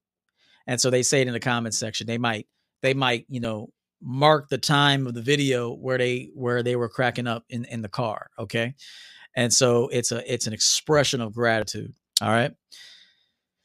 and 0.67 0.79
so 0.79 0.89
they 0.89 1.03
say 1.03 1.21
it 1.21 1.27
in 1.27 1.33
the 1.33 1.39
comments 1.39 1.77
section 1.77 2.07
they 2.07 2.17
might 2.17 2.47
they 2.81 2.93
might 2.93 3.25
you 3.29 3.39
know 3.39 3.69
mark 4.01 4.49
the 4.49 4.57
time 4.57 5.07
of 5.07 5.13
the 5.13 5.21
video 5.21 5.73
where 5.73 5.97
they 5.97 6.29
where 6.33 6.63
they 6.63 6.75
were 6.75 6.89
cracking 6.89 7.27
up 7.27 7.43
in 7.49 7.65
in 7.65 7.81
the 7.81 7.89
car 7.89 8.29
okay 8.39 8.73
and 9.35 9.53
so 9.53 9.87
it's 9.89 10.11
a 10.11 10.33
it's 10.33 10.47
an 10.47 10.53
expression 10.53 11.21
of 11.21 11.33
gratitude 11.33 11.93
all 12.21 12.29
right 12.29 12.53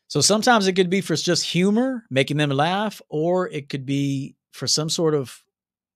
so 0.09 0.21
sometimes 0.21 0.67
it 0.67 0.75
could 0.75 0.91
be 0.91 1.01
for 1.01 1.17
just 1.17 1.45
humor 1.45 2.05
making 2.11 2.37
them 2.37 2.51
laugh 2.51 3.01
or 3.09 3.49
it 3.49 3.69
could 3.69 3.87
be 3.87 4.37
for 4.53 4.67
some 4.67 4.89
sort 4.89 5.15
of 5.15 5.43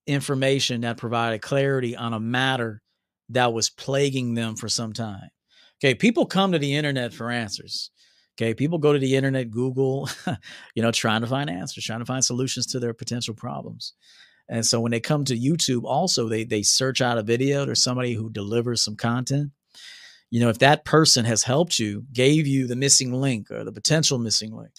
information 0.06 0.82
that 0.82 0.96
provided 0.96 1.40
clarity 1.40 1.96
on 1.96 2.12
a 2.12 2.20
matter 2.20 2.82
that 3.30 3.52
was 3.52 3.70
plaguing 3.70 4.34
them 4.34 4.56
for 4.56 4.68
some 4.68 4.92
time. 4.92 5.30
Okay, 5.82 5.94
people 5.94 6.26
come 6.26 6.52
to 6.52 6.58
the 6.58 6.74
internet 6.74 7.14
for 7.14 7.30
answers. 7.30 7.90
Okay, 8.36 8.54
people 8.54 8.78
go 8.78 8.92
to 8.92 8.98
the 8.98 9.16
internet, 9.16 9.50
Google, 9.50 10.08
you 10.74 10.82
know, 10.82 10.90
trying 10.90 11.20
to 11.22 11.26
find 11.26 11.48
answers, 11.48 11.84
trying 11.84 12.00
to 12.00 12.06
find 12.06 12.24
solutions 12.24 12.66
to 12.68 12.80
their 12.80 12.94
potential 12.94 13.34
problems. 13.34 13.94
And 14.50 14.66
so 14.66 14.80
when 14.80 14.90
they 14.90 15.00
come 15.00 15.24
to 15.26 15.38
YouTube, 15.38 15.84
also 15.84 16.28
they 16.28 16.42
they 16.42 16.62
search 16.62 17.00
out 17.00 17.18
a 17.18 17.22
video. 17.22 17.64
There's 17.64 17.82
somebody 17.82 18.14
who 18.14 18.28
delivers 18.28 18.82
some 18.82 18.96
content. 18.96 19.52
You 20.28 20.40
know, 20.40 20.48
if 20.48 20.58
that 20.58 20.84
person 20.84 21.24
has 21.24 21.44
helped 21.44 21.78
you, 21.78 22.04
gave 22.12 22.48
you 22.48 22.66
the 22.66 22.76
missing 22.76 23.12
link 23.12 23.50
or 23.50 23.64
the 23.64 23.72
potential 23.72 24.18
missing 24.18 24.54
link, 24.54 24.72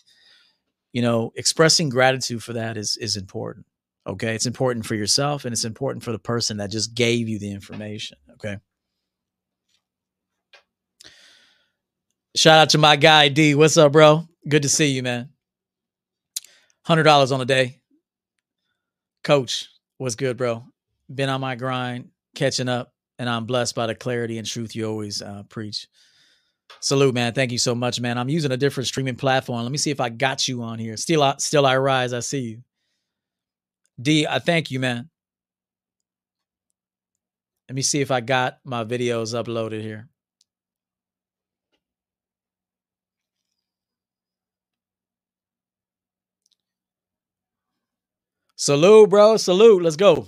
you 0.91 1.01
know, 1.01 1.31
expressing 1.35 1.87
gratitude 1.87 2.43
for 2.43 2.53
that 2.53 2.75
is 2.75 2.97
is 2.97 3.15
important. 3.15 3.65
Okay. 4.05 4.35
It's 4.35 4.45
important 4.45 4.85
for 4.85 4.95
yourself 4.95 5.45
and 5.45 5.53
it's 5.53 5.65
important 5.65 6.03
for 6.03 6.11
the 6.11 6.19
person 6.19 6.57
that 6.57 6.69
just 6.69 6.93
gave 6.93 7.29
you 7.29 7.39
the 7.39 7.51
information. 7.53 8.17
Okay. 8.33 8.57
Shout 12.35 12.59
out 12.59 12.69
to 12.71 12.77
my 12.77 12.97
guy 12.97 13.29
D. 13.29 13.55
What's 13.55 13.77
up, 13.77 13.93
bro? 13.93 14.27
Good 14.47 14.63
to 14.63 14.69
see 14.69 14.87
you, 14.87 15.01
man. 15.01 15.29
Hundred 16.83 17.03
dollars 17.03 17.31
on 17.31 17.39
a 17.39 17.45
day. 17.45 17.80
Coach, 19.23 19.69
what's 19.97 20.15
good, 20.15 20.37
bro? 20.37 20.63
Been 21.13 21.29
on 21.29 21.41
my 21.41 21.55
grind, 21.55 22.09
catching 22.35 22.69
up, 22.69 22.93
and 23.19 23.29
I'm 23.29 23.45
blessed 23.45 23.75
by 23.75 23.87
the 23.87 23.95
clarity 23.95 24.37
and 24.37 24.47
truth 24.47 24.75
you 24.75 24.87
always 24.87 25.21
uh, 25.21 25.43
preach. 25.49 25.87
Salute, 26.79 27.13
man. 27.13 27.33
Thank 27.33 27.51
you 27.51 27.57
so 27.57 27.75
much, 27.75 27.99
man. 27.99 28.17
I'm 28.17 28.29
using 28.29 28.51
a 28.51 28.57
different 28.57 28.87
streaming 28.87 29.15
platform. 29.15 29.61
Let 29.61 29.71
me 29.71 29.77
see 29.77 29.91
if 29.91 29.99
I 29.99 30.09
got 30.09 30.47
you 30.47 30.63
on 30.63 30.79
here. 30.79 30.97
Still, 30.97 31.21
I, 31.21 31.35
still 31.37 31.65
I 31.65 31.77
rise. 31.77 32.13
I 32.13 32.21
see 32.21 32.39
you. 32.39 32.63
D, 34.01 34.25
I 34.25 34.39
thank 34.39 34.71
you, 34.71 34.79
man. 34.79 35.09
Let 37.69 37.75
me 37.75 37.81
see 37.83 38.01
if 38.01 38.09
I 38.09 38.21
got 38.21 38.59
my 38.63 38.83
videos 38.83 39.35
uploaded 39.35 39.81
here. 39.81 40.09
Salute, 48.63 49.09
bro. 49.09 49.37
Salute. 49.37 49.81
Let's 49.81 49.95
go. 49.95 50.27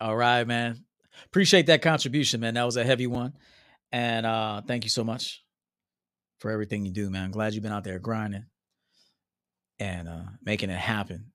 All 0.00 0.16
right, 0.16 0.46
man. 0.46 0.82
Appreciate 1.26 1.66
that 1.66 1.82
contribution, 1.82 2.40
man. 2.40 2.54
That 2.54 2.64
was 2.64 2.78
a 2.78 2.84
heavy 2.84 3.06
one. 3.06 3.34
And 3.92 4.24
uh 4.24 4.62
thank 4.62 4.84
you 4.84 4.90
so 4.90 5.04
much 5.04 5.44
for 6.38 6.50
everything 6.50 6.84
you 6.84 6.92
do, 6.92 7.10
man. 7.10 7.30
Glad 7.30 7.54
you've 7.54 7.62
been 7.62 7.72
out 7.72 7.84
there 7.84 7.98
grinding 7.98 8.46
and 9.78 10.08
uh 10.08 10.24
making 10.44 10.70
it 10.70 10.78
happen. 10.78 11.32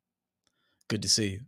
Good 0.89 1.03
to 1.03 1.09
see 1.09 1.27
you. 1.27 1.39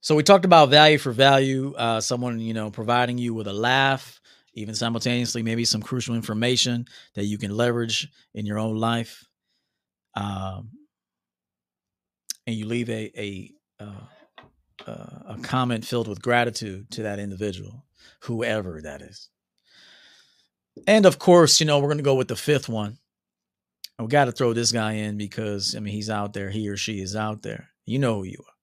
So 0.00 0.14
we 0.14 0.22
talked 0.22 0.44
about 0.44 0.68
value 0.68 0.98
for 0.98 1.12
value, 1.12 1.74
uh 1.76 2.00
someone, 2.00 2.40
you 2.40 2.52
know, 2.52 2.70
providing 2.70 3.16
you 3.16 3.32
with 3.32 3.46
a 3.46 3.52
laugh, 3.52 4.20
even 4.54 4.74
simultaneously 4.74 5.42
maybe 5.42 5.64
some 5.64 5.82
crucial 5.82 6.14
information 6.16 6.86
that 7.14 7.24
you 7.24 7.38
can 7.38 7.56
leverage 7.56 8.08
in 8.34 8.44
your 8.44 8.58
own 8.58 8.76
life. 8.76 9.24
Um 10.16 10.70
and 12.46 12.56
you 12.56 12.66
leave 12.66 12.90
a 12.90 13.10
a 13.16 13.52
uh, 13.82 14.00
uh, 14.86 15.34
a 15.34 15.38
comment 15.42 15.84
filled 15.84 16.08
with 16.08 16.22
gratitude 16.22 16.90
to 16.92 17.02
that 17.02 17.18
individual, 17.18 17.84
whoever 18.20 18.80
that 18.82 19.02
is. 19.02 19.28
And 20.86 21.06
of 21.06 21.18
course, 21.18 21.60
you 21.60 21.66
know 21.66 21.78
we're 21.78 21.88
going 21.88 21.98
to 21.98 22.04
go 22.04 22.16
with 22.16 22.28
the 22.28 22.36
fifth 22.36 22.68
one. 22.68 22.98
We 23.98 24.08
got 24.08 24.24
to 24.24 24.32
throw 24.32 24.52
this 24.52 24.72
guy 24.72 24.92
in 24.92 25.16
because 25.16 25.76
I 25.76 25.80
mean 25.80 25.94
he's 25.94 26.10
out 26.10 26.32
there. 26.32 26.50
He 26.50 26.68
or 26.68 26.76
she 26.76 27.00
is 27.00 27.14
out 27.14 27.42
there. 27.42 27.68
You 27.86 27.98
know 27.98 28.16
who 28.16 28.24
you 28.24 28.38
are. 28.40 28.54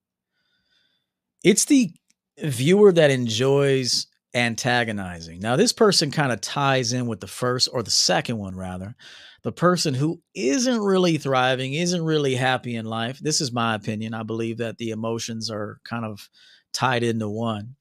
It's 1.44 1.66
the 1.66 1.92
viewer 2.38 2.92
that 2.92 3.12
enjoys 3.12 4.08
antagonizing. 4.34 5.40
Now, 5.40 5.56
this 5.56 5.74
person 5.74 6.12
kind 6.12 6.32
of 6.32 6.42
ties 6.42 6.94
in 6.94 7.08
with 7.08 7.20
the 7.20 7.28
first 7.28 7.70
or 7.72 7.84
the 7.84 7.92
second 7.92 8.38
one, 8.38 8.56
rather, 8.56 8.96
the 9.44 9.52
person 9.52 9.94
who 9.94 10.22
isn't 10.36 10.80
really 10.80 11.18
thriving, 11.18 11.74
isn't 11.74 12.04
really 12.04 12.36
happy 12.36 12.76
in 12.76 12.86
life. 12.86 13.20
This 13.20 13.42
is 13.42 13.52
my 13.52 13.76
opinion. 13.76 14.14
I 14.14 14.24
believe 14.24 14.58
that 14.58 14.78
the 14.78 14.92
emotions 14.92 15.50
are 15.50 15.80
kind 15.84 16.06
of 16.06 16.30
tied 16.74 17.04
into 17.04 17.30
one. 17.30 17.76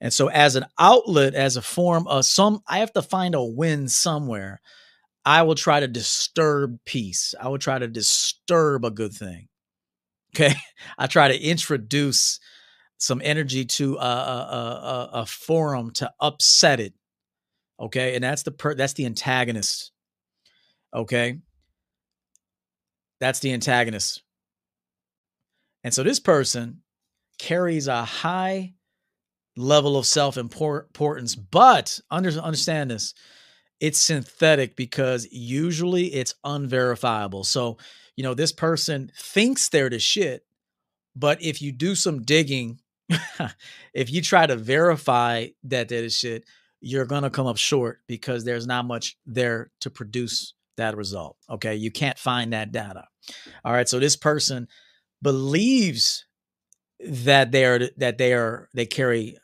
And 0.00 0.12
so, 0.12 0.28
as 0.28 0.56
an 0.56 0.64
outlet, 0.78 1.34
as 1.34 1.56
a 1.56 1.62
form 1.62 2.06
of 2.08 2.24
some, 2.24 2.60
I 2.66 2.78
have 2.78 2.92
to 2.94 3.02
find 3.02 3.34
a 3.34 3.44
win 3.44 3.88
somewhere. 3.88 4.60
I 5.24 5.42
will 5.42 5.54
try 5.54 5.80
to 5.80 5.88
disturb 5.88 6.78
peace. 6.84 7.34
I 7.40 7.48
will 7.48 7.58
try 7.58 7.78
to 7.78 7.88
disturb 7.88 8.84
a 8.84 8.90
good 8.90 9.12
thing. 9.12 9.48
Okay. 10.34 10.54
I 10.96 11.08
try 11.08 11.28
to 11.28 11.38
introduce 11.38 12.40
some 13.02 13.20
energy 13.24 13.64
to 13.64 13.96
a, 13.96 13.98
a, 13.98 14.00
a, 14.04 15.10
a 15.22 15.26
forum 15.26 15.90
to 15.92 16.12
upset 16.20 16.80
it. 16.80 16.94
Okay. 17.80 18.14
And 18.14 18.22
that's 18.22 18.42
the 18.44 18.52
per, 18.52 18.74
that's 18.74 18.92
the 18.92 19.06
antagonist 19.06 19.92
Okay. 20.94 21.38
That's 23.20 23.38
the 23.40 23.52
antagonist. 23.52 24.22
And 25.84 25.94
so 25.94 26.02
this 26.02 26.20
person 26.20 26.82
carries 27.38 27.88
a 27.88 28.04
high 28.04 28.74
level 29.56 29.96
of 29.96 30.06
self 30.06 30.36
importance, 30.36 31.34
but 31.34 31.98
under, 32.10 32.30
understand 32.30 32.90
this 32.90 33.14
it's 33.80 33.98
synthetic 33.98 34.76
because 34.76 35.26
usually 35.32 36.06
it's 36.14 36.36
unverifiable. 36.44 37.42
So, 37.42 37.78
you 38.14 38.22
know, 38.22 38.32
this 38.32 38.52
person 38.52 39.10
thinks 39.18 39.68
they're 39.68 39.90
the 39.90 39.98
shit, 39.98 40.44
but 41.16 41.42
if 41.42 41.60
you 41.60 41.72
do 41.72 41.96
some 41.96 42.22
digging, 42.22 42.78
if 43.94 44.10
you 44.10 44.22
try 44.22 44.46
to 44.46 44.56
verify 44.56 45.48
that 45.64 45.88
they're 45.88 46.08
shit, 46.10 46.44
you're 46.80 47.06
to 47.22 47.30
come 47.30 47.46
up 47.46 47.56
short 47.56 48.00
because 48.06 48.44
there's 48.44 48.66
not 48.66 48.84
much 48.84 49.16
there 49.24 49.70
to 49.80 49.90
produce 49.90 50.54
that 50.76 50.96
result. 50.96 51.36
Okay. 51.48 51.76
You 51.76 51.90
can't 51.90 52.18
find 52.18 52.52
that 52.52 52.72
data. 52.72 53.04
All 53.64 53.72
right. 53.72 53.88
So 53.88 53.98
this 53.98 54.16
person 54.16 54.68
believes 55.20 56.24
that 57.04 57.52
they 57.52 57.64
are, 57.64 57.80
that 57.98 58.18
they 58.18 58.32
are, 58.32 58.68
they 58.74 58.86
carry 58.86 59.36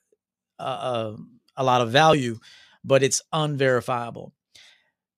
a 0.59 1.15
lot 1.59 1.81
of 1.81 1.91
value, 1.91 2.39
but 2.85 3.03
it's 3.03 3.23
unverifiable. 3.33 4.33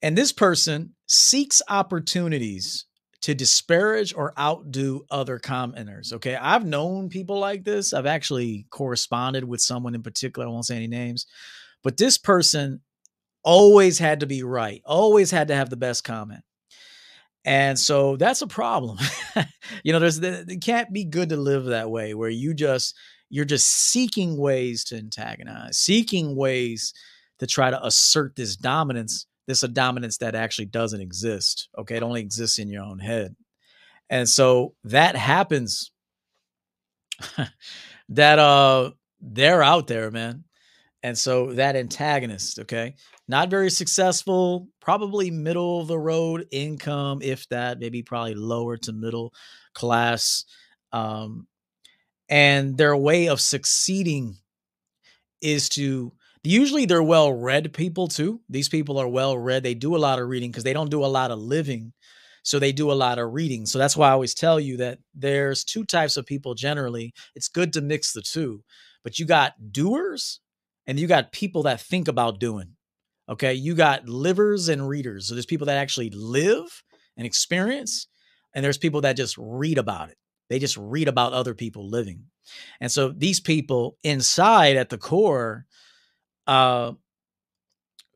And 0.02 0.16
this 0.16 0.32
person 0.32 0.94
seeks 1.06 1.62
opportunities 1.68 2.86
to 3.22 3.34
disparage 3.34 4.14
or 4.14 4.32
outdo 4.38 5.04
other 5.10 5.38
commenters. 5.38 6.08
Mm-hmm. 6.08 6.16
Okay. 6.16 6.36
I've 6.36 6.64
known 6.64 7.08
people 7.08 7.38
like 7.38 7.64
this. 7.64 7.92
I've 7.92 8.06
actually 8.06 8.66
corresponded 8.70 9.44
with 9.44 9.60
someone 9.60 9.94
in 9.94 10.02
particular. 10.02 10.46
I 10.46 10.50
won't 10.50 10.66
say 10.66 10.76
any 10.76 10.88
names, 10.88 11.26
but 11.82 11.96
this 11.96 12.18
person 12.18 12.80
always 13.42 13.98
had 13.98 14.20
to 14.20 14.26
be 14.26 14.42
right, 14.42 14.82
always 14.84 15.30
had 15.30 15.48
to 15.48 15.54
have 15.54 15.70
the 15.70 15.76
best 15.76 16.04
comment. 16.04 16.42
And 17.44 17.78
so 17.78 18.16
that's 18.16 18.42
a 18.42 18.46
problem. 18.46 18.98
you 19.82 19.92
know, 19.92 19.98
there's 19.98 20.18
it 20.18 20.60
can't 20.60 20.92
be 20.92 21.04
good 21.04 21.30
to 21.30 21.36
live 21.36 21.64
that 21.66 21.90
way 21.90 22.14
where 22.14 22.28
you 22.28 22.52
just 22.52 22.94
you're 23.30 23.46
just 23.46 23.68
seeking 23.68 24.36
ways 24.36 24.84
to 24.84 24.96
antagonize, 24.96 25.78
seeking 25.78 26.36
ways 26.36 26.92
to 27.38 27.46
try 27.46 27.70
to 27.70 27.86
assert 27.86 28.36
this 28.36 28.56
dominance, 28.56 29.26
this 29.46 29.62
a 29.62 29.68
dominance 29.68 30.18
that 30.18 30.34
actually 30.34 30.66
doesn't 30.66 31.00
exist. 31.00 31.68
Okay, 31.78 31.96
it 31.96 32.02
only 32.02 32.20
exists 32.20 32.58
in 32.58 32.68
your 32.68 32.84
own 32.84 32.98
head. 32.98 33.34
And 34.08 34.28
so 34.28 34.74
that 34.84 35.16
happens 35.16 35.92
that 38.08 38.38
uh 38.38 38.90
they're 39.20 39.62
out 39.62 39.86
there, 39.86 40.10
man. 40.10 40.44
And 41.02 41.16
so 41.16 41.54
that 41.54 41.76
antagonist, 41.76 42.58
okay, 42.60 42.94
not 43.26 43.48
very 43.48 43.70
successful, 43.70 44.68
probably 44.80 45.30
middle 45.30 45.80
of 45.80 45.88
the 45.88 45.98
road 45.98 46.46
income, 46.50 47.20
if 47.22 47.48
that, 47.48 47.78
maybe 47.78 48.02
probably 48.02 48.34
lower 48.34 48.76
to 48.78 48.92
middle 48.92 49.32
class. 49.74 50.44
Um, 50.92 51.46
and 52.28 52.76
their 52.76 52.96
way 52.96 53.28
of 53.28 53.40
succeeding 53.40 54.36
is 55.40 55.68
to 55.70 56.12
usually 56.42 56.86
they're 56.86 57.02
well 57.02 57.32
read 57.32 57.72
people 57.72 58.08
too. 58.08 58.40
These 58.48 58.68
people 58.68 58.98
are 58.98 59.08
well 59.08 59.36
read. 59.36 59.62
They 59.62 59.74
do 59.74 59.96
a 59.96 59.98
lot 59.98 60.18
of 60.18 60.28
reading 60.28 60.50
because 60.50 60.64
they 60.64 60.72
don't 60.72 60.90
do 60.90 61.04
a 61.04 61.06
lot 61.06 61.30
of 61.30 61.38
living. 61.38 61.92
So 62.42 62.58
they 62.58 62.72
do 62.72 62.90
a 62.90 62.94
lot 62.94 63.18
of 63.18 63.32
reading. 63.32 63.66
So 63.66 63.78
that's 63.78 63.96
why 63.96 64.08
I 64.08 64.12
always 64.12 64.34
tell 64.34 64.58
you 64.58 64.78
that 64.78 64.98
there's 65.14 65.64
two 65.64 65.84
types 65.84 66.16
of 66.16 66.26
people 66.26 66.54
generally. 66.54 67.12
It's 67.34 67.48
good 67.48 67.72
to 67.74 67.82
mix 67.82 68.12
the 68.12 68.22
two, 68.22 68.62
but 69.04 69.18
you 69.18 69.26
got 69.26 69.72
doers 69.72 70.40
and 70.86 70.98
you 70.98 71.06
got 71.06 71.32
people 71.32 71.64
that 71.64 71.80
think 71.80 72.08
about 72.08 72.40
doing. 72.40 72.76
Okay. 73.28 73.54
You 73.54 73.74
got 73.74 74.08
livers 74.08 74.68
and 74.68 74.88
readers. 74.88 75.28
So 75.28 75.34
there's 75.34 75.46
people 75.46 75.66
that 75.66 75.76
actually 75.76 76.10
live 76.10 76.82
and 77.16 77.26
experience, 77.26 78.08
and 78.54 78.64
there's 78.64 78.78
people 78.78 79.02
that 79.02 79.16
just 79.16 79.36
read 79.38 79.78
about 79.78 80.08
it. 80.08 80.16
They 80.48 80.58
just 80.58 80.76
read 80.76 81.06
about 81.06 81.32
other 81.32 81.54
people 81.54 81.88
living. 81.88 82.24
And 82.80 82.90
so 82.90 83.10
these 83.10 83.38
people 83.38 83.96
inside 84.02 84.76
at 84.76 84.88
the 84.88 84.98
core 84.98 85.66
uh, 86.50 86.92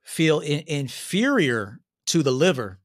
feel 0.02 0.40
in- 0.40 0.64
inferior 0.66 1.78
to 2.08 2.22
the 2.22 2.32
liver. 2.32 2.80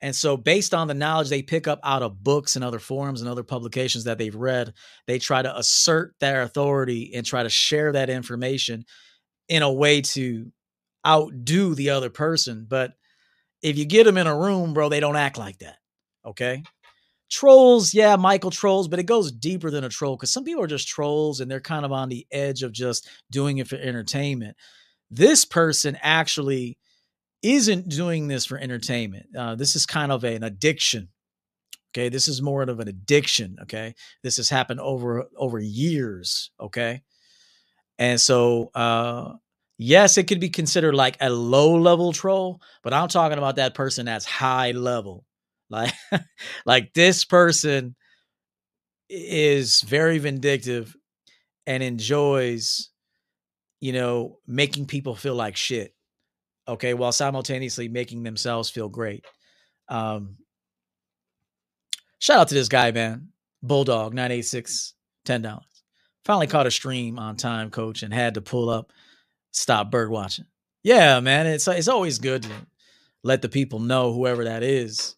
And 0.00 0.14
so, 0.14 0.36
based 0.36 0.74
on 0.74 0.88
the 0.88 0.94
knowledge 0.94 1.28
they 1.28 1.42
pick 1.42 1.68
up 1.68 1.80
out 1.84 2.02
of 2.02 2.22
books 2.22 2.56
and 2.56 2.64
other 2.64 2.78
forums 2.78 3.20
and 3.20 3.30
other 3.30 3.42
publications 3.42 4.04
that 4.04 4.18
they've 4.18 4.34
read, 4.34 4.72
they 5.06 5.18
try 5.18 5.42
to 5.42 5.56
assert 5.56 6.14
their 6.18 6.42
authority 6.42 7.12
and 7.14 7.24
try 7.24 7.42
to 7.42 7.48
share 7.48 7.92
that 7.92 8.10
information 8.10 8.84
in 9.48 9.62
a 9.62 9.72
way 9.72 10.00
to 10.00 10.50
outdo 11.06 11.74
the 11.74 11.90
other 11.90 12.10
person. 12.10 12.66
But 12.68 12.92
if 13.62 13.76
you 13.78 13.84
get 13.84 14.04
them 14.04 14.18
in 14.18 14.26
a 14.26 14.38
room, 14.38 14.74
bro, 14.74 14.88
they 14.88 15.00
don't 15.00 15.16
act 15.16 15.38
like 15.38 15.58
that. 15.58 15.76
Okay. 16.24 16.62
Trolls, 17.30 17.92
yeah, 17.92 18.16
Michael 18.16 18.50
trolls, 18.50 18.88
but 18.88 18.98
it 18.98 19.06
goes 19.06 19.32
deeper 19.32 19.70
than 19.70 19.84
a 19.84 19.88
troll 19.88 20.16
because 20.16 20.32
some 20.32 20.44
people 20.44 20.62
are 20.62 20.68
just 20.68 20.88
trolls 20.88 21.40
and 21.40 21.50
they're 21.50 21.60
kind 21.60 21.84
of 21.84 21.92
on 21.92 22.08
the 22.08 22.26
edge 22.30 22.62
of 22.62 22.72
just 22.72 23.08
doing 23.30 23.58
it 23.58 23.66
for 23.66 23.76
entertainment. 23.76 24.56
This 25.10 25.44
person 25.44 25.96
actually 26.02 26.78
isn't 27.42 27.88
doing 27.88 28.28
this 28.28 28.46
for 28.46 28.58
entertainment. 28.58 29.26
Uh, 29.36 29.54
this 29.54 29.76
is 29.76 29.86
kind 29.86 30.10
of 30.12 30.24
a, 30.24 30.34
an 30.34 30.42
addiction. 30.42 31.08
Okay. 31.92 32.08
This 32.10 32.28
is 32.28 32.42
more 32.42 32.62
of 32.62 32.80
an 32.80 32.88
addiction. 32.88 33.56
Okay. 33.62 33.94
This 34.22 34.36
has 34.36 34.50
happened 34.50 34.80
over 34.80 35.24
over 35.36 35.58
years. 35.58 36.50
Okay. 36.60 37.02
And 37.98 38.20
so 38.20 38.70
uh 38.74 39.34
yes, 39.78 40.18
it 40.18 40.24
could 40.24 40.40
be 40.40 40.50
considered 40.50 40.94
like 40.94 41.16
a 41.20 41.30
low 41.30 41.74
level 41.76 42.12
troll, 42.12 42.60
but 42.82 42.92
I'm 42.92 43.08
talking 43.08 43.38
about 43.38 43.56
that 43.56 43.74
person 43.74 44.06
that's 44.06 44.24
high 44.24 44.72
level. 44.72 45.24
Like 45.68 45.94
like 46.64 46.94
this 46.94 47.24
person 47.24 47.96
is 49.08 49.80
very 49.82 50.18
vindictive 50.18 50.96
and 51.66 51.82
enjoys 51.82 52.90
you 53.86 53.92
know 53.92 54.40
making 54.48 54.84
people 54.84 55.14
feel 55.14 55.36
like 55.36 55.54
shit 55.56 55.94
okay 56.66 56.92
while 56.92 57.12
simultaneously 57.12 57.86
making 57.86 58.24
themselves 58.24 58.68
feel 58.68 58.88
great 58.88 59.24
um 59.88 60.36
shout 62.18 62.40
out 62.40 62.48
to 62.48 62.54
this 62.54 62.66
guy 62.68 62.90
man 62.90 63.28
bulldog 63.62 64.12
986 64.12 64.94
10 65.24 65.42
dollars. 65.42 65.62
Finally 66.24 66.48
caught 66.48 66.66
a 66.66 66.70
stream 66.72 67.16
on 67.20 67.36
time 67.36 67.70
coach 67.70 68.02
and 68.02 68.12
had 68.12 68.34
to 68.34 68.40
pull 68.40 68.68
up 68.68 68.92
stop 69.52 69.88
bird 69.92 70.10
watching. 70.10 70.46
Yeah 70.82 71.20
man 71.20 71.46
it's 71.46 71.68
it's 71.68 71.86
always 71.86 72.18
good 72.18 72.42
to 72.42 72.50
let 73.22 73.40
the 73.40 73.48
people 73.48 73.78
know 73.78 74.12
whoever 74.12 74.42
that 74.44 74.64
is 74.64 75.14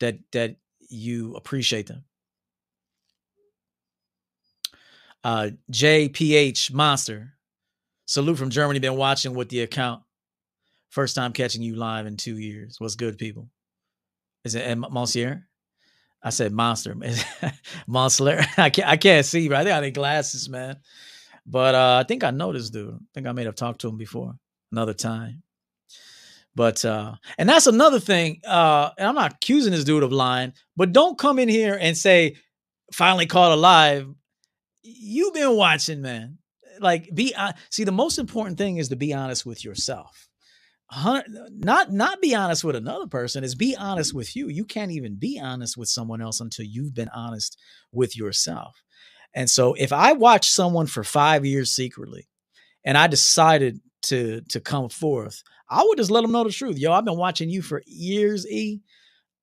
that 0.00 0.18
that 0.32 0.56
you 0.90 1.34
appreciate 1.36 1.86
them. 1.86 2.04
Uh 5.24 5.48
jph 5.70 6.70
monster 6.70 7.30
salute 8.06 8.36
from 8.36 8.50
germany 8.50 8.78
been 8.78 8.96
watching 8.96 9.34
with 9.34 9.48
the 9.48 9.60
account 9.60 10.02
First 10.94 11.16
time 11.16 11.32
catching 11.32 11.60
you 11.60 11.74
live 11.74 12.06
in 12.06 12.16
two 12.16 12.38
years. 12.38 12.76
What's 12.78 12.94
good, 12.94 13.18
people? 13.18 13.48
Is 14.44 14.54
it 14.54 14.78
Monsieur? 14.78 15.44
I 16.22 16.30
said 16.30 16.52
monster, 16.52 16.94
monster. 17.88 18.40
I 18.56 18.70
can't, 18.70 18.88
I 18.88 18.96
can't 18.96 19.26
see, 19.26 19.48
but 19.48 19.56
I 19.56 19.64
think 19.64 19.74
I 19.74 19.80
need 19.80 19.94
glasses, 19.94 20.48
man. 20.48 20.76
But 21.44 21.74
uh, 21.74 21.96
I 22.00 22.06
think 22.06 22.22
I 22.22 22.30
know 22.30 22.52
this 22.52 22.70
dude. 22.70 22.94
I 22.94 22.98
think 23.12 23.26
I 23.26 23.32
may 23.32 23.42
have 23.42 23.56
talked 23.56 23.80
to 23.80 23.88
him 23.88 23.96
before 23.96 24.36
another 24.70 24.94
time. 24.94 25.42
But 26.54 26.84
uh, 26.84 27.16
and 27.38 27.48
that's 27.48 27.66
another 27.66 27.98
thing. 27.98 28.40
Uh, 28.46 28.90
and 28.96 29.08
I'm 29.08 29.16
not 29.16 29.32
accusing 29.32 29.72
this 29.72 29.82
dude 29.82 30.04
of 30.04 30.12
lying, 30.12 30.52
but 30.76 30.92
don't 30.92 31.18
come 31.18 31.40
in 31.40 31.48
here 31.48 31.76
and 31.80 31.98
say 31.98 32.36
finally 32.92 33.26
caught 33.26 33.50
alive. 33.50 34.06
You've 34.84 35.34
been 35.34 35.56
watching, 35.56 36.02
man. 36.02 36.38
Like 36.80 37.10
be 37.14 37.34
uh, 37.34 37.52
see, 37.70 37.84
the 37.84 37.92
most 37.92 38.18
important 38.18 38.58
thing 38.58 38.78
is 38.78 38.88
to 38.88 38.96
be 38.96 39.12
honest 39.14 39.46
with 39.46 39.64
yourself. 39.64 40.28
Not 40.94 41.92
not 41.92 42.20
be 42.20 42.34
honest 42.34 42.62
with 42.62 42.76
another 42.76 43.06
person 43.06 43.42
is 43.42 43.54
be 43.54 43.74
honest 43.76 44.14
with 44.14 44.36
you. 44.36 44.48
You 44.48 44.64
can't 44.64 44.92
even 44.92 45.16
be 45.16 45.40
honest 45.42 45.76
with 45.76 45.88
someone 45.88 46.20
else 46.20 46.40
until 46.40 46.66
you've 46.66 46.94
been 46.94 47.08
honest 47.08 47.58
with 47.90 48.16
yourself. 48.16 48.76
And 49.34 49.50
so 49.50 49.74
if 49.74 49.92
i 49.92 50.12
watch 50.12 50.48
someone 50.50 50.86
for 50.86 51.02
five 51.02 51.44
years 51.44 51.72
secretly 51.72 52.28
and 52.84 52.96
i 52.96 53.06
decided 53.08 53.80
to 54.02 54.42
to 54.42 54.60
come 54.60 54.88
forth 54.88 55.42
i 55.68 55.82
would 55.82 55.98
just 55.98 56.10
let 56.10 56.20
them 56.20 56.32
know 56.32 56.44
the 56.44 56.50
truth. 56.50 56.78
Yo 56.78 56.92
i've 56.92 57.04
been 57.04 57.16
watching 57.18 57.50
you 57.50 57.62
for 57.62 57.82
years 57.86 58.46
e. 58.46 58.80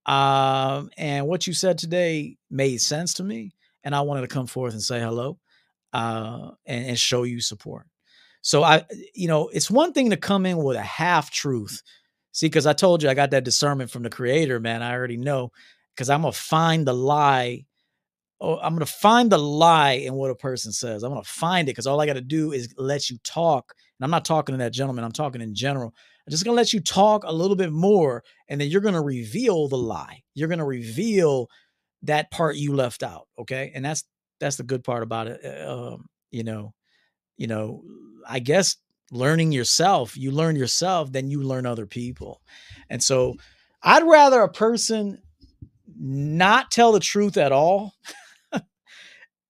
Um 0.06 0.90
and 0.98 1.28
what 1.28 1.48
you 1.48 1.54
said 1.54 1.78
today 1.78 2.38
made 2.50 2.80
sense 2.80 3.16
to 3.16 3.24
me 3.24 3.52
and 3.84 3.94
i 3.94 4.02
wanted 4.02 4.22
to 4.22 4.28
come 4.28 4.48
forth 4.48 4.74
and 4.74 4.82
say 4.82 5.00
hello 5.00 5.38
uh 5.94 6.52
and, 6.66 6.88
and 6.88 7.00
show 7.00 7.24
you 7.24 7.42
support 7.42 7.88
so 8.42 8.64
I, 8.64 8.84
you 9.14 9.28
know, 9.28 9.50
it's 9.50 9.70
one 9.72 9.94
thing 9.94 10.10
to 10.10 10.18
come 10.18 10.46
in 10.46 10.58
with 10.58 10.78
a 10.78 10.82
half 10.82 11.32
truth. 11.32 11.82
See, 12.32 12.48
because 12.48 12.66
I 12.66 12.74
told 12.74 13.04
you 13.04 13.10
I 13.10 13.14
got 13.14 13.32
that 13.32 13.44
discernment 13.44 13.92
from 13.92 14.04
the 14.04 14.10
creator, 14.10 14.60
man. 14.60 14.82
I 14.82 14.94
already 14.94 15.18
know 15.18 15.52
because 15.96 16.10
I'm 16.10 16.22
gonna 16.22 16.32
find 16.32 16.88
the 16.88 16.94
lie. 16.94 17.66
Oh, 18.39 18.58
I'm 18.58 18.74
gonna 18.74 18.86
find 18.86 19.32
the 19.32 19.38
lie 19.38 19.92
in 19.92 20.16
what 20.16 20.32
a 20.32 20.36
person 20.36 20.72
says. 20.72 21.04
I'm 21.04 21.12
gonna 21.12 21.24
find 21.24 21.68
it 21.68 21.72
because 21.72 21.88
all 21.88 22.02
I 22.02 22.06
got 22.06 22.14
to 22.14 22.22
do 22.22 22.52
is 22.52 22.74
let 22.78 23.10
you 23.10 23.18
talk. 23.24 23.74
And 24.00 24.06
I'm 24.06 24.12
not 24.12 24.26
talking 24.26 24.54
to 24.54 24.60
that 24.60 24.74
gentleman. 24.74 25.04
I'm 25.04 25.12
talking 25.12 25.42
in 25.42 25.54
general. 25.54 25.94
I'm 26.26 26.32
just 26.32 26.46
gonna 26.46 26.56
let 26.58 26.74
you 26.74 26.80
talk 26.80 27.24
a 27.26 27.32
little 27.32 27.56
bit 27.56 27.72
more, 27.72 28.24
and 28.48 28.60
then 28.60 28.70
you're 28.70 28.82
gonna 28.82 29.02
reveal 29.02 29.68
the 29.68 29.78
lie. 29.78 30.24
You're 30.34 30.48
gonna 30.48 30.66
reveal 30.66 31.48
that 32.04 32.32
part 32.32 32.56
you 32.56 32.74
left 32.74 33.04
out. 33.04 33.28
Okay, 33.38 33.72
and 33.76 33.86
that's 33.86 34.06
that's 34.42 34.58
the 34.58 34.64
good 34.64 34.84
part 34.84 35.04
about 35.04 35.28
it. 35.28 35.39
Uh, 35.46 35.94
um, 35.94 36.10
you 36.32 36.44
know, 36.44 36.74
you 37.38 37.48
know, 37.48 37.84
I 38.28 38.39
guess 38.39 38.76
learning 39.12 39.52
yourself, 39.52 40.18
you 40.18 40.32
learn 40.32 40.56
yourself, 40.56 41.12
then 41.12 41.30
you 41.30 41.44
learn 41.44 41.66
other 41.66 41.86
people. 41.86 42.42
And 42.89 43.02
so 43.02 43.36
I'd 43.82 44.04
rather 44.04 44.42
a 44.42 44.52
person 44.52 45.22
not 45.98 46.72
tell 46.72 46.92
the 46.92 47.00
truth 47.00 47.38
at 47.38 47.52
all 47.52 47.94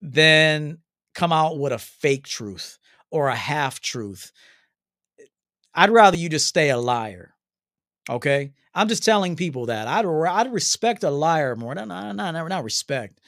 than 0.02 0.78
come 1.14 1.32
out 1.32 1.58
with 1.58 1.72
a 1.72 1.78
fake 1.78 2.26
truth 2.26 2.78
or 3.10 3.28
a 3.28 3.36
half 3.36 3.80
truth. 3.80 4.32
I'd 5.74 5.90
rather 5.90 6.16
you 6.16 6.28
just 6.28 6.46
stay 6.46 6.70
a 6.70 6.78
liar. 6.78 7.34
Okay. 8.10 8.52
I'm 8.74 8.88
just 8.88 9.04
telling 9.04 9.36
people 9.36 9.66
that 9.66 9.86
I'd, 9.86 10.06
I'd 10.06 10.52
respect 10.52 11.04
a 11.04 11.10
liar 11.10 11.54
more. 11.56 11.74
Not, 11.74 11.88
not, 11.88 12.16
not, 12.16 12.48
not 12.48 12.64
respect, 12.64 13.20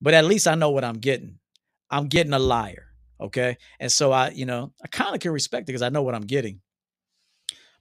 but 0.00 0.14
at 0.14 0.24
least 0.24 0.48
I 0.48 0.54
know 0.54 0.70
what 0.70 0.84
I'm 0.84 0.98
getting. 0.98 1.38
I'm 1.90 2.06
getting 2.06 2.32
a 2.32 2.38
liar. 2.38 2.86
Okay. 3.20 3.58
And 3.78 3.92
so 3.92 4.12
I, 4.12 4.30
you 4.30 4.46
know, 4.46 4.72
I 4.82 4.88
kind 4.88 5.14
of 5.14 5.20
can 5.20 5.32
respect 5.32 5.64
it 5.64 5.66
because 5.66 5.82
I 5.82 5.90
know 5.90 6.02
what 6.02 6.14
I'm 6.14 6.26
getting. 6.26 6.60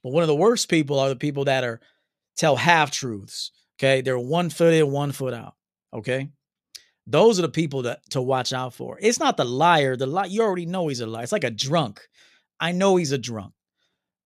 But 0.03 0.11
one 0.11 0.23
of 0.23 0.27
the 0.27 0.35
worst 0.35 0.69
people 0.69 0.99
are 0.99 1.09
the 1.09 1.15
people 1.15 1.45
that 1.45 1.63
are 1.63 1.79
tell 2.35 2.55
half 2.55 2.91
truths. 2.91 3.51
Okay. 3.79 4.01
They're 4.01 4.19
one 4.19 4.49
foot 4.49 4.73
in, 4.73 4.91
one 4.91 5.11
foot 5.11 5.33
out. 5.33 5.55
Okay. 5.93 6.29
Those 7.07 7.39
are 7.39 7.43
the 7.43 7.49
people 7.49 7.83
that 7.83 8.07
to 8.11 8.21
watch 8.21 8.53
out 8.53 8.73
for. 8.73 8.97
It's 9.01 9.19
not 9.19 9.37
the 9.37 9.45
liar. 9.45 9.95
The 9.95 10.05
lie, 10.05 10.25
you 10.25 10.41
already 10.41 10.65
know 10.65 10.87
he's 10.87 10.99
a 11.01 11.07
liar. 11.07 11.23
It's 11.23 11.31
like 11.31 11.43
a 11.43 11.49
drunk. 11.49 12.01
I 12.59 12.71
know 12.71 12.97
he's 12.97 13.11
a 13.13 13.17
drunk. 13.17 13.53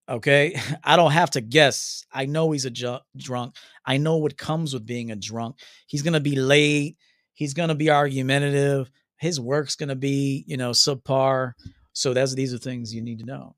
Okay. 0.08 0.60
I 0.84 0.96
don't 0.96 1.12
have 1.12 1.30
to 1.30 1.40
guess. 1.40 2.04
I 2.12 2.26
know 2.26 2.50
he's 2.50 2.64
a 2.64 2.70
ju- 2.70 2.98
drunk. 3.16 3.56
I 3.86 3.96
know 3.96 4.16
what 4.16 4.36
comes 4.36 4.74
with 4.74 4.84
being 4.84 5.10
a 5.12 5.16
drunk. 5.16 5.56
He's 5.86 6.02
going 6.02 6.14
to 6.14 6.20
be 6.20 6.36
late. 6.36 6.96
He's 7.34 7.54
going 7.54 7.68
to 7.68 7.74
be 7.74 7.90
argumentative 7.90 8.90
his 9.24 9.40
work's 9.40 9.76
going 9.76 9.88
to 9.88 9.96
be, 9.96 10.44
you 10.46 10.56
know, 10.56 10.72
subpar. 10.72 11.52
So 11.92 12.12
that's 12.12 12.34
these 12.34 12.52
are 12.52 12.58
things 12.58 12.94
you 12.94 13.00
need 13.00 13.20
to 13.20 13.24
know. 13.24 13.56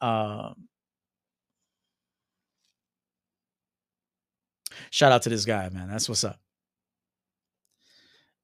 Um, 0.00 0.68
shout 4.90 5.12
out 5.12 5.22
to 5.22 5.28
this 5.28 5.44
guy, 5.44 5.68
man. 5.68 5.88
That's 5.88 6.08
what's 6.08 6.24
up. 6.24 6.40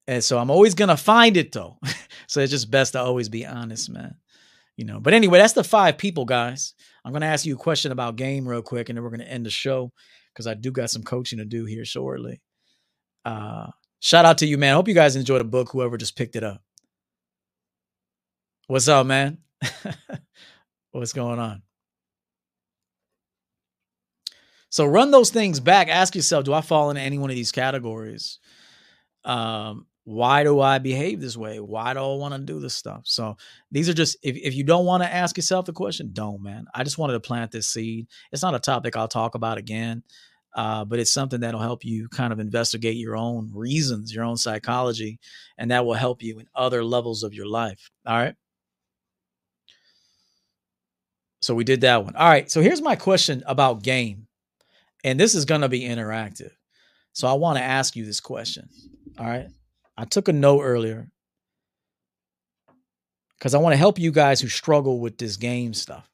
And 0.06 0.22
so 0.22 0.38
I'm 0.38 0.50
always 0.50 0.74
gonna 0.74 0.96
find 0.96 1.36
it 1.36 1.50
though. 1.50 1.78
so 2.28 2.40
it's 2.40 2.52
just 2.52 2.70
best 2.70 2.92
to 2.92 3.00
always 3.00 3.28
be 3.28 3.44
honest, 3.44 3.90
man. 3.90 4.14
You 4.76 4.84
know. 4.84 5.00
But 5.00 5.14
anyway, 5.14 5.40
that's 5.40 5.54
the 5.54 5.64
five 5.64 5.98
people, 5.98 6.24
guys. 6.24 6.74
I'm 7.04 7.12
gonna 7.12 7.26
ask 7.26 7.44
you 7.44 7.56
a 7.56 7.58
question 7.58 7.90
about 7.90 8.14
game 8.14 8.46
real 8.46 8.62
quick, 8.62 8.88
and 8.88 8.96
then 8.96 9.02
we're 9.02 9.10
gonna 9.10 9.24
end 9.24 9.46
the 9.46 9.50
show 9.50 9.90
because 10.32 10.46
I 10.46 10.54
do 10.54 10.70
got 10.70 10.90
some 10.90 11.02
coaching 11.02 11.38
to 11.40 11.44
do 11.44 11.64
here 11.64 11.84
shortly. 11.84 12.40
Uh, 13.24 13.66
Shout 14.00 14.24
out 14.24 14.38
to 14.38 14.46
you, 14.46 14.58
man. 14.58 14.74
Hope 14.74 14.88
you 14.88 14.94
guys 14.94 15.16
enjoyed 15.16 15.40
the 15.40 15.44
book, 15.44 15.70
whoever 15.70 15.96
just 15.96 16.16
picked 16.16 16.36
it 16.36 16.44
up. 16.44 16.62
What's 18.66 18.88
up, 18.88 19.06
man? 19.06 19.38
What's 20.92 21.12
going 21.12 21.38
on? 21.38 21.62
So 24.68 24.84
run 24.84 25.10
those 25.10 25.30
things 25.30 25.60
back. 25.60 25.88
Ask 25.88 26.14
yourself, 26.14 26.44
do 26.44 26.52
I 26.52 26.60
fall 26.60 26.90
into 26.90 27.00
any 27.00 27.18
one 27.18 27.30
of 27.30 27.36
these 27.36 27.52
categories? 27.52 28.38
Um, 29.24 29.86
why 30.04 30.44
do 30.44 30.60
I 30.60 30.78
behave 30.78 31.20
this 31.20 31.36
way? 31.36 31.58
Why 31.58 31.94
do 31.94 32.00
I 32.00 32.14
want 32.16 32.34
to 32.34 32.40
do 32.40 32.60
this 32.60 32.74
stuff? 32.74 33.02
So 33.04 33.36
these 33.70 33.88
are 33.88 33.94
just 33.94 34.16
if, 34.22 34.36
if 34.36 34.54
you 34.54 34.64
don't 34.64 34.84
want 34.84 35.02
to 35.02 35.12
ask 35.12 35.36
yourself 35.36 35.66
the 35.66 35.72
question, 35.72 36.10
don't, 36.12 36.42
man. 36.42 36.66
I 36.74 36.84
just 36.84 36.98
wanted 36.98 37.14
to 37.14 37.20
plant 37.20 37.50
this 37.50 37.68
seed. 37.68 38.06
It's 38.32 38.42
not 38.42 38.54
a 38.54 38.60
topic 38.60 38.96
I'll 38.96 39.08
talk 39.08 39.34
about 39.34 39.58
again 39.58 40.02
uh, 40.56 40.86
but 40.86 40.98
it's 40.98 41.12
something 41.12 41.40
that'll 41.40 41.60
help 41.60 41.84
you 41.84 42.08
kind 42.08 42.32
of 42.32 42.40
investigate 42.40 42.96
your 42.96 43.14
own 43.14 43.50
reasons, 43.52 44.12
your 44.12 44.24
own 44.24 44.38
psychology, 44.38 45.20
and 45.58 45.70
that 45.70 45.84
will 45.84 45.94
help 45.94 46.22
you 46.22 46.38
in 46.38 46.46
other 46.54 46.82
levels 46.82 47.22
of 47.22 47.34
your 47.34 47.46
life. 47.46 47.90
All 48.06 48.16
right. 48.16 48.34
So 51.42 51.54
we 51.54 51.62
did 51.62 51.82
that 51.82 52.02
one. 52.02 52.16
All 52.16 52.28
right. 52.28 52.50
So 52.50 52.62
here's 52.62 52.80
my 52.80 52.96
question 52.96 53.44
about 53.46 53.82
game. 53.82 54.26
And 55.04 55.20
this 55.20 55.34
is 55.34 55.44
going 55.44 55.60
to 55.60 55.68
be 55.68 55.82
interactive. 55.82 56.50
So 57.12 57.28
I 57.28 57.34
want 57.34 57.58
to 57.58 57.62
ask 57.62 57.94
you 57.94 58.06
this 58.06 58.18
question. 58.18 58.68
All 59.18 59.26
right. 59.26 59.48
I 59.98 60.06
took 60.06 60.28
a 60.28 60.32
note 60.32 60.62
earlier 60.62 61.08
because 63.38 63.54
I 63.54 63.58
want 63.58 63.74
to 63.74 63.78
help 63.78 63.98
you 63.98 64.10
guys 64.10 64.40
who 64.40 64.48
struggle 64.48 65.00
with 65.00 65.18
this 65.18 65.36
game 65.36 65.74
stuff. 65.74 66.08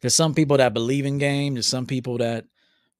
There's 0.00 0.14
some 0.14 0.34
people 0.34 0.56
that 0.58 0.74
believe 0.74 1.06
in 1.06 1.18
game. 1.18 1.54
There's 1.54 1.66
some 1.66 1.86
people 1.86 2.18
that 2.18 2.44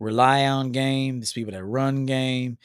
rely 0.00 0.46
on 0.46 0.72
game. 0.72 1.20
There's 1.20 1.32
people 1.32 1.52
that 1.52 1.64
run 1.64 2.06
game. 2.06 2.58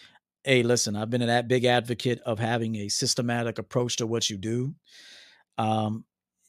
Hey, 0.43 0.63
listen, 0.63 0.95
I've 0.95 1.09
been 1.09 1.21
a 1.21 1.27
that 1.27 1.47
big 1.47 1.65
advocate 1.65 2.19
of 2.25 2.39
having 2.39 2.75
a 2.75 2.89
systematic 2.89 3.59
approach 3.59 3.97
to 3.97 4.07
what 4.07 4.29
you 4.29 4.37
do. 4.37 4.75
Um, 5.57 6.05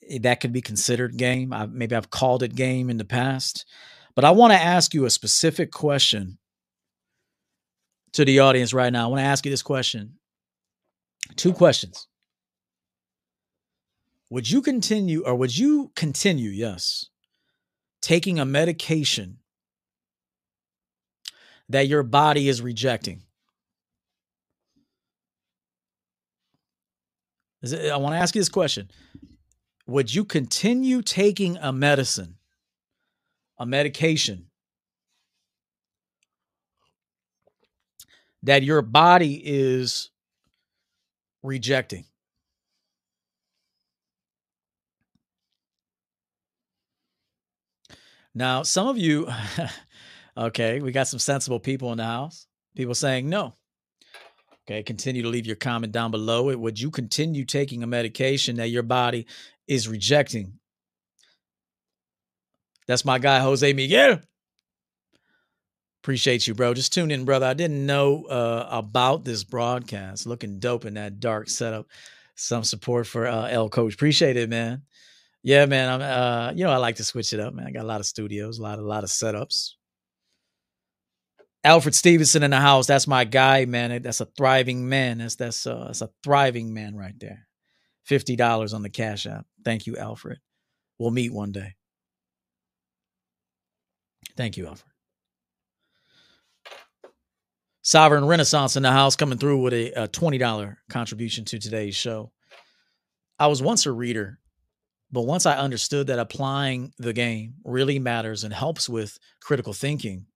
eh, 0.08 0.18
that 0.22 0.40
could 0.40 0.52
be 0.52 0.62
considered 0.62 1.16
game. 1.16 1.52
I, 1.52 1.66
maybe 1.66 1.94
I've 1.94 2.10
called 2.10 2.42
it 2.42 2.56
game 2.56 2.90
in 2.90 2.96
the 2.96 3.04
past, 3.04 3.66
but 4.14 4.24
I 4.24 4.30
want 4.32 4.52
to 4.52 4.58
ask 4.58 4.94
you 4.94 5.04
a 5.04 5.10
specific 5.10 5.70
question 5.70 6.38
to 8.14 8.24
the 8.24 8.40
audience 8.40 8.72
right 8.72 8.92
now. 8.92 9.04
I 9.04 9.08
want 9.08 9.20
to 9.20 9.26
ask 9.26 9.44
you 9.44 9.50
this 9.50 9.62
question. 9.62 10.14
Two 11.36 11.52
questions. 11.52 12.08
Would 14.30 14.50
you 14.50 14.62
continue, 14.62 15.22
or 15.24 15.34
would 15.36 15.56
you 15.56 15.92
continue, 15.94 16.50
yes, 16.50 17.06
taking 18.04 18.38
a 18.38 18.44
medication 18.44 19.38
that 21.70 21.88
your 21.88 22.02
body 22.02 22.48
is 22.48 22.60
rejecting? 22.60 23.22
I 27.64 27.96
want 27.96 28.12
to 28.12 28.18
ask 28.18 28.34
you 28.34 28.42
this 28.42 28.50
question. 28.50 28.90
Would 29.86 30.14
you 30.14 30.26
continue 30.26 31.00
taking 31.00 31.56
a 31.56 31.72
medicine, 31.72 32.36
a 33.58 33.64
medication 33.64 34.50
that 38.42 38.62
your 38.62 38.82
body 38.82 39.40
is 39.42 40.10
rejecting? 41.42 42.04
Now, 48.34 48.62
some 48.62 48.88
of 48.88 48.98
you, 48.98 49.28
okay, 50.36 50.80
we 50.80 50.92
got 50.92 51.08
some 51.08 51.20
sensible 51.20 51.60
people 51.60 51.92
in 51.92 51.98
the 51.98 52.04
house. 52.04 52.46
People 52.76 52.94
saying 52.94 53.28
no. 53.28 53.54
Okay, 54.66 54.82
continue 54.82 55.22
to 55.22 55.28
leave 55.28 55.46
your 55.46 55.56
comment 55.56 55.92
down 55.92 56.10
below 56.10 56.50
it. 56.50 56.58
Would 56.58 56.80
you 56.80 56.90
continue 56.90 57.44
taking 57.44 57.82
a 57.82 57.86
medication 57.86 58.56
that 58.56 58.70
your 58.70 58.82
body 58.82 59.26
is 59.68 59.88
rejecting? 59.88 60.58
That's 62.86 63.04
my 63.04 63.18
guy, 63.18 63.40
Jose 63.40 63.72
Miguel. 63.72 64.20
Appreciate 66.02 66.46
you, 66.46 66.54
bro. 66.54 66.74
Just 66.74 66.92
tune 66.92 67.10
in, 67.10 67.24
brother. 67.24 67.46
I 67.46 67.54
didn't 67.54 67.86
know 67.86 68.24
uh, 68.24 68.68
about 68.70 69.24
this 69.24 69.44
broadcast. 69.44 70.26
Looking 70.26 70.58
dope 70.58 70.84
in 70.84 70.94
that 70.94 71.20
dark 71.20 71.48
setup. 71.48 71.86
Some 72.34 72.64
support 72.64 73.06
for 73.06 73.26
uh, 73.26 73.48
L 73.48 73.68
Coach. 73.68 73.94
Appreciate 73.94 74.36
it, 74.36 74.50
man. 74.50 74.82
Yeah, 75.44 75.66
man. 75.66 75.88
I'm. 75.90 76.02
Uh, 76.02 76.52
you 76.54 76.64
know, 76.64 76.72
I 76.72 76.78
like 76.78 76.96
to 76.96 77.04
switch 77.04 77.34
it 77.34 77.38
up, 77.38 77.52
man. 77.52 77.66
I 77.66 77.70
got 77.70 77.84
a 77.84 77.86
lot 77.86 78.00
of 78.00 78.06
studios, 78.06 78.58
a 78.58 78.62
lot, 78.62 78.78
a 78.78 78.82
lot 78.82 79.04
of 79.04 79.10
setups. 79.10 79.72
Alfred 81.62 81.94
Stevenson 81.94 82.42
in 82.42 82.50
the 82.50 82.60
house. 82.60 82.86
That's 82.86 83.06
my 83.06 83.24
guy, 83.24 83.66
man. 83.66 84.02
That's 84.02 84.22
a 84.22 84.26
thriving 84.36 84.88
man. 84.88 85.18
That's 85.18 85.36
that's 85.36 85.66
uh, 85.66 85.84
that's 85.86 86.00
a 86.00 86.10
thriving 86.24 86.72
man 86.72 86.96
right 86.96 87.14
there. 87.20 87.46
Fifty 88.04 88.36
dollars 88.36 88.72
on 88.72 88.82
the 88.82 88.88
Cash 88.88 89.26
App. 89.26 89.44
Thank 89.64 89.86
you, 89.86 89.96
Alfred. 89.98 90.38
We'll 90.98 91.10
meet 91.10 91.32
one 91.32 91.52
day. 91.52 91.74
Thank 94.36 94.56
you, 94.56 94.66
Alfred. 94.66 94.90
Sovereign 97.82 98.24
Renaissance 98.24 98.76
in 98.76 98.82
the 98.82 98.90
house 98.90 99.14
coming 99.14 99.36
through 99.36 99.60
with 99.60 99.74
a, 99.74 100.04
a 100.04 100.08
$20 100.08 100.76
contribution 100.88 101.44
to 101.44 101.58
today's 101.58 101.94
show. 101.94 102.32
I 103.38 103.48
was 103.48 103.60
once 103.60 103.84
a 103.84 103.92
reader, 103.92 104.38
but 105.14 105.22
once 105.22 105.46
I 105.46 105.56
understood 105.56 106.08
that 106.08 106.18
applying 106.18 106.92
the 106.98 107.12
game 107.12 107.54
really 107.64 108.00
matters 108.00 108.42
and 108.42 108.52
helps 108.52 108.88
with 108.88 109.16
critical 109.40 109.72
thinking, 109.72 110.26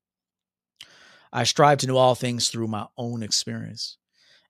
I 1.33 1.43
strive 1.43 1.79
to 1.79 1.89
know 1.89 1.97
all 1.97 2.14
things 2.14 2.49
through 2.49 2.68
my 2.68 2.87
own 2.97 3.24
experience. 3.24 3.99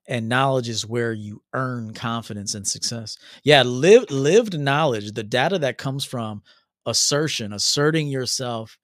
And 0.07 0.29
knowledge 0.29 0.69
is 0.69 0.85
where 0.85 1.13
you 1.13 1.41
earn 1.53 1.95
confidence 1.95 2.53
and 2.53 2.67
success. 2.67 3.17
Yeah, 3.43 3.63
live, 3.63 4.11
lived 4.11 4.57
knowledge, 4.57 5.11
the 5.13 5.23
data 5.23 5.57
that 5.59 5.79
comes 5.79 6.05
from 6.05 6.43
assertion, 6.85 7.51
asserting 7.51 8.07
yourself, 8.07 8.77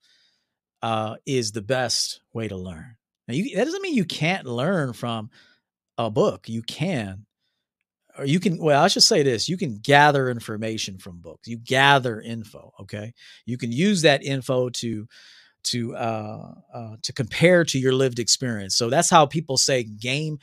uh, 0.82 1.14
is 1.26 1.52
the 1.52 1.62
best 1.62 2.22
way 2.32 2.48
to 2.48 2.56
learn. 2.56 2.96
Now, 3.28 3.34
you, 3.34 3.54
that 3.56 3.64
doesn't 3.64 3.82
mean 3.82 3.94
you 3.94 4.04
can't 4.04 4.46
learn 4.46 4.92
from 4.92 5.30
a 5.96 6.10
book. 6.10 6.48
You 6.48 6.62
can, 6.62 7.26
or 8.18 8.24
you 8.24 8.40
can. 8.40 8.58
Well, 8.58 8.82
I 8.82 8.88
should 8.88 9.02
say 9.02 9.22
this: 9.22 9.48
you 9.48 9.56
can 9.56 9.78
gather 9.78 10.30
information 10.30 10.98
from 10.98 11.18
books. 11.18 11.48
You 11.48 11.58
gather 11.58 12.20
info. 12.20 12.72
Okay, 12.80 13.12
you 13.44 13.58
can 13.58 13.72
use 13.72 14.02
that 14.02 14.24
info 14.24 14.68
to 14.70 15.06
to 15.64 15.96
uh, 15.96 16.54
uh, 16.72 16.96
to 17.02 17.12
compare 17.12 17.64
to 17.64 17.78
your 17.78 17.92
lived 17.92 18.18
experience. 18.18 18.76
So 18.76 18.88
that's 18.88 19.10
how 19.10 19.26
people 19.26 19.56
say 19.56 19.82
game. 19.82 20.38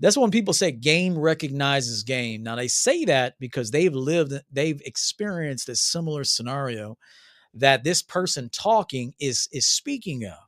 That's 0.00 0.16
when 0.16 0.30
people 0.30 0.52
say 0.52 0.72
game 0.72 1.16
recognizes 1.16 2.02
game. 2.02 2.42
Now 2.42 2.56
they 2.56 2.68
say 2.68 3.04
that 3.04 3.34
because 3.38 3.70
they've 3.70 3.94
lived, 3.94 4.32
they've 4.52 4.80
experienced 4.84 5.68
a 5.68 5.76
similar 5.76 6.24
scenario 6.24 6.98
that 7.54 7.84
this 7.84 8.02
person 8.02 8.50
talking 8.52 9.14
is 9.20 9.48
is 9.52 9.66
speaking 9.66 10.24
of, 10.24 10.38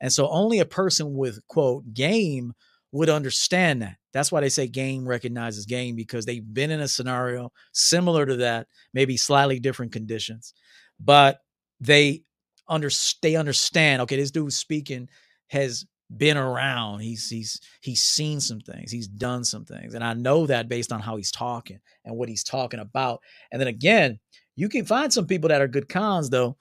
and 0.00 0.12
so 0.12 0.28
only 0.28 0.58
a 0.58 0.64
person 0.64 1.14
with 1.14 1.40
quote 1.46 1.94
game 1.94 2.52
would 2.92 3.08
understand 3.08 3.82
that. 3.82 3.96
That's 4.12 4.32
why 4.32 4.40
they 4.40 4.48
say 4.48 4.66
game 4.66 5.06
recognizes 5.06 5.66
game 5.66 5.94
because 5.94 6.24
they've 6.24 6.54
been 6.54 6.70
in 6.70 6.80
a 6.80 6.88
scenario 6.88 7.52
similar 7.72 8.24
to 8.26 8.36
that, 8.36 8.66
maybe 8.94 9.16
slightly 9.16 9.60
different 9.60 9.92
conditions, 9.92 10.54
but 10.98 11.40
they 11.80 12.22
under 12.68 12.90
they 13.22 13.36
understand. 13.36 14.02
Okay, 14.02 14.16
this 14.16 14.30
dude 14.30 14.52
speaking 14.52 15.08
has 15.48 15.84
been 16.16 16.36
around. 16.36 17.00
He's 17.00 17.28
he's 17.28 17.60
he's 17.80 18.02
seen 18.02 18.40
some 18.40 18.60
things. 18.60 18.90
He's 18.90 19.08
done 19.08 19.44
some 19.44 19.64
things, 19.64 19.94
and 19.94 20.02
I 20.02 20.14
know 20.14 20.46
that 20.46 20.68
based 20.68 20.92
on 20.92 21.00
how 21.00 21.16
he's 21.16 21.30
talking 21.30 21.80
and 22.04 22.16
what 22.16 22.28
he's 22.28 22.44
talking 22.44 22.80
about. 22.80 23.20
And 23.52 23.60
then 23.60 23.68
again, 23.68 24.18
you 24.56 24.68
can 24.68 24.84
find 24.84 25.12
some 25.12 25.26
people 25.26 25.48
that 25.48 25.60
are 25.60 25.68
good 25.68 25.88
cons 25.88 26.30
though, 26.30 26.56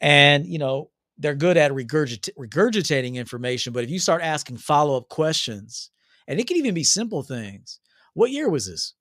and 0.00 0.46
you 0.46 0.58
know 0.58 0.90
they're 1.20 1.34
good 1.34 1.56
at 1.56 1.70
regurgit- 1.72 2.30
regurgitating 2.38 3.14
information. 3.14 3.72
But 3.72 3.84
if 3.84 3.90
you 3.90 3.98
start 3.98 4.22
asking 4.22 4.56
follow 4.56 4.96
up 4.96 5.08
questions, 5.08 5.90
and 6.26 6.40
it 6.40 6.46
can 6.46 6.56
even 6.56 6.74
be 6.74 6.84
simple 6.84 7.22
things. 7.22 7.78
What 8.14 8.30
year 8.30 8.48
was 8.48 8.66
this? 8.66 8.94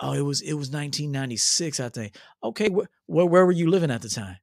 Oh, 0.00 0.12
it 0.12 0.20
was 0.22 0.40
it 0.42 0.54
was 0.54 0.70
1996, 0.70 1.80
I 1.80 1.88
think. 1.88 2.16
Okay, 2.42 2.68
wh- 2.68 2.86
where 3.06 3.26
where 3.26 3.46
were 3.46 3.52
you 3.52 3.68
living 3.70 3.90
at 3.90 4.02
the 4.02 4.08
time? 4.08 4.36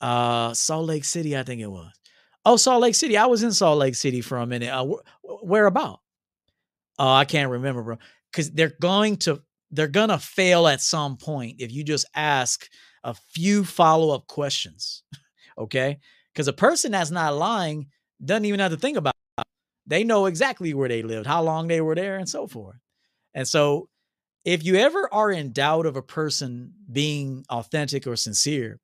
uh 0.00 0.52
Salt 0.52 0.86
Lake 0.86 1.04
City, 1.04 1.36
I 1.36 1.44
think 1.44 1.60
it 1.60 1.70
was. 1.70 1.92
Oh, 2.44 2.56
Salt 2.56 2.82
Lake 2.82 2.96
City. 2.96 3.16
I 3.16 3.26
was 3.26 3.44
in 3.44 3.52
Salt 3.52 3.78
Lake 3.78 3.94
City 3.94 4.20
for 4.20 4.38
a 4.38 4.46
minute. 4.46 4.68
Uh, 4.68 4.84
wh- 4.84 5.44
where 5.44 5.66
about? 5.66 6.00
Oh, 6.98 7.08
I 7.12 7.24
can't 7.24 7.50
remember, 7.50 7.82
bro. 7.82 7.98
Because 8.32 8.50
they're 8.50 8.74
going 8.80 9.16
to 9.18 9.42
they're 9.70 9.86
gonna 9.88 10.18
fail 10.18 10.66
at 10.66 10.80
some 10.80 11.16
point 11.16 11.56
if 11.60 11.72
you 11.72 11.84
just 11.84 12.06
ask 12.14 12.68
a 13.04 13.14
few 13.14 13.64
follow 13.64 14.14
up 14.14 14.26
questions. 14.26 15.02
okay, 15.58 15.98
because 16.32 16.48
a 16.48 16.52
person 16.52 16.92
that's 16.92 17.10
not 17.10 17.34
lying 17.34 17.88
doesn't 18.24 18.44
even 18.44 18.60
have 18.60 18.72
to 18.72 18.76
think 18.76 18.96
about. 18.96 19.14
It. 19.38 19.44
They 19.86 20.04
know 20.04 20.26
exactly 20.26 20.74
where 20.74 20.88
they 20.88 21.02
lived, 21.02 21.26
how 21.26 21.42
long 21.42 21.68
they 21.68 21.80
were 21.80 21.94
there, 21.94 22.16
and 22.16 22.28
so 22.28 22.46
forth. 22.46 22.76
And 23.34 23.46
so, 23.48 23.88
if 24.44 24.64
you 24.64 24.76
ever 24.76 25.08
are 25.12 25.30
in 25.30 25.52
doubt 25.52 25.86
of 25.86 25.96
a 25.96 26.02
person 26.02 26.72
being 26.90 27.44
authentic 27.48 28.06
or 28.06 28.16
sincere, 28.16 28.80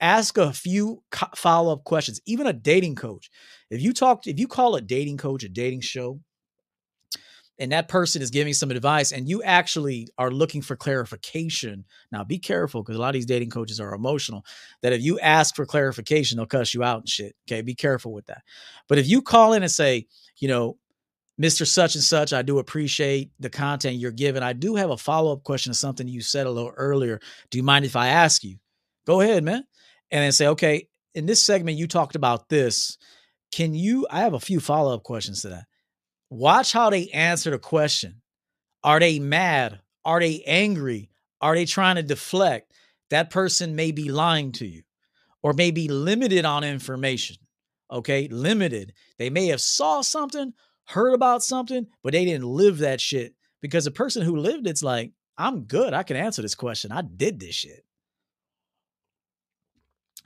ask 0.00 0.36
a 0.38 0.52
few 0.52 1.02
follow-up 1.34 1.84
questions 1.84 2.20
even 2.26 2.46
a 2.46 2.52
dating 2.52 2.94
coach 2.94 3.30
if 3.70 3.80
you 3.80 3.92
talk 3.92 4.26
if 4.26 4.38
you 4.38 4.46
call 4.46 4.76
a 4.76 4.80
dating 4.80 5.16
coach 5.16 5.42
a 5.42 5.48
dating 5.48 5.80
show 5.80 6.20
and 7.58 7.72
that 7.72 7.88
person 7.88 8.20
is 8.20 8.30
giving 8.30 8.52
some 8.52 8.70
advice 8.70 9.12
and 9.12 9.28
you 9.28 9.42
actually 9.42 10.08
are 10.18 10.30
looking 10.30 10.62
for 10.62 10.76
clarification 10.76 11.84
now 12.12 12.24
be 12.24 12.38
careful 12.38 12.82
because 12.82 12.96
a 12.96 13.00
lot 13.00 13.08
of 13.08 13.14
these 13.14 13.26
dating 13.26 13.50
coaches 13.50 13.80
are 13.80 13.94
emotional 13.94 14.44
that 14.82 14.92
if 14.92 15.02
you 15.02 15.18
ask 15.20 15.54
for 15.54 15.66
clarification 15.66 16.36
they'll 16.36 16.46
cuss 16.46 16.74
you 16.74 16.82
out 16.82 17.00
and 17.00 17.08
shit 17.08 17.34
okay 17.46 17.62
be 17.62 17.74
careful 17.74 18.12
with 18.12 18.26
that 18.26 18.42
but 18.88 18.98
if 18.98 19.08
you 19.08 19.22
call 19.22 19.52
in 19.52 19.62
and 19.62 19.72
say 19.72 20.06
you 20.38 20.48
know 20.48 20.76
mr 21.40 21.66
such 21.66 21.94
and 21.94 22.04
such 22.04 22.32
i 22.32 22.42
do 22.42 22.58
appreciate 22.58 23.30
the 23.40 23.50
content 23.50 23.96
you're 23.96 24.10
giving 24.10 24.42
i 24.42 24.52
do 24.52 24.76
have 24.76 24.90
a 24.90 24.96
follow-up 24.96 25.42
question 25.42 25.72
to 25.72 25.78
something 25.78 26.08
you 26.08 26.20
said 26.20 26.46
a 26.46 26.50
little 26.50 26.72
earlier 26.76 27.20
do 27.50 27.58
you 27.58 27.64
mind 27.64 27.84
if 27.84 27.96
i 27.96 28.08
ask 28.08 28.42
you 28.42 28.56
go 29.06 29.20
ahead 29.20 29.44
man 29.44 29.64
and 30.10 30.22
then 30.22 30.32
say, 30.32 30.48
okay, 30.48 30.88
in 31.14 31.26
this 31.26 31.42
segment, 31.42 31.78
you 31.78 31.86
talked 31.86 32.16
about 32.16 32.48
this. 32.48 32.98
Can 33.52 33.74
you? 33.74 34.06
I 34.10 34.20
have 34.20 34.34
a 34.34 34.40
few 34.40 34.60
follow 34.60 34.94
up 34.94 35.02
questions 35.02 35.42
to 35.42 35.48
that. 35.50 35.64
Watch 36.30 36.72
how 36.72 36.90
they 36.90 37.08
answer 37.08 37.50
the 37.50 37.58
question. 37.58 38.22
Are 38.82 39.00
they 39.00 39.18
mad? 39.18 39.80
Are 40.04 40.20
they 40.20 40.42
angry? 40.46 41.10
Are 41.40 41.54
they 41.54 41.64
trying 41.64 41.96
to 41.96 42.02
deflect? 42.02 42.72
That 43.10 43.30
person 43.30 43.76
may 43.76 43.92
be 43.92 44.10
lying 44.10 44.52
to 44.52 44.66
you 44.66 44.82
or 45.42 45.52
may 45.52 45.70
be 45.70 45.88
limited 45.88 46.44
on 46.44 46.64
information. 46.64 47.36
Okay, 47.90 48.26
limited. 48.28 48.92
They 49.18 49.30
may 49.30 49.46
have 49.46 49.60
saw 49.60 50.00
something, 50.00 50.52
heard 50.84 51.14
about 51.14 51.44
something, 51.44 51.86
but 52.02 52.12
they 52.12 52.24
didn't 52.24 52.48
live 52.48 52.78
that 52.78 53.00
shit 53.00 53.34
because 53.62 53.84
the 53.84 53.92
person 53.92 54.22
who 54.22 54.36
lived 54.36 54.66
it's 54.66 54.82
like, 54.82 55.12
I'm 55.38 55.62
good. 55.62 55.94
I 55.94 56.02
can 56.02 56.16
answer 56.16 56.42
this 56.42 56.56
question. 56.56 56.90
I 56.90 57.02
did 57.02 57.38
this 57.38 57.54
shit. 57.54 57.85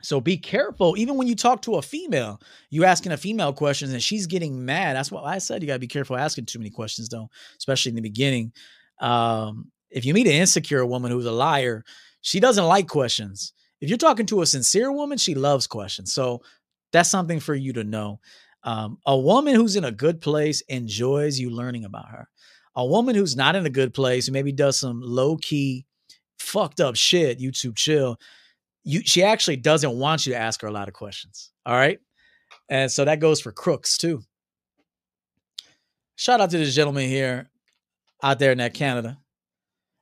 So 0.02 0.20
be 0.20 0.36
careful. 0.36 0.96
Even 0.96 1.16
when 1.16 1.26
you 1.26 1.36
talk 1.36 1.62
to 1.62 1.76
a 1.76 1.82
female, 1.82 2.40
you 2.70 2.84
asking 2.84 3.12
a 3.12 3.16
female 3.16 3.52
questions 3.52 3.92
and 3.92 4.02
she's 4.02 4.26
getting 4.26 4.64
mad. 4.64 4.96
That's 4.96 5.12
what 5.12 5.24
I 5.24 5.38
said. 5.38 5.62
You 5.62 5.66
gotta 5.66 5.78
be 5.78 5.86
careful 5.86 6.16
asking 6.16 6.46
too 6.46 6.58
many 6.58 6.70
questions, 6.70 7.08
though, 7.08 7.28
especially 7.58 7.90
in 7.90 7.96
the 7.96 8.02
beginning. 8.02 8.52
Um, 9.00 9.70
if 9.90 10.04
you 10.04 10.14
meet 10.14 10.26
an 10.26 10.32
insecure 10.32 10.84
woman 10.86 11.10
who's 11.10 11.26
a 11.26 11.32
liar, 11.32 11.84
she 12.22 12.40
doesn't 12.40 12.64
like 12.64 12.88
questions. 12.88 13.52
If 13.80 13.88
you're 13.88 13.98
talking 13.98 14.26
to 14.26 14.42
a 14.42 14.46
sincere 14.46 14.92
woman, 14.92 15.18
she 15.18 15.34
loves 15.34 15.66
questions. 15.66 16.12
So 16.12 16.42
that's 16.92 17.10
something 17.10 17.40
for 17.40 17.54
you 17.54 17.72
to 17.74 17.84
know. 17.84 18.20
Um, 18.62 18.98
a 19.06 19.18
woman 19.18 19.54
who's 19.54 19.76
in 19.76 19.84
a 19.84 19.92
good 19.92 20.20
place 20.20 20.60
enjoys 20.62 21.38
you 21.38 21.50
learning 21.50 21.84
about 21.84 22.08
her. 22.08 22.28
A 22.76 22.86
woman 22.86 23.14
who's 23.14 23.36
not 23.36 23.56
in 23.56 23.66
a 23.66 23.70
good 23.70 23.94
place, 23.94 24.26
who 24.26 24.32
maybe 24.32 24.52
does 24.52 24.78
some 24.78 25.00
low 25.02 25.36
key, 25.36 25.86
fucked 26.38 26.80
up 26.80 26.94
shit, 26.94 27.40
YouTube 27.40 27.76
chill, 27.76 28.18
you 28.84 29.02
she 29.04 29.22
actually 29.22 29.56
doesn't 29.56 29.98
want 29.98 30.26
you 30.26 30.32
to 30.32 30.38
ask 30.38 30.60
her 30.62 30.68
a 30.68 30.72
lot 30.72 30.88
of 30.88 30.94
questions. 30.94 31.50
All 31.66 31.74
right. 31.74 31.98
And 32.68 32.90
so 32.90 33.04
that 33.04 33.20
goes 33.20 33.40
for 33.40 33.52
crooks 33.52 33.96
too. 33.96 34.22
Shout 36.16 36.40
out 36.40 36.50
to 36.50 36.58
this 36.58 36.74
gentleman 36.74 37.08
here 37.08 37.50
out 38.22 38.38
there 38.38 38.52
in 38.52 38.58
that 38.58 38.74
Canada. 38.74 39.18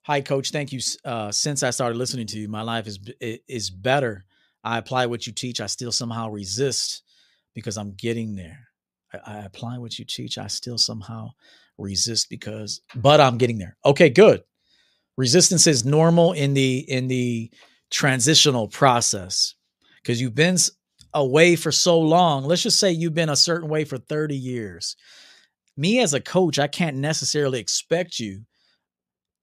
Hi, 0.03 0.21
coach. 0.21 0.51
Thank 0.51 0.73
you. 0.73 0.81
Uh, 1.05 1.31
since 1.31 1.63
I 1.63 1.71
started 1.71 1.99
listening 1.99 2.27
to 2.29 2.39
you, 2.39 2.49
my 2.49 2.63
life 2.63 2.87
is 2.87 2.99
is 3.21 3.71
better. 3.71 4.25
I 4.65 4.79
apply 4.79 5.07
what 5.07 5.27
you 5.27 5.33
teach. 5.33 5.61
I 5.61 5.67
still 5.67 5.93
somehow 5.93 6.31
resist 6.31 7.03
because 7.55 7.77
I'm 7.77 7.93
getting 7.93 8.35
there. 8.35 8.69
I, 9.13 9.35
I 9.35 9.37
apply 9.45 9.79
what 9.79 9.99
you 9.99 10.05
teach. 10.05 10.39
I 10.39 10.47
still 10.47 10.79
somehow 10.79 11.31
resist 11.77 12.29
because, 12.31 12.81
but 12.95 13.21
I'm 13.21 13.39
getting 13.39 13.59
there. 13.59 13.77
Okay, 13.85 14.11
good. 14.11 14.43
Resistance 15.17 15.67
is 15.67 15.85
normal 15.85 16.33
in 16.33 16.55
the 16.55 16.79
in 16.91 17.09
the 17.09 17.51
transitional 17.91 18.69
process 18.69 19.55
because 20.03 20.21
you've 20.21 20.35
been 20.35 20.57
away 21.15 21.57
for 21.57 21.73
so 21.73 21.99
long. 21.99 22.45
Let's 22.45 22.63
just 22.63 22.79
say 22.79 22.93
you've 22.93 23.15
been 23.15 23.29
a 23.29 23.37
certain 23.37 23.69
way 23.69 23.85
for 23.85 23.99
30 23.99 24.37
years. 24.37 24.97
Me 25.77 26.01
as 26.01 26.15
a 26.15 26.21
coach, 26.21 26.59
I 26.59 26.67
can't 26.67 26.97
necessarily 26.97 27.61
expect 27.61 28.19
you 28.19 28.43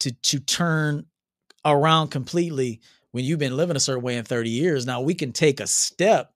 to 0.02 0.12
to 0.12 0.40
turn 0.40 1.06
around 1.64 2.10
completely 2.10 2.82
when 3.12 3.24
you've 3.24 3.40
been 3.40 3.56
living 3.56 3.78
a 3.78 3.80
certain 3.80 4.04
way 4.04 4.18
in 4.18 4.26
30 4.26 4.50
years. 4.50 4.86
Now 4.86 5.02
we 5.02 5.14
can 5.14 5.32
take 5.32 5.62
a 5.62 5.68
step. 5.68 6.32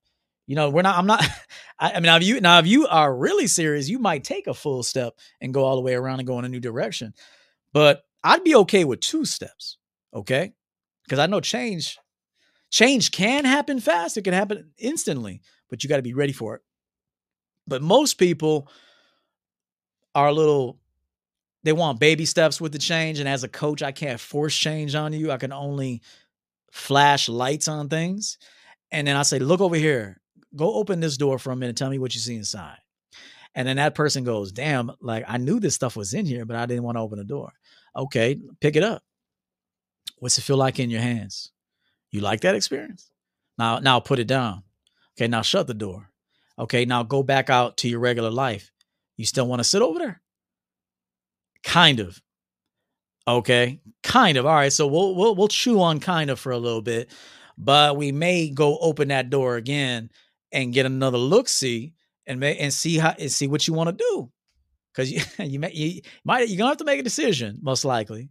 You 0.47 0.55
know, 0.55 0.69
we're 0.69 0.81
not, 0.81 0.97
I'm 0.97 1.05
not, 1.05 1.23
I, 1.79 1.91
I 1.91 1.93
mean, 1.95 2.03
now 2.03 2.15
if 2.15 2.23
you, 2.23 2.39
now 2.39 2.57
if 2.59 2.67
you 2.67 2.87
are 2.87 3.13
really 3.13 3.47
serious, 3.47 3.89
you 3.89 3.99
might 3.99 4.23
take 4.23 4.47
a 4.47 4.53
full 4.53 4.81
step 4.81 5.13
and 5.41 5.53
go 5.53 5.65
all 5.65 5.75
the 5.75 5.81
way 5.81 5.93
around 5.93 6.19
and 6.19 6.27
go 6.27 6.39
in 6.39 6.45
a 6.45 6.49
new 6.49 6.61
direction. 6.61 7.13
But 7.73 8.03
I'd 8.23 8.45
be 8.45 8.55
okay 8.55 8.85
with 8.85 9.01
two 9.01 9.25
steps. 9.25 9.77
Okay. 10.13 10.53
Because 11.09 11.19
I 11.19 11.25
know 11.25 11.41
change, 11.41 11.97
change 12.69 13.11
can 13.11 13.43
happen 13.43 13.79
fast. 13.79 14.15
It 14.15 14.23
can 14.23 14.33
happen 14.33 14.69
instantly, 14.77 15.41
but 15.67 15.83
you 15.83 15.89
got 15.89 15.95
to 15.95 16.03
be 16.03 16.13
ready 16.13 16.33
for 16.33 16.53
it. 16.53 16.61
But 17.67 17.81
most 17.81 18.19
people 18.19 18.69
are 20.13 20.27
a 20.27 20.33
little 20.33 20.77
they 21.63 21.73
want 21.73 21.99
baby 21.99 22.25
steps 22.25 22.61
with 22.61 22.71
the 22.71 22.79
change 22.79 23.19
and 23.19 23.29
as 23.29 23.43
a 23.43 23.47
coach 23.47 23.83
i 23.83 23.91
can't 23.91 24.19
force 24.19 24.55
change 24.55 24.95
on 24.95 25.13
you 25.13 25.31
i 25.31 25.37
can 25.37 25.53
only 25.53 26.01
flash 26.71 27.29
lights 27.29 27.67
on 27.67 27.89
things 27.89 28.37
and 28.91 29.07
then 29.07 29.15
i 29.15 29.21
say 29.21 29.37
look 29.37 29.61
over 29.61 29.75
here 29.75 30.19
go 30.55 30.73
open 30.75 30.99
this 30.99 31.17
door 31.17 31.37
for 31.37 31.51
a 31.51 31.55
minute 31.55 31.75
tell 31.75 31.89
me 31.89 31.99
what 31.99 32.15
you 32.15 32.19
see 32.19 32.35
inside 32.35 32.77
and 33.53 33.67
then 33.67 33.75
that 33.75 33.93
person 33.93 34.23
goes 34.23 34.51
damn 34.51 34.91
like 34.99 35.23
i 35.27 35.37
knew 35.37 35.59
this 35.59 35.75
stuff 35.75 35.95
was 35.95 36.13
in 36.13 36.25
here 36.25 36.45
but 36.45 36.55
i 36.55 36.65
didn't 36.65 36.83
want 36.83 36.97
to 36.97 37.01
open 37.01 37.19
the 37.19 37.23
door 37.23 37.51
okay 37.95 38.35
pick 38.61 38.75
it 38.75 38.83
up 38.83 39.03
what's 40.17 40.37
it 40.37 40.41
feel 40.41 40.57
like 40.57 40.79
in 40.79 40.89
your 40.89 41.01
hands 41.01 41.51
you 42.11 42.21
like 42.21 42.41
that 42.41 42.55
experience 42.55 43.11
now 43.57 43.79
now 43.79 43.99
put 43.99 44.19
it 44.19 44.27
down 44.27 44.63
okay 45.17 45.27
now 45.27 45.41
shut 45.41 45.67
the 45.67 45.73
door 45.73 46.09
okay 46.57 46.85
now 46.85 47.03
go 47.03 47.23
back 47.23 47.49
out 47.49 47.77
to 47.77 47.87
your 47.89 47.99
regular 47.99 48.31
life 48.31 48.71
you 49.17 49.25
still 49.25 49.47
want 49.47 49.59
to 49.59 49.63
sit 49.63 49.81
over 49.81 49.99
there 49.99 50.21
Kind 51.63 51.99
of. 51.99 52.21
Okay. 53.27 53.81
Kind 54.01 54.37
of. 54.37 54.45
All 54.45 54.53
right. 54.53 54.73
So 54.73 54.87
we'll 54.87 55.15
we'll 55.15 55.35
we'll 55.35 55.47
chew 55.47 55.81
on 55.81 55.99
kind 55.99 56.29
of 56.29 56.39
for 56.39 56.51
a 56.51 56.57
little 56.57 56.81
bit, 56.81 57.11
but 57.57 57.97
we 57.97 58.11
may 58.11 58.49
go 58.49 58.77
open 58.79 59.09
that 59.09 59.29
door 59.29 59.55
again 59.55 60.09
and 60.51 60.73
get 60.73 60.85
another 60.85 61.17
look 61.17 61.47
see 61.47 61.93
and 62.25 62.39
may, 62.39 62.57
and 62.57 62.73
see 62.73 62.97
how 62.97 63.13
and 63.19 63.31
see 63.31 63.47
what 63.47 63.67
you 63.67 63.73
want 63.73 63.89
to 63.89 64.03
do. 64.11 64.31
Cause 64.95 65.11
you 65.11 65.21
you, 65.45 65.59
may, 65.59 65.71
you 65.73 66.01
might 66.23 66.47
you're 66.47 66.57
gonna 66.57 66.69
have 66.69 66.77
to 66.77 66.85
make 66.85 66.99
a 66.99 67.03
decision, 67.03 67.59
most 67.61 67.85
likely. 67.85 68.29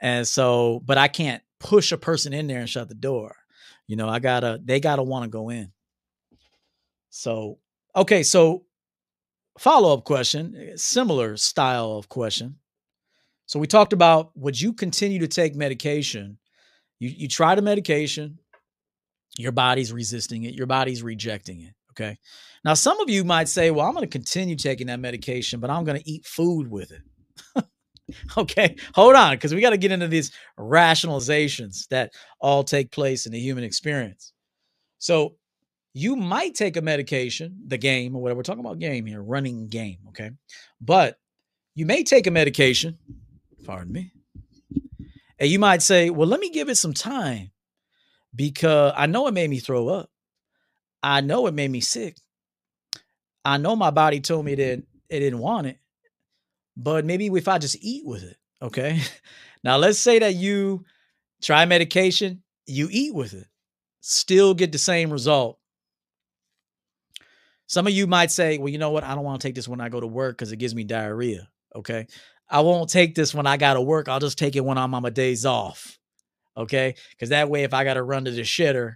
And 0.00 0.26
so, 0.26 0.82
but 0.84 0.98
I 0.98 1.08
can't 1.08 1.42
push 1.60 1.92
a 1.92 1.98
person 1.98 2.32
in 2.32 2.46
there 2.46 2.60
and 2.60 2.68
shut 2.68 2.88
the 2.88 2.94
door. 2.94 3.36
You 3.86 3.96
know, 3.96 4.08
I 4.08 4.18
gotta 4.18 4.60
they 4.62 4.80
gotta 4.80 5.02
want 5.02 5.24
to 5.24 5.30
go 5.30 5.50
in. 5.50 5.72
So 7.10 7.58
okay, 7.94 8.22
so 8.22 8.64
follow 9.58 9.94
up 9.94 10.04
question, 10.04 10.54
eh, 10.56 10.72
similar 10.76 11.36
style 11.36 11.92
of 11.92 12.08
question. 12.08 12.56
So 13.46 13.58
we 13.58 13.66
talked 13.66 13.92
about 13.92 14.36
would 14.36 14.60
you 14.60 14.72
continue 14.72 15.20
to 15.20 15.28
take 15.28 15.54
medication? 15.54 16.38
You 16.98 17.10
you 17.10 17.28
try 17.28 17.54
the 17.54 17.62
medication, 17.62 18.38
your 19.36 19.52
body's 19.52 19.92
resisting 19.92 20.44
it, 20.44 20.54
your 20.54 20.66
body's 20.66 21.02
rejecting 21.02 21.60
it. 21.60 21.74
Okay. 21.92 22.18
Now, 22.64 22.74
some 22.74 22.98
of 23.00 23.08
you 23.08 23.24
might 23.24 23.48
say, 23.48 23.70
well, 23.70 23.86
I'm 23.86 23.92
going 23.92 24.04
to 24.04 24.10
continue 24.10 24.56
taking 24.56 24.88
that 24.88 24.98
medication, 24.98 25.60
but 25.60 25.70
I'm 25.70 25.84
going 25.84 26.00
to 26.00 26.10
eat 26.10 26.26
food 26.26 26.68
with 26.68 26.90
it. 26.90 27.64
okay. 28.36 28.76
Hold 28.94 29.16
on, 29.16 29.34
because 29.34 29.54
we 29.54 29.60
got 29.60 29.70
to 29.70 29.76
get 29.76 29.92
into 29.92 30.08
these 30.08 30.32
rationalizations 30.58 31.88
that 31.88 32.12
all 32.40 32.64
take 32.64 32.90
place 32.90 33.26
in 33.26 33.32
the 33.32 33.40
human 33.40 33.64
experience. 33.64 34.32
So 34.98 35.36
you 35.92 36.16
might 36.16 36.54
take 36.54 36.76
a 36.76 36.82
medication, 36.82 37.56
the 37.66 37.78
game 37.78 38.16
or 38.16 38.22
whatever. 38.22 38.38
We're 38.38 38.44
talking 38.44 38.64
about 38.64 38.78
game 38.78 39.06
here, 39.06 39.22
running 39.22 39.68
game. 39.68 39.98
Okay. 40.08 40.30
But 40.80 41.18
you 41.74 41.86
may 41.86 42.02
take 42.04 42.26
a 42.26 42.30
medication 42.30 42.98
Pardon 43.64 43.92
me. 43.92 44.12
And 45.38 45.50
you 45.50 45.58
might 45.58 45.82
say, 45.82 46.10
well, 46.10 46.28
let 46.28 46.40
me 46.40 46.50
give 46.50 46.68
it 46.68 46.76
some 46.76 46.94
time 46.94 47.50
because 48.34 48.92
I 48.96 49.06
know 49.06 49.26
it 49.26 49.34
made 49.34 49.50
me 49.50 49.58
throw 49.58 49.88
up. 49.88 50.10
I 51.02 51.20
know 51.20 51.46
it 51.46 51.54
made 51.54 51.70
me 51.70 51.80
sick. 51.80 52.16
I 53.44 53.58
know 53.58 53.74
my 53.76 53.90
body 53.90 54.20
told 54.20 54.44
me 54.44 54.54
that 54.54 54.82
it 55.08 55.20
didn't 55.20 55.40
want 55.40 55.66
it, 55.66 55.78
but 56.76 57.04
maybe 57.04 57.26
if 57.26 57.48
I 57.48 57.58
just 57.58 57.76
eat 57.80 58.04
with 58.04 58.22
it, 58.22 58.36
okay? 58.62 59.00
Now, 59.64 59.78
let's 59.78 59.98
say 59.98 60.18
that 60.18 60.34
you 60.34 60.84
try 61.42 61.64
medication, 61.64 62.42
you 62.66 62.86
eat 62.90 63.14
with 63.14 63.32
it, 63.32 63.46
still 64.02 64.52
get 64.52 64.72
the 64.72 64.78
same 64.78 65.10
result. 65.10 65.58
Some 67.66 67.86
of 67.86 67.94
you 67.94 68.06
might 68.06 68.30
say, 68.30 68.58
well, 68.58 68.68
you 68.68 68.76
know 68.76 68.90
what? 68.90 69.04
I 69.04 69.14
don't 69.14 69.24
want 69.24 69.40
to 69.40 69.48
take 69.48 69.54
this 69.54 69.66
when 69.66 69.80
I 69.80 69.88
go 69.88 70.00
to 70.00 70.06
work 70.06 70.36
because 70.36 70.52
it 70.52 70.58
gives 70.58 70.74
me 70.74 70.84
diarrhea, 70.84 71.48
okay? 71.74 72.08
I 72.48 72.60
won't 72.60 72.90
take 72.90 73.14
this 73.14 73.34
when 73.34 73.46
I 73.46 73.56
got 73.56 73.74
to 73.74 73.80
work. 73.80 74.08
I'll 74.08 74.20
just 74.20 74.38
take 74.38 74.54
it 74.54 74.64
when 74.64 74.76
I'm 74.76 74.94
on 74.94 75.02
my 75.02 75.10
days 75.10 75.46
off. 75.46 75.98
Okay. 76.56 76.94
Cause 77.18 77.30
that 77.30 77.48
way, 77.48 77.64
if 77.64 77.74
I 77.74 77.84
got 77.84 77.94
to 77.94 78.02
run 78.02 78.26
to 78.26 78.30
the 78.30 78.42
shitter, 78.42 78.94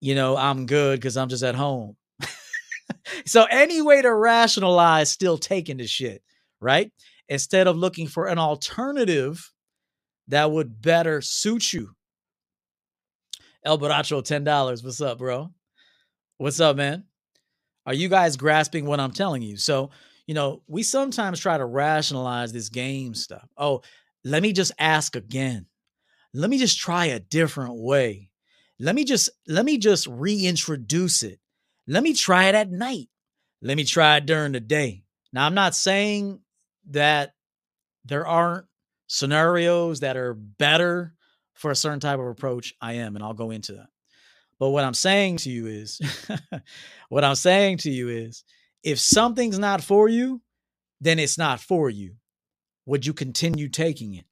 you 0.00 0.14
know, 0.14 0.36
I'm 0.36 0.66
good 0.66 1.00
because 1.00 1.16
I'm 1.16 1.28
just 1.28 1.42
at 1.42 1.54
home. 1.54 1.96
so, 3.26 3.46
any 3.50 3.80
way 3.80 4.02
to 4.02 4.14
rationalize 4.14 5.10
still 5.10 5.38
taking 5.38 5.78
the 5.78 5.86
shit, 5.86 6.22
right? 6.60 6.92
Instead 7.28 7.66
of 7.66 7.76
looking 7.76 8.06
for 8.06 8.26
an 8.26 8.38
alternative 8.38 9.52
that 10.28 10.50
would 10.50 10.80
better 10.80 11.20
suit 11.20 11.72
you. 11.72 11.90
El 13.64 13.78
Baracho, 13.78 14.22
$10. 14.22 14.84
What's 14.84 15.00
up, 15.00 15.18
bro? 15.18 15.50
What's 16.38 16.60
up, 16.60 16.76
man? 16.76 17.04
Are 17.86 17.94
you 17.94 18.08
guys 18.08 18.36
grasping 18.36 18.86
what 18.86 19.00
I'm 19.00 19.12
telling 19.12 19.42
you? 19.42 19.56
So, 19.56 19.90
you 20.26 20.34
know, 20.34 20.62
we 20.66 20.82
sometimes 20.82 21.40
try 21.40 21.58
to 21.58 21.64
rationalize 21.64 22.52
this 22.52 22.68
game 22.68 23.14
stuff. 23.14 23.48
Oh, 23.56 23.82
let 24.24 24.42
me 24.42 24.52
just 24.52 24.72
ask 24.78 25.16
again. 25.16 25.66
Let 26.32 26.50
me 26.50 26.58
just 26.58 26.78
try 26.78 27.06
a 27.06 27.20
different 27.20 27.76
way. 27.76 28.30
Let 28.80 28.94
me 28.94 29.04
just 29.04 29.30
let 29.46 29.64
me 29.64 29.78
just 29.78 30.06
reintroduce 30.06 31.22
it. 31.22 31.38
Let 31.86 32.02
me 32.02 32.12
try 32.12 32.46
it 32.46 32.54
at 32.54 32.70
night. 32.70 33.08
Let 33.62 33.76
me 33.76 33.84
try 33.84 34.16
it 34.16 34.26
during 34.26 34.52
the 34.52 34.60
day. 34.60 35.04
Now, 35.32 35.46
I'm 35.46 35.54
not 35.54 35.74
saying 35.74 36.40
that 36.90 37.34
there 38.04 38.26
aren't 38.26 38.66
scenarios 39.06 40.00
that 40.00 40.16
are 40.16 40.34
better 40.34 41.14
for 41.54 41.70
a 41.70 41.76
certain 41.76 42.00
type 42.00 42.18
of 42.18 42.26
approach. 42.26 42.74
I 42.80 42.94
am, 42.94 43.16
and 43.16 43.24
I'll 43.24 43.34
go 43.34 43.50
into 43.50 43.72
that. 43.74 43.88
But 44.58 44.70
what 44.70 44.84
I'm 44.84 44.94
saying 44.94 45.38
to 45.38 45.50
you 45.50 45.66
is, 45.66 46.00
what 47.08 47.24
I'm 47.24 47.34
saying 47.34 47.78
to 47.78 47.90
you 47.90 48.08
is, 48.08 48.44
if 48.82 48.98
something's 48.98 49.58
not 49.58 49.82
for 49.82 50.08
you, 50.08 50.42
then 51.00 51.18
it's 51.18 51.38
not 51.38 51.60
for 51.60 51.90
you. 51.90 52.16
Would 52.86 53.06
you 53.06 53.12
continue 53.14 53.68
taking 53.68 54.14
it? 54.14 54.26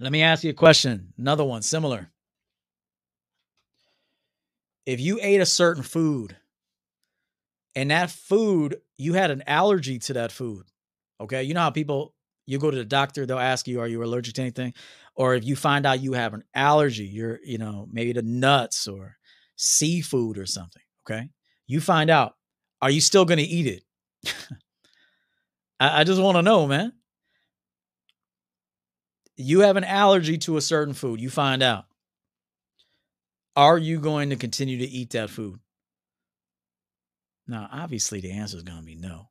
Let 0.00 0.12
me 0.12 0.22
ask 0.22 0.44
you 0.44 0.50
a 0.50 0.54
question. 0.54 1.12
Another 1.18 1.44
one, 1.44 1.62
similar. 1.62 2.10
If 4.86 5.00
you 5.00 5.18
ate 5.20 5.40
a 5.40 5.46
certain 5.46 5.82
food 5.82 6.36
and 7.78 7.92
that 7.92 8.10
food, 8.10 8.80
you 8.96 9.12
had 9.14 9.30
an 9.30 9.44
allergy 9.46 10.00
to 10.00 10.14
that 10.14 10.32
food, 10.32 10.66
okay? 11.20 11.44
You 11.44 11.54
know 11.54 11.60
how 11.60 11.70
people, 11.70 12.12
you 12.44 12.58
go 12.58 12.72
to 12.72 12.76
the 12.76 12.84
doctor, 12.84 13.24
they'll 13.24 13.38
ask 13.38 13.68
you, 13.68 13.78
are 13.78 13.86
you 13.86 14.02
allergic 14.02 14.34
to 14.34 14.40
anything? 14.40 14.74
Or 15.14 15.36
if 15.36 15.44
you 15.44 15.54
find 15.54 15.86
out 15.86 16.00
you 16.00 16.14
have 16.14 16.34
an 16.34 16.42
allergy, 16.52 17.06
you're, 17.06 17.38
you 17.44 17.56
know, 17.56 17.86
maybe 17.88 18.12
to 18.14 18.22
nuts 18.22 18.88
or 18.88 19.16
seafood 19.54 20.38
or 20.38 20.46
something, 20.46 20.82
okay? 21.08 21.28
You 21.68 21.80
find 21.80 22.10
out, 22.10 22.34
are 22.82 22.90
you 22.90 23.00
still 23.00 23.24
going 23.24 23.38
to 23.38 23.44
eat 23.44 23.68
it? 23.68 23.84
I, 25.78 26.00
I 26.00 26.04
just 26.04 26.20
want 26.20 26.36
to 26.36 26.42
know, 26.42 26.66
man. 26.66 26.92
You 29.36 29.60
have 29.60 29.76
an 29.76 29.84
allergy 29.84 30.36
to 30.38 30.56
a 30.56 30.60
certain 30.60 30.94
food, 30.94 31.20
you 31.20 31.30
find 31.30 31.62
out. 31.62 31.84
Are 33.54 33.78
you 33.78 34.00
going 34.00 34.30
to 34.30 34.36
continue 34.36 34.78
to 34.78 34.84
eat 34.84 35.10
that 35.10 35.30
food? 35.30 35.60
Now, 37.48 37.68
obviously, 37.72 38.20
the 38.20 38.32
answer 38.32 38.58
is 38.58 38.62
going 38.62 38.80
to 38.80 38.84
be 38.84 38.94
no. 38.94 39.30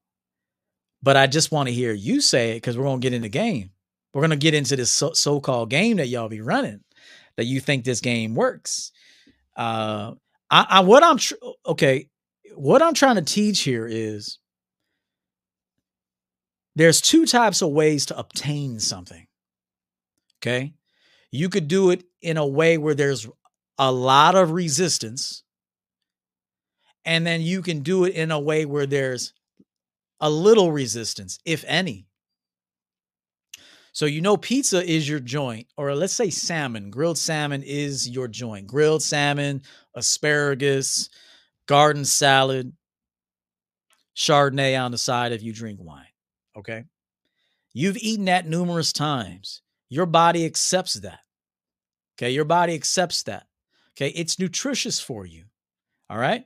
But 1.04 1.16
I 1.16 1.28
just 1.28 1.52
want 1.52 1.70
to 1.70 1.74
hear 1.74 1.94
you 1.94 2.20
say 2.20 2.52
it 2.52 2.56
because 2.56 2.78
we're 2.78 2.84
going 2.84 3.00
to 3.00 3.06
get 3.06 3.14
in 3.14 3.22
the 3.22 3.30
game. 3.30 3.70
We're 4.14 4.22
going 4.22 4.32
to 4.32 4.38
get 4.38 4.56
into 4.56 4.76
this 4.76 4.92
so 4.92 5.40
called 5.40 5.70
game 5.70 5.98
that 5.98 6.08
y'all 6.08 6.28
be 6.28 6.42
running, 6.42 6.82
that 7.36 7.46
you 7.46 7.60
think 7.60 7.84
this 7.84 8.02
game 8.02 8.34
works. 8.34 8.92
Uh, 9.56 10.14
I, 10.50 10.66
I 10.70 10.80
what 10.80 11.04
I'm 11.04 11.18
tr- 11.18 11.36
okay, 11.66 12.10
what 12.56 12.82
I'm 12.82 12.96
trying 12.96 13.16
to 13.18 13.22
teach 13.22 13.62
here 13.62 13.86
is 13.88 14.40
there's 16.76 17.02
two 17.02 17.26
types 17.26 17.62
of 17.62 17.70
ways 17.70 18.08
to 18.08 18.18
obtain 18.18 18.80
something. 18.80 19.28
Okay, 20.40 20.74
you 21.32 21.50
could 21.50 21.68
do 21.68 21.92
it 21.92 22.04
in 22.22 22.38
a 22.38 22.46
way 22.46 22.78
where 22.78 22.96
there's 22.96 23.28
a 23.78 23.92
lot 23.92 24.36
of 24.36 24.52
resistance, 24.52 25.44
and 27.08 27.26
then 27.26 27.42
you 27.42 27.62
can 27.62 27.80
do 27.80 28.04
it 28.04 28.14
in 28.14 28.32
a 28.32 28.40
way 28.40 28.66
where 28.66 28.86
there's 28.86 29.34
a 30.20 30.30
little 30.30 30.74
resistance, 30.74 31.40
if 31.46 31.64
any. 31.66 32.06
So 33.94 34.06
you 34.06 34.20
know 34.22 34.36
pizza 34.36 34.86
is 34.88 35.08
your 35.08 35.22
joint, 35.22 35.68
or 35.78 35.96
let's 35.96 36.14
say 36.14 36.30
salmon, 36.30 36.92
grilled 36.92 37.18
salmon 37.18 37.64
is 37.64 38.08
your 38.08 38.28
joint. 38.28 38.68
Grilled 38.68 39.02
salmon, 39.02 39.62
asparagus, 39.96 41.10
garden 41.66 42.04
salad, 42.04 42.74
Chardonnay 44.16 44.80
on 44.80 44.92
the 44.92 44.98
side 44.98 45.32
if 45.32 45.42
you 45.42 45.54
drink 45.54 45.80
wine. 45.82 46.06
Okay. 46.58 46.84
You've 47.74 47.98
eaten 47.98 48.26
that 48.26 48.48
numerous 48.48 48.92
times. 48.92 49.62
Your 49.90 50.08
body 50.08 50.46
accepts 50.46 50.96
that. 50.96 51.20
Okay. 52.18 52.32
Your 52.32 52.46
body 52.46 52.74
accepts 52.74 53.24
that. 53.24 53.48
Okay. 53.96 54.10
It's 54.10 54.40
nutritious 54.40 55.00
for 55.00 55.26
you. 55.26 55.46
All 56.10 56.18
right. 56.18 56.46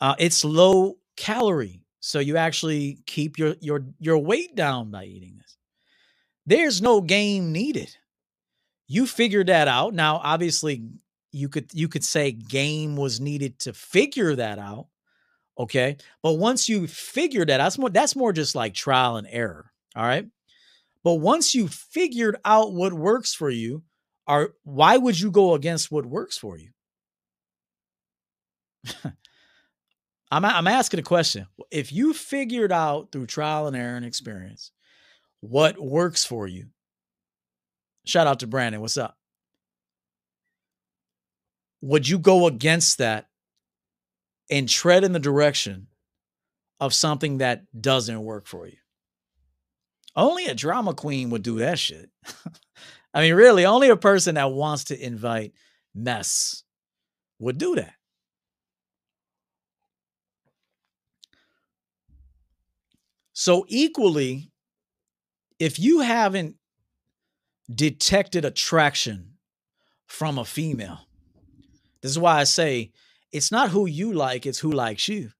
Uh, 0.00 0.14
it's 0.18 0.44
low 0.44 0.98
calorie. 1.16 1.82
So 2.00 2.18
you 2.20 2.36
actually 2.36 2.98
keep 3.06 3.38
your 3.38 3.56
your 3.60 3.84
your 3.98 4.18
weight 4.18 4.54
down 4.54 4.90
by 4.90 5.04
eating 5.04 5.36
this. 5.38 5.56
There's 6.46 6.80
no 6.80 7.00
game 7.00 7.52
needed. 7.52 7.96
You 8.86 9.06
figured 9.06 9.48
that 9.48 9.66
out. 9.66 9.94
Now, 9.94 10.20
obviously, 10.22 10.84
you 11.32 11.48
could 11.48 11.70
you 11.72 11.88
could 11.88 12.04
say 12.04 12.32
game 12.32 12.96
was 12.96 13.20
needed 13.20 13.58
to 13.60 13.72
figure 13.72 14.36
that 14.36 14.58
out. 14.58 14.86
Okay. 15.58 15.96
But 16.22 16.34
once 16.34 16.68
you 16.68 16.86
figure 16.86 17.44
that, 17.44 17.58
that's 17.58 17.78
more 17.78 17.90
that's 17.90 18.14
more 18.16 18.32
just 18.32 18.54
like 18.54 18.74
trial 18.74 19.16
and 19.16 19.26
error. 19.30 19.72
All 19.96 20.04
right. 20.04 20.26
But 21.02 21.14
once 21.14 21.54
you 21.54 21.68
figured 21.68 22.36
out 22.44 22.72
what 22.72 22.92
works 22.92 23.34
for 23.34 23.50
you, 23.50 23.82
are 24.26 24.54
why 24.64 24.96
would 24.96 25.18
you 25.18 25.30
go 25.30 25.54
against 25.54 25.90
what 25.90 26.06
works 26.06 26.36
for 26.38 26.58
you? 26.58 26.70
I'm, 30.30 30.44
I'm 30.44 30.66
asking 30.66 31.00
a 31.00 31.04
question. 31.04 31.46
If 31.70 31.92
you 31.92 32.12
figured 32.12 32.72
out 32.72 33.12
through 33.12 33.26
trial 33.26 33.66
and 33.66 33.76
error 33.76 33.96
and 33.96 34.04
experience 34.04 34.72
what 35.40 35.78
works 35.78 36.24
for 36.24 36.46
you, 36.46 36.66
shout 38.04 38.26
out 38.26 38.40
to 38.40 38.46
Brandon. 38.46 38.80
What's 38.80 38.96
up? 38.96 39.16
Would 41.82 42.08
you 42.08 42.18
go 42.18 42.46
against 42.46 42.98
that 42.98 43.28
and 44.50 44.68
tread 44.68 45.04
in 45.04 45.12
the 45.12 45.18
direction 45.18 45.88
of 46.80 46.94
something 46.94 47.38
that 47.38 47.64
doesn't 47.78 48.24
work 48.24 48.46
for 48.46 48.66
you? 48.66 48.76
Only 50.16 50.46
a 50.46 50.54
drama 50.54 50.94
queen 50.94 51.30
would 51.30 51.42
do 51.42 51.58
that 51.58 51.78
shit. 51.78 52.10
I 53.14 53.20
mean, 53.20 53.34
really, 53.34 53.64
only 53.64 53.90
a 53.90 53.96
person 53.96 54.34
that 54.34 54.50
wants 54.50 54.84
to 54.84 54.98
invite 54.98 55.52
mess 55.94 56.64
would 57.38 57.58
do 57.58 57.76
that. 57.76 57.95
So, 63.38 63.66
equally, 63.68 64.50
if 65.58 65.78
you 65.78 66.00
haven't 66.00 66.56
detected 67.70 68.46
attraction 68.46 69.34
from 70.06 70.38
a 70.38 70.44
female, 70.46 71.00
this 72.00 72.10
is 72.10 72.18
why 72.18 72.38
I 72.38 72.44
say 72.44 72.92
it's 73.32 73.52
not 73.52 73.68
who 73.68 73.84
you 73.84 74.14
like, 74.14 74.46
it's 74.46 74.58
who 74.58 74.72
likes 74.72 75.06
you. 75.06 75.32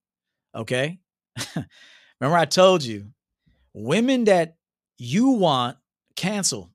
Okay. 0.54 0.98
Remember, 2.20 2.36
I 2.36 2.44
told 2.44 2.84
you 2.84 3.12
women 3.72 4.24
that 4.24 4.56
you 4.98 5.30
want 5.30 5.78
cancel, 6.16 6.70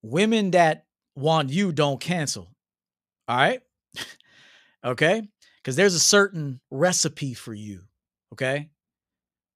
women 0.00 0.52
that 0.52 0.84
want 1.16 1.50
you 1.50 1.72
don't 1.72 2.00
cancel. 2.00 2.54
All 3.26 3.36
right. 3.36 3.62
okay. 4.84 5.22
Because 5.56 5.74
there's 5.74 5.94
a 5.94 5.98
certain 6.00 6.60
recipe 6.70 7.34
for 7.34 7.52
you. 7.52 7.82
Okay. 8.32 8.70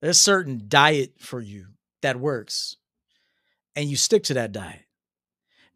There's 0.00 0.16
a 0.16 0.20
certain 0.20 0.64
diet 0.68 1.14
for 1.18 1.40
you 1.40 1.66
that 2.02 2.18
works, 2.18 2.76
and 3.76 3.88
you 3.88 3.96
stick 3.96 4.24
to 4.24 4.34
that 4.34 4.52
diet. 4.52 4.86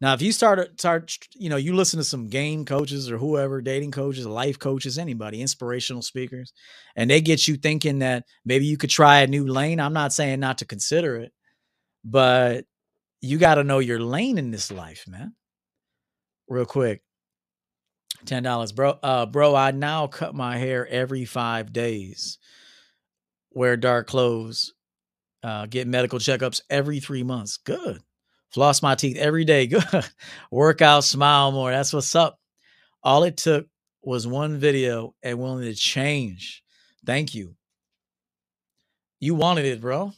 Now, 0.01 0.13
if 0.13 0.21
you 0.21 0.31
start 0.31 0.79
start, 0.79 1.17
you 1.35 1.49
know, 1.49 1.55
you 1.55 1.73
listen 1.73 1.99
to 1.99 2.03
some 2.03 2.27
game 2.27 2.65
coaches 2.65 3.09
or 3.09 3.17
whoever, 3.17 3.61
dating 3.61 3.91
coaches, 3.91 4.25
life 4.25 4.59
coaches, 4.59 4.97
anybody, 4.97 5.41
inspirational 5.41 6.01
speakers, 6.01 6.53
and 6.95 7.09
they 7.09 7.21
get 7.21 7.47
you 7.47 7.55
thinking 7.55 7.99
that 7.99 8.25
maybe 8.43 8.65
you 8.65 8.77
could 8.77 8.89
try 8.89 9.21
a 9.21 9.27
new 9.27 9.47
lane. 9.47 9.79
I'm 9.79 9.93
not 9.93 10.11
saying 10.11 10.39
not 10.39 10.57
to 10.57 10.65
consider 10.65 11.17
it, 11.17 11.31
but 12.03 12.65
you 13.21 13.37
got 13.37 13.55
to 13.55 13.63
know 13.63 13.79
your 13.79 13.99
lane 13.99 14.37
in 14.37 14.51
this 14.51 14.71
life, 14.71 15.05
man. 15.07 15.33
Real 16.49 16.65
quick, 16.65 17.01
ten 18.25 18.43
dollars, 18.43 18.71
bro. 18.73 18.99
Uh, 19.01 19.25
bro, 19.25 19.55
I 19.55 19.71
now 19.71 20.07
cut 20.07 20.35
my 20.35 20.57
hair 20.57 20.85
every 20.87 21.25
five 21.25 21.71
days 21.71 22.37
wear 23.55 23.77
dark 23.77 24.05
clothes, 24.05 24.73
uh, 25.41 25.65
get 25.65 25.87
medical 25.87 26.19
checkups 26.19 26.61
every 26.69 26.99
three 26.99 27.23
months. 27.23 27.57
Good. 27.57 28.01
Floss 28.51 28.83
my 28.83 28.93
teeth 28.93 29.17
every 29.17 29.45
day. 29.45 29.65
Good. 29.67 30.05
Work 30.51 30.81
out, 30.81 31.03
smile 31.03 31.51
more. 31.51 31.71
That's 31.71 31.93
what's 31.93 32.13
up. 32.13 32.37
All 33.01 33.23
it 33.23 33.37
took 33.37 33.67
was 34.03 34.27
one 34.27 34.59
video 34.59 35.15
and 35.23 35.39
willing 35.39 35.63
to 35.63 35.73
change. 35.73 36.63
Thank 37.05 37.33
you. 37.33 37.55
You 39.19 39.35
wanted 39.35 39.65
it, 39.65 39.81
bro. 39.81 40.11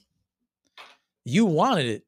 You 1.24 1.46
wanted 1.46 1.86
it. 1.86 2.04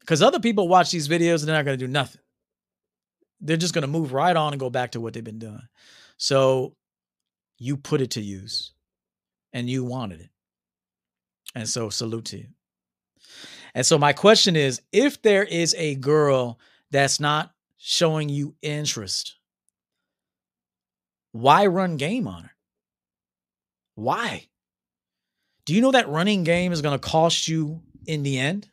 Because 0.00 0.22
other 0.22 0.40
people 0.40 0.68
watch 0.68 0.90
these 0.90 1.08
videos 1.08 1.40
and 1.40 1.48
they're 1.48 1.56
not 1.56 1.64
going 1.64 1.78
to 1.78 1.86
do 1.86 1.90
nothing. 1.90 2.20
They're 3.40 3.56
just 3.56 3.74
going 3.74 3.82
to 3.82 3.88
move 3.88 4.12
right 4.12 4.36
on 4.36 4.52
and 4.52 4.60
go 4.60 4.70
back 4.70 4.92
to 4.92 5.00
what 5.00 5.14
they've 5.14 5.24
been 5.24 5.38
doing. 5.38 5.62
So 6.16 6.74
you 7.60 7.76
put 7.76 8.00
it 8.00 8.12
to 8.12 8.20
use 8.20 8.72
and 9.52 9.70
you 9.70 9.84
wanted 9.84 10.22
it. 10.22 10.30
And 11.54 11.68
so 11.68 11.90
salute 11.90 12.24
to 12.26 12.38
you. 12.38 12.46
And 13.74 13.86
so 13.86 13.98
my 13.98 14.12
question 14.12 14.56
is 14.56 14.80
if 14.90 15.22
there 15.22 15.44
is 15.44 15.76
a 15.78 15.94
girl 15.94 16.58
that's 16.90 17.20
not 17.20 17.52
showing 17.76 18.28
you 18.28 18.56
interest, 18.62 19.36
why 21.32 21.66
run 21.66 21.96
game 21.96 22.26
on 22.26 22.44
her? 22.44 22.50
Why? 23.94 24.48
Do 25.66 25.74
you 25.74 25.82
know 25.82 25.92
that 25.92 26.08
running 26.08 26.42
game 26.42 26.72
is 26.72 26.82
going 26.82 26.98
to 26.98 27.08
cost 27.08 27.46
you 27.46 27.82
in 28.06 28.22
the 28.22 28.38
end? 28.38 28.68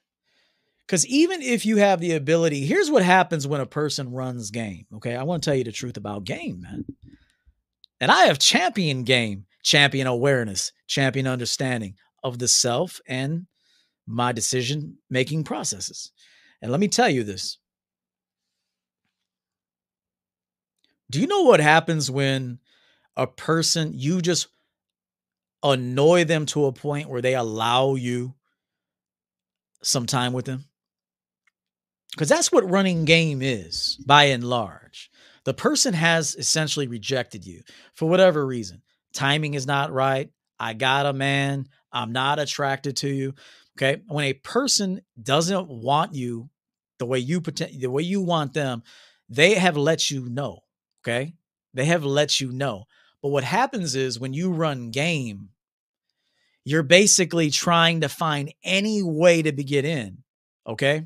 Because 0.88 1.06
even 1.08 1.42
if 1.42 1.66
you 1.66 1.78
have 1.78 2.00
the 2.00 2.14
ability, 2.14 2.66
here's 2.66 2.90
what 2.90 3.04
happens 3.04 3.46
when 3.46 3.60
a 3.60 3.66
person 3.66 4.14
runs 4.14 4.50
game. 4.50 4.86
Okay. 4.96 5.16
I 5.16 5.24
want 5.24 5.44
to 5.44 5.50
tell 5.50 5.58
you 5.58 5.66
the 5.66 5.74
truth 5.74 5.98
about 5.98 6.24
game, 6.24 6.62
man. 6.62 6.86
And 8.00 8.12
I 8.12 8.26
have 8.26 8.40
champion 8.40 9.04
game, 9.04 9.46
champion 9.64 10.08
awareness, 10.08 10.72
champion 10.88 11.28
understanding 11.28 11.96
of 12.24 12.40
the 12.40 12.48
self 12.48 13.00
and 13.08 13.48
my 14.06 14.32
decision 14.32 14.98
making 15.10 15.44
processes. 15.44 16.12
And 16.62 16.72
let 16.72 16.80
me 16.80 16.88
tell 16.88 17.10
you 17.10 17.24
this. 17.24 17.58
Do 21.10 21.22
you 21.22 21.28
know 21.28 21.44
what 21.44 21.60
happens 21.60 22.12
when 22.12 22.60
a 23.16 23.28
person, 23.28 23.94
you 23.96 24.22
just 24.22 24.48
annoy 25.64 26.24
them 26.26 26.46
to 26.48 26.66
a 26.66 26.74
point 26.74 27.10
where 27.10 27.22
they 27.22 27.36
allow 27.36 27.96
you 27.96 28.36
some 29.82 30.06
time 30.06 30.34
with 30.34 30.46
them? 30.46 30.66
Because 32.12 32.30
that's 32.30 32.52
what 32.52 32.70
running 32.70 33.06
game 33.06 33.42
is 33.42 33.98
by 34.06 34.26
and 34.26 34.44
large. 34.44 35.12
The 35.48 35.54
person 35.54 35.94
has 35.94 36.36
essentially 36.36 36.88
rejected 36.88 37.48
you 37.48 37.62
for 37.94 38.10
whatever 38.10 38.46
reason. 38.46 38.82
Timing 39.14 39.54
is 39.54 39.66
not 39.66 39.94
right. 39.94 40.30
I 40.60 40.74
got 40.74 41.06
a 41.06 41.14
man. 41.14 41.70
I'm 41.90 42.12
not 42.12 42.38
attracted 42.38 42.98
to 42.98 43.08
you. 43.08 43.34
Okay. 43.78 44.02
When 44.10 44.26
a 44.26 44.34
person 44.34 45.00
doesn't 45.24 45.70
want 45.70 46.14
you 46.14 46.50
the 47.00 47.06
way 47.06 47.20
you 47.20 47.40
pretend, 47.40 47.80
the 47.80 47.90
way 47.90 48.04
you 48.04 48.22
want 48.22 48.54
them, 48.54 48.84
they 49.30 49.54
have 49.54 49.78
let 49.78 50.12
you 50.12 50.28
know. 50.28 50.64
Okay. 51.02 51.34
They 51.74 51.86
have 51.86 52.04
let 52.04 52.42
you 52.42 52.52
know. 52.52 52.84
But 53.22 53.30
what 53.30 53.46
happens 53.46 53.96
is 53.96 54.20
when 54.20 54.34
you 54.34 54.52
run 54.52 54.92
game, 54.92 55.52
you're 56.66 56.84
basically 56.84 57.52
trying 57.52 58.02
to 58.02 58.10
find 58.10 58.54
any 58.66 59.02
way 59.02 59.44
to 59.44 59.54
get 59.54 59.86
in. 59.86 60.26
Okay. 60.68 61.06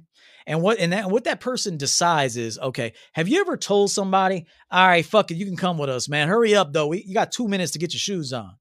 And 0.51 0.61
what 0.61 0.79
and 0.79 0.91
that 0.91 1.09
what 1.09 1.23
that 1.23 1.39
person 1.39 1.77
decides 1.77 2.35
is 2.35 2.59
okay. 2.59 2.91
Have 3.13 3.29
you 3.29 3.39
ever 3.39 3.55
told 3.55 3.89
somebody, 3.89 4.45
"All 4.69 4.85
right, 4.85 5.05
fuck 5.05 5.31
it, 5.31 5.37
you 5.37 5.45
can 5.45 5.55
come 5.55 5.77
with 5.77 5.89
us, 5.89 6.09
man. 6.09 6.27
Hurry 6.27 6.53
up, 6.53 6.73
though. 6.73 6.87
We, 6.87 7.05
you 7.07 7.13
got 7.13 7.31
two 7.31 7.47
minutes 7.47 7.71
to 7.71 7.79
get 7.79 7.93
your 7.93 7.99
shoes 7.99 8.33
on." 8.33 8.51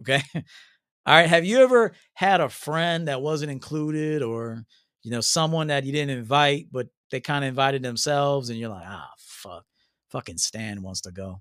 Okay. 0.00 0.20
All 0.34 1.14
right. 1.14 1.28
Have 1.28 1.44
you 1.44 1.60
ever 1.60 1.92
had 2.14 2.40
a 2.40 2.48
friend 2.48 3.06
that 3.06 3.22
wasn't 3.22 3.52
included, 3.52 4.20
or 4.24 4.64
you 5.04 5.12
know 5.12 5.20
someone 5.20 5.68
that 5.68 5.84
you 5.84 5.92
didn't 5.92 6.18
invite, 6.18 6.66
but 6.72 6.88
they 7.12 7.20
kind 7.20 7.44
of 7.44 7.50
invited 7.50 7.84
themselves, 7.84 8.50
and 8.50 8.58
you're 8.58 8.68
like, 8.70 8.84
"Ah, 8.84 9.10
fuck, 9.16 9.64
fucking 10.10 10.38
Stan 10.38 10.82
wants 10.82 11.02
to 11.02 11.12
go." 11.12 11.40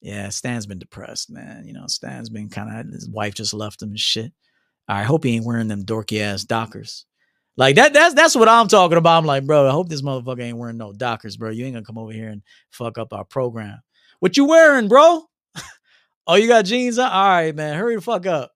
Yeah, 0.00 0.30
Stan's 0.30 0.66
been 0.66 0.80
depressed, 0.80 1.30
man. 1.30 1.68
You 1.68 1.74
know, 1.74 1.86
Stan's 1.86 2.30
been 2.30 2.48
kind 2.48 2.80
of 2.80 2.92
his 2.92 3.08
wife 3.08 3.34
just 3.34 3.54
left 3.54 3.80
him 3.80 3.90
and 3.90 4.00
shit. 4.00 4.32
I 4.88 5.04
hope 5.04 5.22
he 5.22 5.36
ain't 5.36 5.46
wearing 5.46 5.68
them 5.68 5.84
dorky 5.84 6.20
ass 6.20 6.42
Dockers. 6.42 7.06
Like 7.56 7.76
that, 7.76 7.92
that's 7.92 8.14
that's 8.14 8.34
what 8.34 8.48
I'm 8.48 8.68
talking 8.68 8.98
about. 8.98 9.18
I'm 9.18 9.26
like, 9.26 9.46
bro, 9.46 9.68
I 9.68 9.70
hope 9.70 9.88
this 9.88 10.02
motherfucker 10.02 10.42
ain't 10.42 10.58
wearing 10.58 10.76
no 10.76 10.92
Dockers, 10.92 11.36
bro. 11.36 11.50
You 11.50 11.64
ain't 11.64 11.74
gonna 11.74 11.86
come 11.86 11.98
over 11.98 12.12
here 12.12 12.28
and 12.28 12.42
fuck 12.70 12.98
up 12.98 13.12
our 13.12 13.24
program. 13.24 13.80
What 14.18 14.36
you 14.36 14.46
wearing, 14.46 14.88
bro? 14.88 15.22
oh, 16.26 16.34
you 16.34 16.48
got 16.48 16.64
jeans 16.64 16.98
on? 16.98 17.10
All 17.10 17.28
right, 17.28 17.54
man. 17.54 17.76
Hurry 17.76 17.94
the 17.94 18.02
fuck 18.02 18.26
up. 18.26 18.52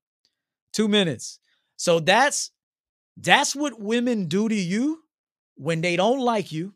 Two 0.72 0.88
minutes. 0.88 1.38
So 1.76 2.00
that's 2.00 2.50
that's 3.16 3.54
what 3.54 3.80
women 3.80 4.26
do 4.26 4.48
to 4.48 4.54
you 4.54 5.00
when 5.54 5.80
they 5.80 5.96
don't 5.96 6.20
like 6.20 6.50
you 6.50 6.74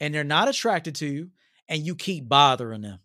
and 0.00 0.14
they're 0.14 0.24
not 0.24 0.48
attracted 0.48 0.96
to 0.96 1.06
you 1.06 1.30
and 1.68 1.86
you 1.86 1.94
keep 1.94 2.28
bothering 2.28 2.82
them. 2.82 2.98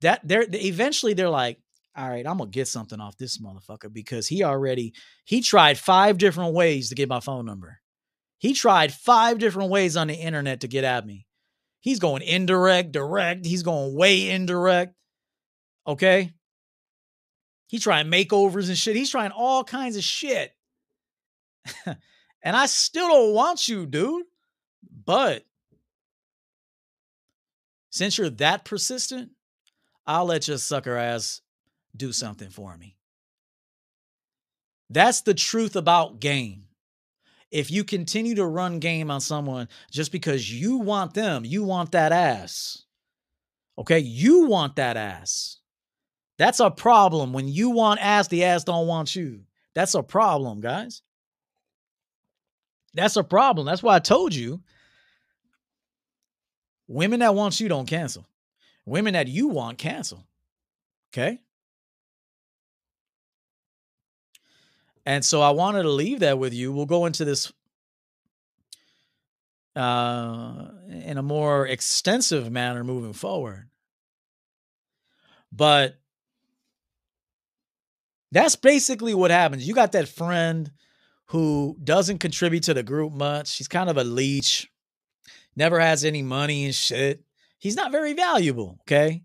That 0.00 0.20
they're 0.24 0.46
eventually 0.50 1.14
they're 1.14 1.28
like, 1.28 1.58
all 1.96 2.10
right, 2.10 2.26
I'm 2.26 2.38
gonna 2.38 2.50
get 2.50 2.68
something 2.68 3.00
off 3.00 3.16
this 3.16 3.38
motherfucker 3.38 3.92
because 3.92 4.26
he 4.26 4.44
already 4.44 4.92
he 5.24 5.40
tried 5.40 5.78
five 5.78 6.18
different 6.18 6.54
ways 6.54 6.90
to 6.90 6.94
get 6.94 7.08
my 7.08 7.20
phone 7.20 7.46
number. 7.46 7.80
He 8.38 8.52
tried 8.52 8.92
five 8.92 9.38
different 9.38 9.70
ways 9.70 9.96
on 9.96 10.08
the 10.08 10.14
internet 10.14 10.60
to 10.60 10.68
get 10.68 10.84
at 10.84 11.06
me. 11.06 11.26
He's 11.80 11.98
going 11.98 12.22
indirect, 12.22 12.92
direct. 12.92 13.46
He's 13.46 13.62
going 13.62 13.96
way 13.96 14.28
indirect. 14.28 14.94
Okay. 15.86 16.32
He 17.68 17.78
trying 17.78 18.06
makeovers 18.06 18.68
and 18.68 18.76
shit. 18.76 18.96
He's 18.96 19.10
trying 19.10 19.30
all 19.30 19.64
kinds 19.64 19.96
of 19.96 20.04
shit. 20.04 20.52
and 21.86 22.56
I 22.56 22.66
still 22.66 23.08
don't 23.08 23.34
want 23.34 23.68
you, 23.68 23.86
dude. 23.86 24.26
But 25.04 25.44
since 27.90 28.18
you're 28.18 28.30
that 28.30 28.64
persistent, 28.64 29.30
I'll 30.06 30.26
let 30.26 30.46
your 30.46 30.58
sucker 30.58 30.96
ass 30.96 31.40
do 31.96 32.12
something 32.12 32.50
for 32.50 32.76
me. 32.76 32.96
That's 34.90 35.22
the 35.22 35.34
truth 35.34 35.76
about 35.76 36.20
game. 36.20 36.64
If 37.50 37.70
you 37.70 37.84
continue 37.84 38.34
to 38.36 38.46
run 38.46 38.80
game 38.80 39.10
on 39.10 39.20
someone 39.20 39.68
just 39.90 40.12
because 40.12 40.52
you 40.52 40.78
want 40.78 41.14
them, 41.14 41.44
you 41.44 41.62
want 41.62 41.92
that 41.92 42.12
ass. 42.12 42.82
Okay, 43.78 43.98
you 43.98 44.46
want 44.46 44.76
that 44.76 44.96
ass. 44.96 45.58
That's 46.38 46.60
a 46.60 46.70
problem. 46.70 47.32
When 47.32 47.48
you 47.48 47.70
want 47.70 48.00
ass, 48.00 48.28
the 48.28 48.44
ass 48.44 48.64
don't 48.64 48.86
want 48.86 49.14
you. 49.14 49.42
That's 49.74 49.94
a 49.94 50.02
problem, 50.02 50.60
guys. 50.60 51.02
That's 52.94 53.16
a 53.16 53.24
problem. 53.24 53.66
That's 53.66 53.82
why 53.82 53.96
I 53.96 54.00
told 54.00 54.34
you 54.34 54.62
women 56.88 57.20
that 57.20 57.34
want 57.34 57.60
you 57.60 57.68
don't 57.68 57.86
cancel. 57.86 58.26
Women 58.86 59.14
that 59.14 59.28
you 59.28 59.48
want 59.48 59.78
cancel. 59.78 60.26
Okay? 61.12 61.40
And 65.06 65.24
so 65.24 65.40
I 65.40 65.50
wanted 65.50 65.84
to 65.84 65.90
leave 65.90 66.20
that 66.20 66.38
with 66.38 66.52
you. 66.52 66.72
We'll 66.72 66.84
go 66.84 67.06
into 67.06 67.24
this 67.24 67.52
uh, 69.76 70.68
in 70.90 71.16
a 71.16 71.22
more 71.22 71.66
extensive 71.66 72.50
manner 72.50 72.82
moving 72.82 73.12
forward. 73.12 73.70
But 75.52 75.96
that's 78.32 78.56
basically 78.56 79.14
what 79.14 79.30
happens. 79.30 79.66
You 79.66 79.74
got 79.74 79.92
that 79.92 80.08
friend 80.08 80.72
who 81.26 81.76
doesn't 81.82 82.18
contribute 82.18 82.64
to 82.64 82.74
the 82.74 82.82
group 82.82 83.12
much. 83.12 83.56
He's 83.56 83.68
kind 83.68 83.88
of 83.88 83.96
a 83.96 84.04
leech, 84.04 84.68
never 85.54 85.78
has 85.78 86.04
any 86.04 86.22
money 86.22 86.64
and 86.64 86.74
shit. 86.74 87.22
He's 87.58 87.76
not 87.76 87.92
very 87.92 88.12
valuable, 88.12 88.78
okay? 88.82 89.22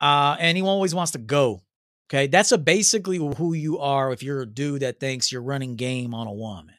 Uh, 0.00 0.36
and 0.38 0.56
he 0.56 0.62
always 0.62 0.94
wants 0.94 1.12
to 1.12 1.18
go. 1.18 1.62
Okay. 2.08 2.26
That's 2.26 2.52
a 2.52 2.58
basically 2.58 3.18
who 3.18 3.52
you 3.52 3.78
are 3.78 4.12
if 4.12 4.22
you're 4.22 4.42
a 4.42 4.46
dude 4.46 4.82
that 4.82 5.00
thinks 5.00 5.32
you're 5.32 5.42
running 5.42 5.76
game 5.76 6.14
on 6.14 6.26
a 6.26 6.32
woman. 6.32 6.74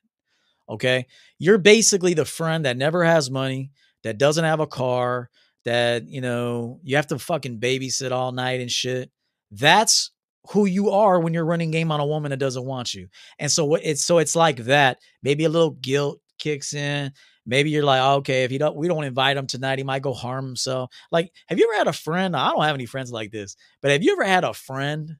Okay. 0.69 1.05
You're 1.39 1.57
basically 1.57 2.13
the 2.13 2.25
friend 2.25 2.65
that 2.65 2.77
never 2.77 3.03
has 3.03 3.29
money, 3.29 3.71
that 4.03 4.17
doesn't 4.17 4.45
have 4.45 4.59
a 4.59 4.67
car, 4.67 5.29
that, 5.65 6.07
you 6.07 6.21
know, 6.21 6.79
you 6.83 6.95
have 6.95 7.07
to 7.07 7.19
fucking 7.19 7.59
babysit 7.59 8.11
all 8.11 8.31
night 8.31 8.61
and 8.61 8.71
shit. 8.71 9.11
That's 9.51 10.11
who 10.49 10.65
you 10.65 10.91
are 10.91 11.19
when 11.19 11.33
you're 11.33 11.45
running 11.45 11.71
game 11.71 11.91
on 11.91 11.99
a 11.99 12.05
woman 12.05 12.31
that 12.31 12.37
doesn't 12.37 12.65
want 12.65 12.93
you. 12.93 13.07
And 13.37 13.51
so 13.51 13.75
it's 13.75 14.03
so 14.03 14.17
it's 14.17 14.35
like 14.35 14.57
that. 14.63 14.99
Maybe 15.23 15.43
a 15.43 15.49
little 15.49 15.71
guilt 15.71 16.21
kicks 16.39 16.73
in. 16.73 17.11
Maybe 17.47 17.69
you're 17.69 17.83
like, 17.83 18.01
oh, 18.01 18.15
okay, 18.17 18.43
if 18.43 18.51
you 18.51 18.59
don't, 18.59 18.75
we 18.75 18.89
don't 18.89 19.05
invite 19.05 19.37
him 19.37 19.47
tonight, 19.47 19.79
he 19.79 19.83
might 19.83 20.01
go 20.01 20.13
harm 20.13 20.45
himself. 20.45 20.91
Like, 21.11 21.31
have 21.47 21.57
you 21.57 21.65
ever 21.69 21.77
had 21.77 21.87
a 21.87 21.93
friend? 21.93 22.35
I 22.35 22.51
don't 22.51 22.63
have 22.63 22.75
any 22.75 22.85
friends 22.85 23.09
like 23.09 23.31
this, 23.31 23.55
but 23.81 23.91
have 23.91 24.03
you 24.03 24.11
ever 24.11 24.25
had 24.25 24.43
a 24.43 24.53
friend? 24.53 25.15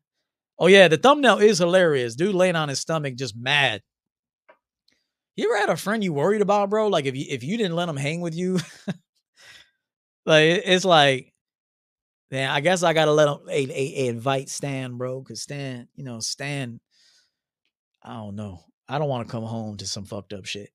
Oh 0.60 0.68
yeah, 0.68 0.90
the 0.90 0.98
thumbnail 0.98 1.38
is 1.38 1.60
hilarious. 1.60 2.16
Dude 2.16 2.36
laying 2.36 2.58
on 2.58 2.68
his 2.70 2.82
stomach, 2.82 3.16
just 3.16 3.38
mad. 3.38 3.82
You 5.38 5.46
ever 5.46 5.58
had 5.60 5.70
a 5.70 5.78
friend 5.78 6.04
you 6.04 6.14
worried 6.14 6.42
about, 6.42 6.70
bro? 6.70 6.88
Like 6.88 7.06
if 7.06 7.16
you 7.16 7.26
if 7.30 7.44
you 7.44 7.58
didn't 7.58 7.76
let 7.76 7.90
him 7.90 7.96
hang 7.98 8.22
with 8.22 8.36
you, 8.36 8.56
like 10.26 10.62
it's 10.66 10.84
like, 10.84 11.32
man, 12.32 12.50
I 12.50 12.60
guess 12.60 12.84
I 12.84 12.94
gotta 12.94 13.12
let 13.12 13.30
him 13.30 13.38
a, 13.48 13.54
a, 13.54 14.06
a 14.06 14.08
invite 14.08 14.50
Stan, 14.50 14.98
bro, 14.98 15.22
because 15.22 15.42
Stan, 15.42 15.88
you 15.96 16.04
know, 16.04 16.20
Stan, 16.20 16.82
I 18.04 18.16
don't 18.16 18.36
know. 18.36 18.64
I 18.90 18.98
don't 19.00 19.10
want 19.10 19.28
to 19.28 19.32
come 19.32 19.44
home 19.44 19.78
to 19.78 19.88
some 19.88 20.06
fucked 20.06 20.34
up 20.34 20.46
shit. 20.46 20.72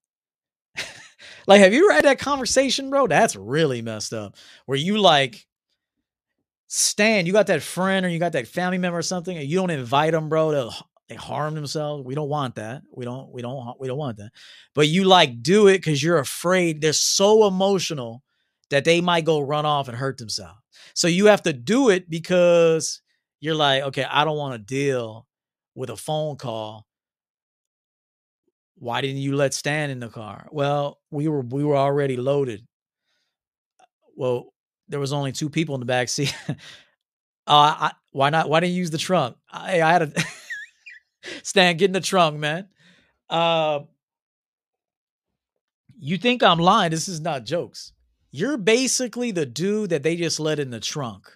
Like, 1.47 1.61
have 1.61 1.73
you 1.73 1.89
had 1.91 2.05
that 2.05 2.19
conversation, 2.19 2.89
bro? 2.89 3.07
That's 3.07 3.35
really 3.35 3.81
messed 3.81 4.13
up. 4.13 4.35
Where 4.65 4.77
you 4.77 4.97
like 4.97 5.45
stand, 6.67 7.27
you 7.27 7.33
got 7.33 7.47
that 7.47 7.61
friend 7.61 8.05
or 8.05 8.09
you 8.09 8.19
got 8.19 8.33
that 8.33 8.47
family 8.47 8.77
member 8.77 8.97
or 8.97 9.03
something, 9.03 9.37
and 9.37 9.47
you 9.47 9.57
don't 9.57 9.69
invite 9.69 10.13
them, 10.13 10.29
bro, 10.29 10.51
to 10.51 10.83
they 11.09 11.15
harm 11.15 11.53
themselves. 11.53 12.05
We 12.05 12.15
don't 12.15 12.29
want 12.29 12.55
that. 12.55 12.81
We 12.91 13.05
don't, 13.05 13.29
we 13.31 13.41
don't, 13.41 13.79
we 13.79 13.87
don't 13.87 13.97
want 13.97 14.17
that. 14.17 14.31
But 14.73 14.87
you 14.87 15.03
like 15.03 15.43
do 15.43 15.67
it 15.67 15.77
because 15.79 16.01
you're 16.01 16.17
afraid 16.17 16.81
they're 16.81 16.93
so 16.93 17.45
emotional 17.45 18.23
that 18.69 18.85
they 18.85 19.01
might 19.01 19.25
go 19.25 19.41
run 19.41 19.65
off 19.65 19.87
and 19.89 19.97
hurt 19.97 20.17
themselves. 20.17 20.59
So 20.93 21.07
you 21.07 21.27
have 21.27 21.43
to 21.43 21.53
do 21.53 21.89
it 21.89 22.09
because 22.09 23.01
you're 23.39 23.55
like, 23.55 23.83
okay, 23.83 24.05
I 24.09 24.23
don't 24.23 24.37
want 24.37 24.53
to 24.53 24.57
deal 24.59 25.27
with 25.75 25.89
a 25.89 25.97
phone 25.97 26.37
call 26.37 26.87
why 28.83 28.99
didn't 28.99 29.21
you 29.21 29.33
let 29.37 29.53
Stan 29.53 29.89
in 29.89 30.01
the 30.01 30.09
car? 30.09 30.49
Well, 30.51 30.99
we 31.09 31.29
were 31.29 31.39
we 31.39 31.63
were 31.63 31.77
already 31.77 32.17
loaded. 32.17 32.67
Well, 34.17 34.53
there 34.89 34.99
was 34.99 35.13
only 35.13 35.31
two 35.31 35.49
people 35.49 35.73
in 35.75 35.79
the 35.79 35.85
back 35.85 36.09
seat. 36.09 36.35
uh, 36.49 36.55
I, 37.47 37.91
why 38.11 38.29
not? 38.29 38.49
Why 38.49 38.59
didn't 38.59 38.73
you 38.73 38.79
use 38.79 38.91
the 38.91 38.97
trunk? 38.97 39.37
I, 39.49 39.81
I 39.81 39.93
had 39.93 40.01
a 40.01 40.23
Stan 41.43 41.77
get 41.77 41.85
in 41.85 41.91
the 41.93 42.01
trunk, 42.01 42.37
man. 42.37 42.67
Uh, 43.29 43.81
you 45.97 46.17
think 46.17 46.43
I'm 46.43 46.59
lying? 46.59 46.91
This 46.91 47.07
is 47.07 47.21
not 47.21 47.45
jokes. 47.45 47.93
You're 48.31 48.57
basically 48.57 49.31
the 49.31 49.45
dude 49.45 49.91
that 49.91 50.03
they 50.03 50.17
just 50.17 50.41
let 50.41 50.59
in 50.59 50.71
the 50.71 50.81
trunk. 50.81 51.31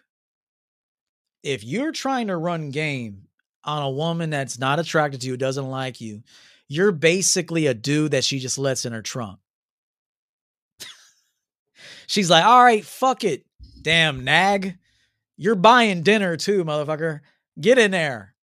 If 1.43 1.63
you're 1.63 1.93
trying 1.93 2.27
to 2.27 2.35
run 2.35 2.71
game 2.71 3.27
on 3.63 3.83
a 3.83 3.89
woman 3.89 4.31
that's 4.31 4.59
not 4.59 4.79
attracted 4.79 5.21
to 5.21 5.27
you, 5.27 5.37
doesn't 5.37 5.69
like 5.69 6.01
you, 6.01 6.23
you're 6.67 6.91
basically 6.91 7.67
a 7.67 7.73
dude 7.73 8.11
that 8.11 8.23
she 8.23 8.39
just 8.39 8.57
lets 8.57 8.85
in 8.85 8.93
her 8.93 9.01
trunk. 9.01 9.39
She's 12.07 12.29
like, 12.29 12.45
all 12.45 12.63
right, 12.63 12.85
fuck 12.85 13.23
it. 13.23 13.45
Damn 13.81 14.23
nag. 14.23 14.77
You're 15.35 15.55
buying 15.55 16.03
dinner 16.03 16.37
too, 16.37 16.63
motherfucker. 16.63 17.19
Get 17.59 17.77
in 17.77 17.91
there. 17.91 18.33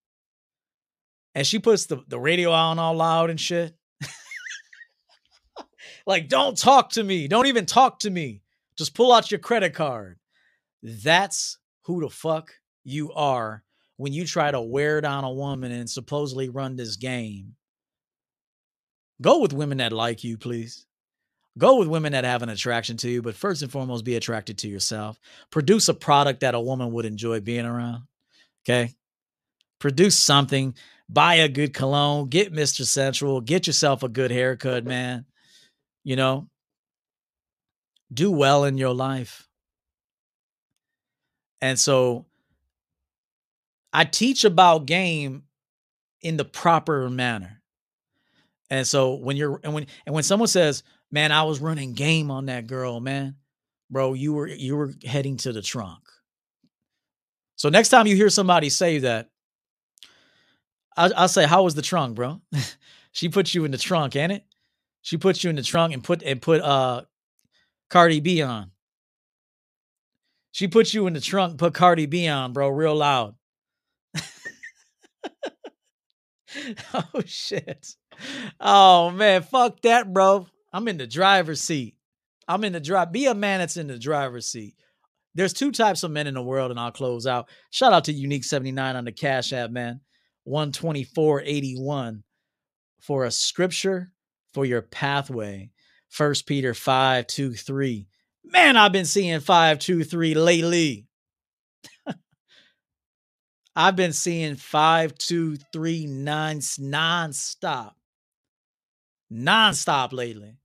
And 1.35 1.47
she 1.47 1.59
puts 1.59 1.87
the, 1.87 2.03
the 2.07 2.19
radio 2.19 2.53
on 2.53 2.79
all 2.79 2.95
loud 2.95 3.31
and 3.31 3.41
shit. 3.41 3.75
like, 6.07 6.29
don't 6.29 6.57
talk 6.57 6.91
to 6.91 7.03
me. 7.03 7.27
Don't 7.27 7.47
even 7.47 7.67
talk 7.67 8.01
to 8.01 8.11
me. 8.11 8.43
Just 8.77 8.95
pull 8.95 9.13
out 9.13 9.31
your 9.31 9.41
credit 9.41 9.75
card. 9.75 10.19
That's 10.83 11.59
who 11.83 12.01
the 12.01 12.11
fuck 12.11 12.53
you 12.85 13.13
are 13.13 13.65
when 13.97 14.13
you 14.13 14.27
try 14.27 14.51
to 14.51 14.61
wear 14.61 15.01
down 15.01 15.25
a 15.25 15.33
woman 15.33 15.73
and 15.73 15.89
supposedly 15.89 16.49
run 16.49 16.77
this 16.77 16.97
game 16.97 17.55
Go 19.21 19.41
with 19.41 19.53
women 19.53 19.79
that 19.79 19.93
like 19.93 20.25
you, 20.25 20.37
please. 20.37 20.87
Go 21.57 21.79
with 21.79 21.89
women 21.89 22.13
that 22.13 22.25
have 22.25 22.43
an 22.43 22.49
attraction 22.49 22.97
to 22.99 23.09
you, 23.09 23.23
but 23.23 23.37
first 23.37 23.63
and 23.63 23.71
foremost, 23.71 24.05
be 24.05 24.17
attracted 24.17 24.59
to 24.59 24.69
yourself. 24.69 25.21
Produce 25.51 25.89
a 25.89 25.95
product 25.95 26.41
that 26.41 26.57
a 26.57 26.61
woman 26.61 26.93
would 26.93 27.05
enjoy 27.05 27.41
being 27.41 27.65
around. 27.65 28.03
Okay. 28.65 28.93
Produce 29.79 30.19
something. 30.19 30.75
Buy 31.09 31.37
a 31.37 31.49
good 31.49 31.73
cologne. 31.73 32.29
Get 32.29 32.53
Mr. 32.53 32.85
Sensual. 32.85 33.41
Get 33.41 33.67
yourself 33.67 34.03
a 34.03 34.09
good 34.09 34.33
haircut, 34.33 34.85
man. 34.85 35.27
You 36.03 36.17
know, 36.17 36.49
do 38.13 38.31
well 38.31 38.65
in 38.65 38.77
your 38.77 38.93
life. 38.93 39.49
And 41.61 41.79
so 41.79 42.27
I 43.93 44.05
teach 44.05 44.45
about 44.45 44.87
game 44.87 45.45
in 46.21 46.37
the 46.37 46.45
proper 46.45 47.09
manner. 47.09 47.63
And 48.75 48.87
so 48.87 49.15
when 49.15 49.37
you're 49.37 49.61
and 49.63 49.73
when 49.73 49.87
and 50.05 50.13
when 50.13 50.25
someone 50.25 50.49
says, 50.49 50.83
"Man, 51.13 51.31
I 51.31 51.45
was 51.45 51.61
running 51.61 51.93
game 51.93 52.29
on 52.33 52.47
that 52.47 52.67
girl, 52.67 52.99
man," 52.99 53.37
bro, 53.89 54.15
you 54.15 54.33
were 54.33 54.49
you 54.49 54.77
were 54.77 54.93
heading 55.05 55.37
to 55.39 55.53
the 55.53 55.63
trunk. 55.63 56.03
So 57.55 57.69
next 57.69 57.91
time 57.91 58.09
you 58.09 58.17
hear 58.17 58.31
somebody 58.31 58.69
say 58.71 58.99
that, 58.99 59.31
I'll, 60.97 61.13
I'll 61.17 61.29
say, 61.29 61.47
"How 61.47 61.63
was 61.63 61.77
the 61.77 61.83
trunk, 61.83 62.17
bro?" 62.17 62.41
she 63.13 63.29
put 63.29 63.55
you 63.55 63.65
in 63.65 63.71
the 63.71 63.79
trunk, 63.79 64.17
ain't 64.17 64.33
it? 64.33 64.45
She 65.03 65.19
put 65.19 65.45
you 65.45 65.51
in 65.51 65.57
the 65.57 65.63
trunk 65.63 65.95
and 65.95 66.03
put 66.03 66.25
and 66.25 66.43
put 66.43 66.61
uh 66.61 67.03
Cardi 67.91 68.19
B 68.19 68.43
on. 68.43 68.73
She 70.51 70.67
put 70.67 70.93
you 70.93 71.07
in 71.07 71.13
the 71.13 71.21
trunk, 71.21 71.59
put 71.59 71.75
Cardi 71.75 72.07
B 72.07 72.27
on, 72.27 72.53
bro, 72.53 72.71
real 72.71 72.97
loud. 72.97 73.37
oh 76.93 77.23
shit. 77.25 77.95
Oh 78.61 79.11
man, 79.11 79.43
fuck 79.43 79.81
that, 79.83 80.13
bro. 80.13 80.47
I'm 80.73 80.89
in 80.89 80.97
the 80.97 81.07
driver's 81.07 81.61
seat. 81.61 81.97
I'm 82.49 82.65
in 82.65 82.73
the 82.73 82.81
drive. 82.81 83.13
Be 83.13 83.27
a 83.27 83.35
man 83.35 83.61
that's 83.61 83.77
in 83.77 83.87
the 83.87 83.99
driver's 83.99 84.47
seat. 84.47 84.75
There's 85.35 85.53
two 85.53 85.73
types 85.73 86.03
of 86.03 86.11
men 86.11 86.27
in 86.27 86.35
the 86.35 86.43
world, 86.43 86.71
and 86.71 86.79
I'll 86.79 86.93
close 86.93 87.27
out. 87.27 87.49
Shout 87.71 87.93
out 87.93 88.05
to 88.05 88.13
Unique 88.13 88.45
79 88.45 88.97
on 88.97 89.05
the 89.05 89.13
Cash 89.13 89.53
App, 89.53 89.71
man. 89.71 90.01
12481 90.45 92.23
for 93.01 93.25
a 93.25 93.31
scripture 93.31 94.13
for 94.53 94.65
your 94.65 94.83
pathway. 94.83 95.71
First 96.09 96.47
Peter 96.47 96.75
5 96.75 97.27
2 97.27 97.55
3. 97.55 98.07
Man, 98.45 98.77
I've 98.77 98.93
been 98.93 99.07
seeing 99.07 99.41
5 99.41 99.79
2 99.79 100.05
3 100.05 100.35
lately. 100.35 101.07
I've 103.77 103.97
been 103.97 104.13
seeing 104.13 104.55
5 104.55 105.19
2 105.19 105.57
3 105.73 106.07
9 106.07 106.59
nonstop. 106.59 107.93
Nonstop 109.33 110.13
lately. 110.13 110.59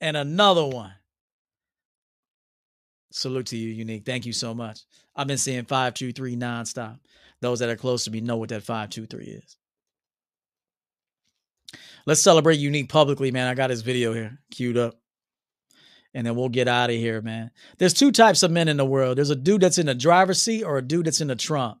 And 0.00 0.16
another 0.16 0.64
one. 0.64 0.92
Salute 3.10 3.46
to 3.46 3.56
you, 3.56 3.70
Unique. 3.70 4.04
Thank 4.04 4.26
you 4.26 4.32
so 4.32 4.54
much. 4.54 4.80
I've 5.16 5.26
been 5.26 5.38
seeing 5.38 5.64
523 5.64 6.36
nonstop. 6.36 6.98
Those 7.40 7.60
that 7.60 7.68
are 7.68 7.76
close 7.76 8.04
to 8.04 8.10
me 8.10 8.20
know 8.20 8.36
what 8.36 8.50
that 8.50 8.62
523 8.62 9.24
is. 9.24 9.56
Let's 12.06 12.22
celebrate 12.22 12.58
Unique 12.58 12.88
publicly, 12.88 13.30
man. 13.30 13.48
I 13.48 13.54
got 13.54 13.70
his 13.70 13.82
video 13.82 14.12
here 14.12 14.38
queued 14.50 14.76
up. 14.76 14.94
And 16.14 16.26
then 16.26 16.36
we'll 16.36 16.48
get 16.48 16.68
out 16.68 16.90
of 16.90 16.96
here, 16.96 17.20
man. 17.20 17.50
There's 17.78 17.92
two 17.92 18.12
types 18.12 18.42
of 18.42 18.50
men 18.50 18.68
in 18.68 18.78
the 18.78 18.84
world. 18.84 19.18
There's 19.18 19.30
a 19.30 19.36
dude 19.36 19.60
that's 19.60 19.78
in 19.78 19.86
the 19.86 19.94
driver's 19.94 20.40
seat 20.40 20.64
or 20.64 20.78
a 20.78 20.82
dude 20.82 21.06
that's 21.06 21.20
in 21.20 21.28
the 21.28 21.36
trunk. 21.36 21.78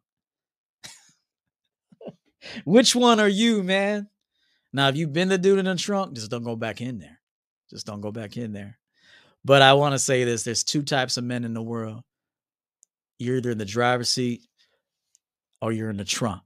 Which 2.64 2.94
one 2.94 3.20
are 3.20 3.28
you, 3.28 3.62
man? 3.62 4.08
Now, 4.72 4.88
if 4.88 4.96
you've 4.96 5.12
been 5.12 5.28
the 5.28 5.38
dude 5.38 5.58
in 5.58 5.64
the 5.64 5.76
trunk, 5.76 6.14
just 6.14 6.30
don't 6.30 6.44
go 6.44 6.56
back 6.56 6.80
in 6.80 6.98
there. 6.98 7.20
Just 7.70 7.86
don't 7.86 8.00
go 8.00 8.12
back 8.12 8.36
in 8.36 8.52
there. 8.52 8.78
But 9.44 9.62
I 9.62 9.74
want 9.74 9.94
to 9.94 9.98
say 9.98 10.24
this 10.24 10.42
there's 10.42 10.64
two 10.64 10.82
types 10.82 11.16
of 11.16 11.24
men 11.24 11.44
in 11.44 11.54
the 11.54 11.62
world. 11.62 12.02
You're 13.18 13.36
either 13.38 13.50
in 13.50 13.58
the 13.58 13.64
driver's 13.64 14.08
seat 14.08 14.42
or 15.60 15.72
you're 15.72 15.90
in 15.90 15.96
the 15.96 16.04
trunk. 16.04 16.42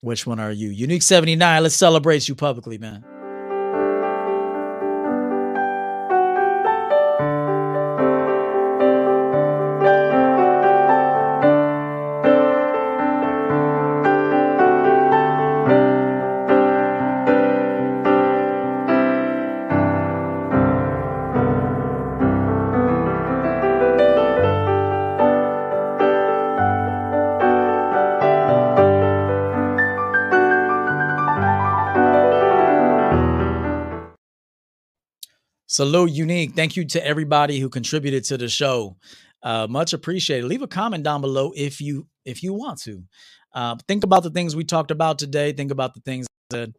Which 0.00 0.26
one 0.26 0.38
are 0.38 0.52
you? 0.52 0.68
Unique 0.68 1.02
79, 1.02 1.62
let's 1.62 1.74
celebrate 1.74 2.28
you 2.28 2.34
publicly, 2.34 2.78
man. 2.78 3.04
Salute, 35.78 36.10
unique. 36.10 36.56
Thank 36.56 36.76
you 36.76 36.84
to 36.86 37.06
everybody 37.06 37.60
who 37.60 37.68
contributed 37.68 38.24
to 38.24 38.36
the 38.36 38.48
show. 38.48 38.96
Uh, 39.44 39.68
much 39.70 39.92
appreciated. 39.92 40.44
Leave 40.44 40.62
a 40.62 40.66
comment 40.66 41.04
down 41.04 41.20
below 41.20 41.52
if 41.54 41.80
you 41.80 42.08
if 42.24 42.42
you 42.42 42.52
want 42.52 42.80
to. 42.80 43.04
Uh, 43.54 43.76
think 43.86 44.02
about 44.02 44.24
the 44.24 44.30
things 44.30 44.56
we 44.56 44.64
talked 44.64 44.90
about 44.90 45.20
today. 45.20 45.52
Think 45.52 45.70
about 45.70 45.94
the 45.94 46.00
things 46.00 46.26
that 46.50 46.70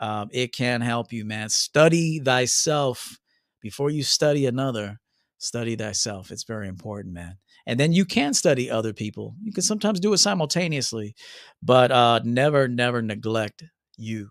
um, 0.00 0.28
it 0.32 0.52
can 0.52 0.80
help 0.80 1.12
you, 1.12 1.24
man. 1.24 1.50
Study 1.50 2.18
thyself 2.18 3.16
before 3.60 3.90
you 3.90 4.02
study 4.02 4.46
another. 4.46 4.98
Study 5.38 5.76
thyself. 5.76 6.32
It's 6.32 6.42
very 6.42 6.66
important, 6.66 7.14
man. 7.14 7.38
And 7.64 7.78
then 7.78 7.92
you 7.92 8.04
can 8.04 8.34
study 8.34 8.68
other 8.68 8.92
people. 8.92 9.36
You 9.40 9.52
can 9.52 9.62
sometimes 9.62 10.00
do 10.00 10.12
it 10.14 10.18
simultaneously, 10.18 11.14
but 11.62 11.92
uh, 11.92 12.18
never, 12.24 12.66
never 12.66 13.02
neglect 13.02 13.62
you 13.96 14.30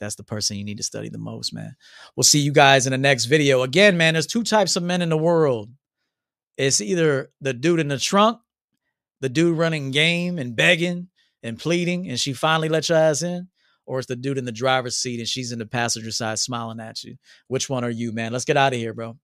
that's 0.00 0.16
the 0.16 0.24
person 0.24 0.56
you 0.56 0.64
need 0.64 0.78
to 0.78 0.82
study 0.82 1.08
the 1.08 1.18
most, 1.18 1.52
man. 1.52 1.76
We'll 2.16 2.24
see 2.24 2.40
you 2.40 2.52
guys 2.52 2.86
in 2.86 2.92
the 2.92 2.98
next 2.98 3.26
video. 3.26 3.62
Again, 3.62 3.96
man, 3.96 4.14
there's 4.14 4.26
two 4.26 4.42
types 4.42 4.74
of 4.76 4.82
men 4.82 5.02
in 5.02 5.10
the 5.10 5.16
world. 5.16 5.70
It's 6.56 6.80
either 6.80 7.30
the 7.40 7.52
dude 7.52 7.80
in 7.80 7.88
the 7.88 7.98
trunk, 7.98 8.38
the 9.20 9.28
dude 9.28 9.56
running 9.56 9.90
game 9.90 10.38
and 10.38 10.56
begging 10.56 11.08
and 11.42 11.58
pleading, 11.58 12.08
and 12.08 12.18
she 12.18 12.32
finally 12.32 12.68
let 12.68 12.88
your 12.88 12.98
ass 12.98 13.22
in, 13.22 13.48
or 13.86 13.98
it's 13.98 14.08
the 14.08 14.16
dude 14.16 14.38
in 14.38 14.44
the 14.44 14.52
driver's 14.52 14.96
seat 14.96 15.20
and 15.20 15.28
she's 15.28 15.52
in 15.52 15.58
the 15.58 15.66
passenger 15.66 16.10
side 16.10 16.38
smiling 16.38 16.80
at 16.80 17.04
you. 17.04 17.16
Which 17.48 17.68
one 17.68 17.84
are 17.84 17.90
you, 17.90 18.12
man? 18.12 18.32
Let's 18.32 18.44
get 18.44 18.56
out 18.56 18.72
of 18.72 18.78
here, 18.78 18.94
bro. 18.94 19.16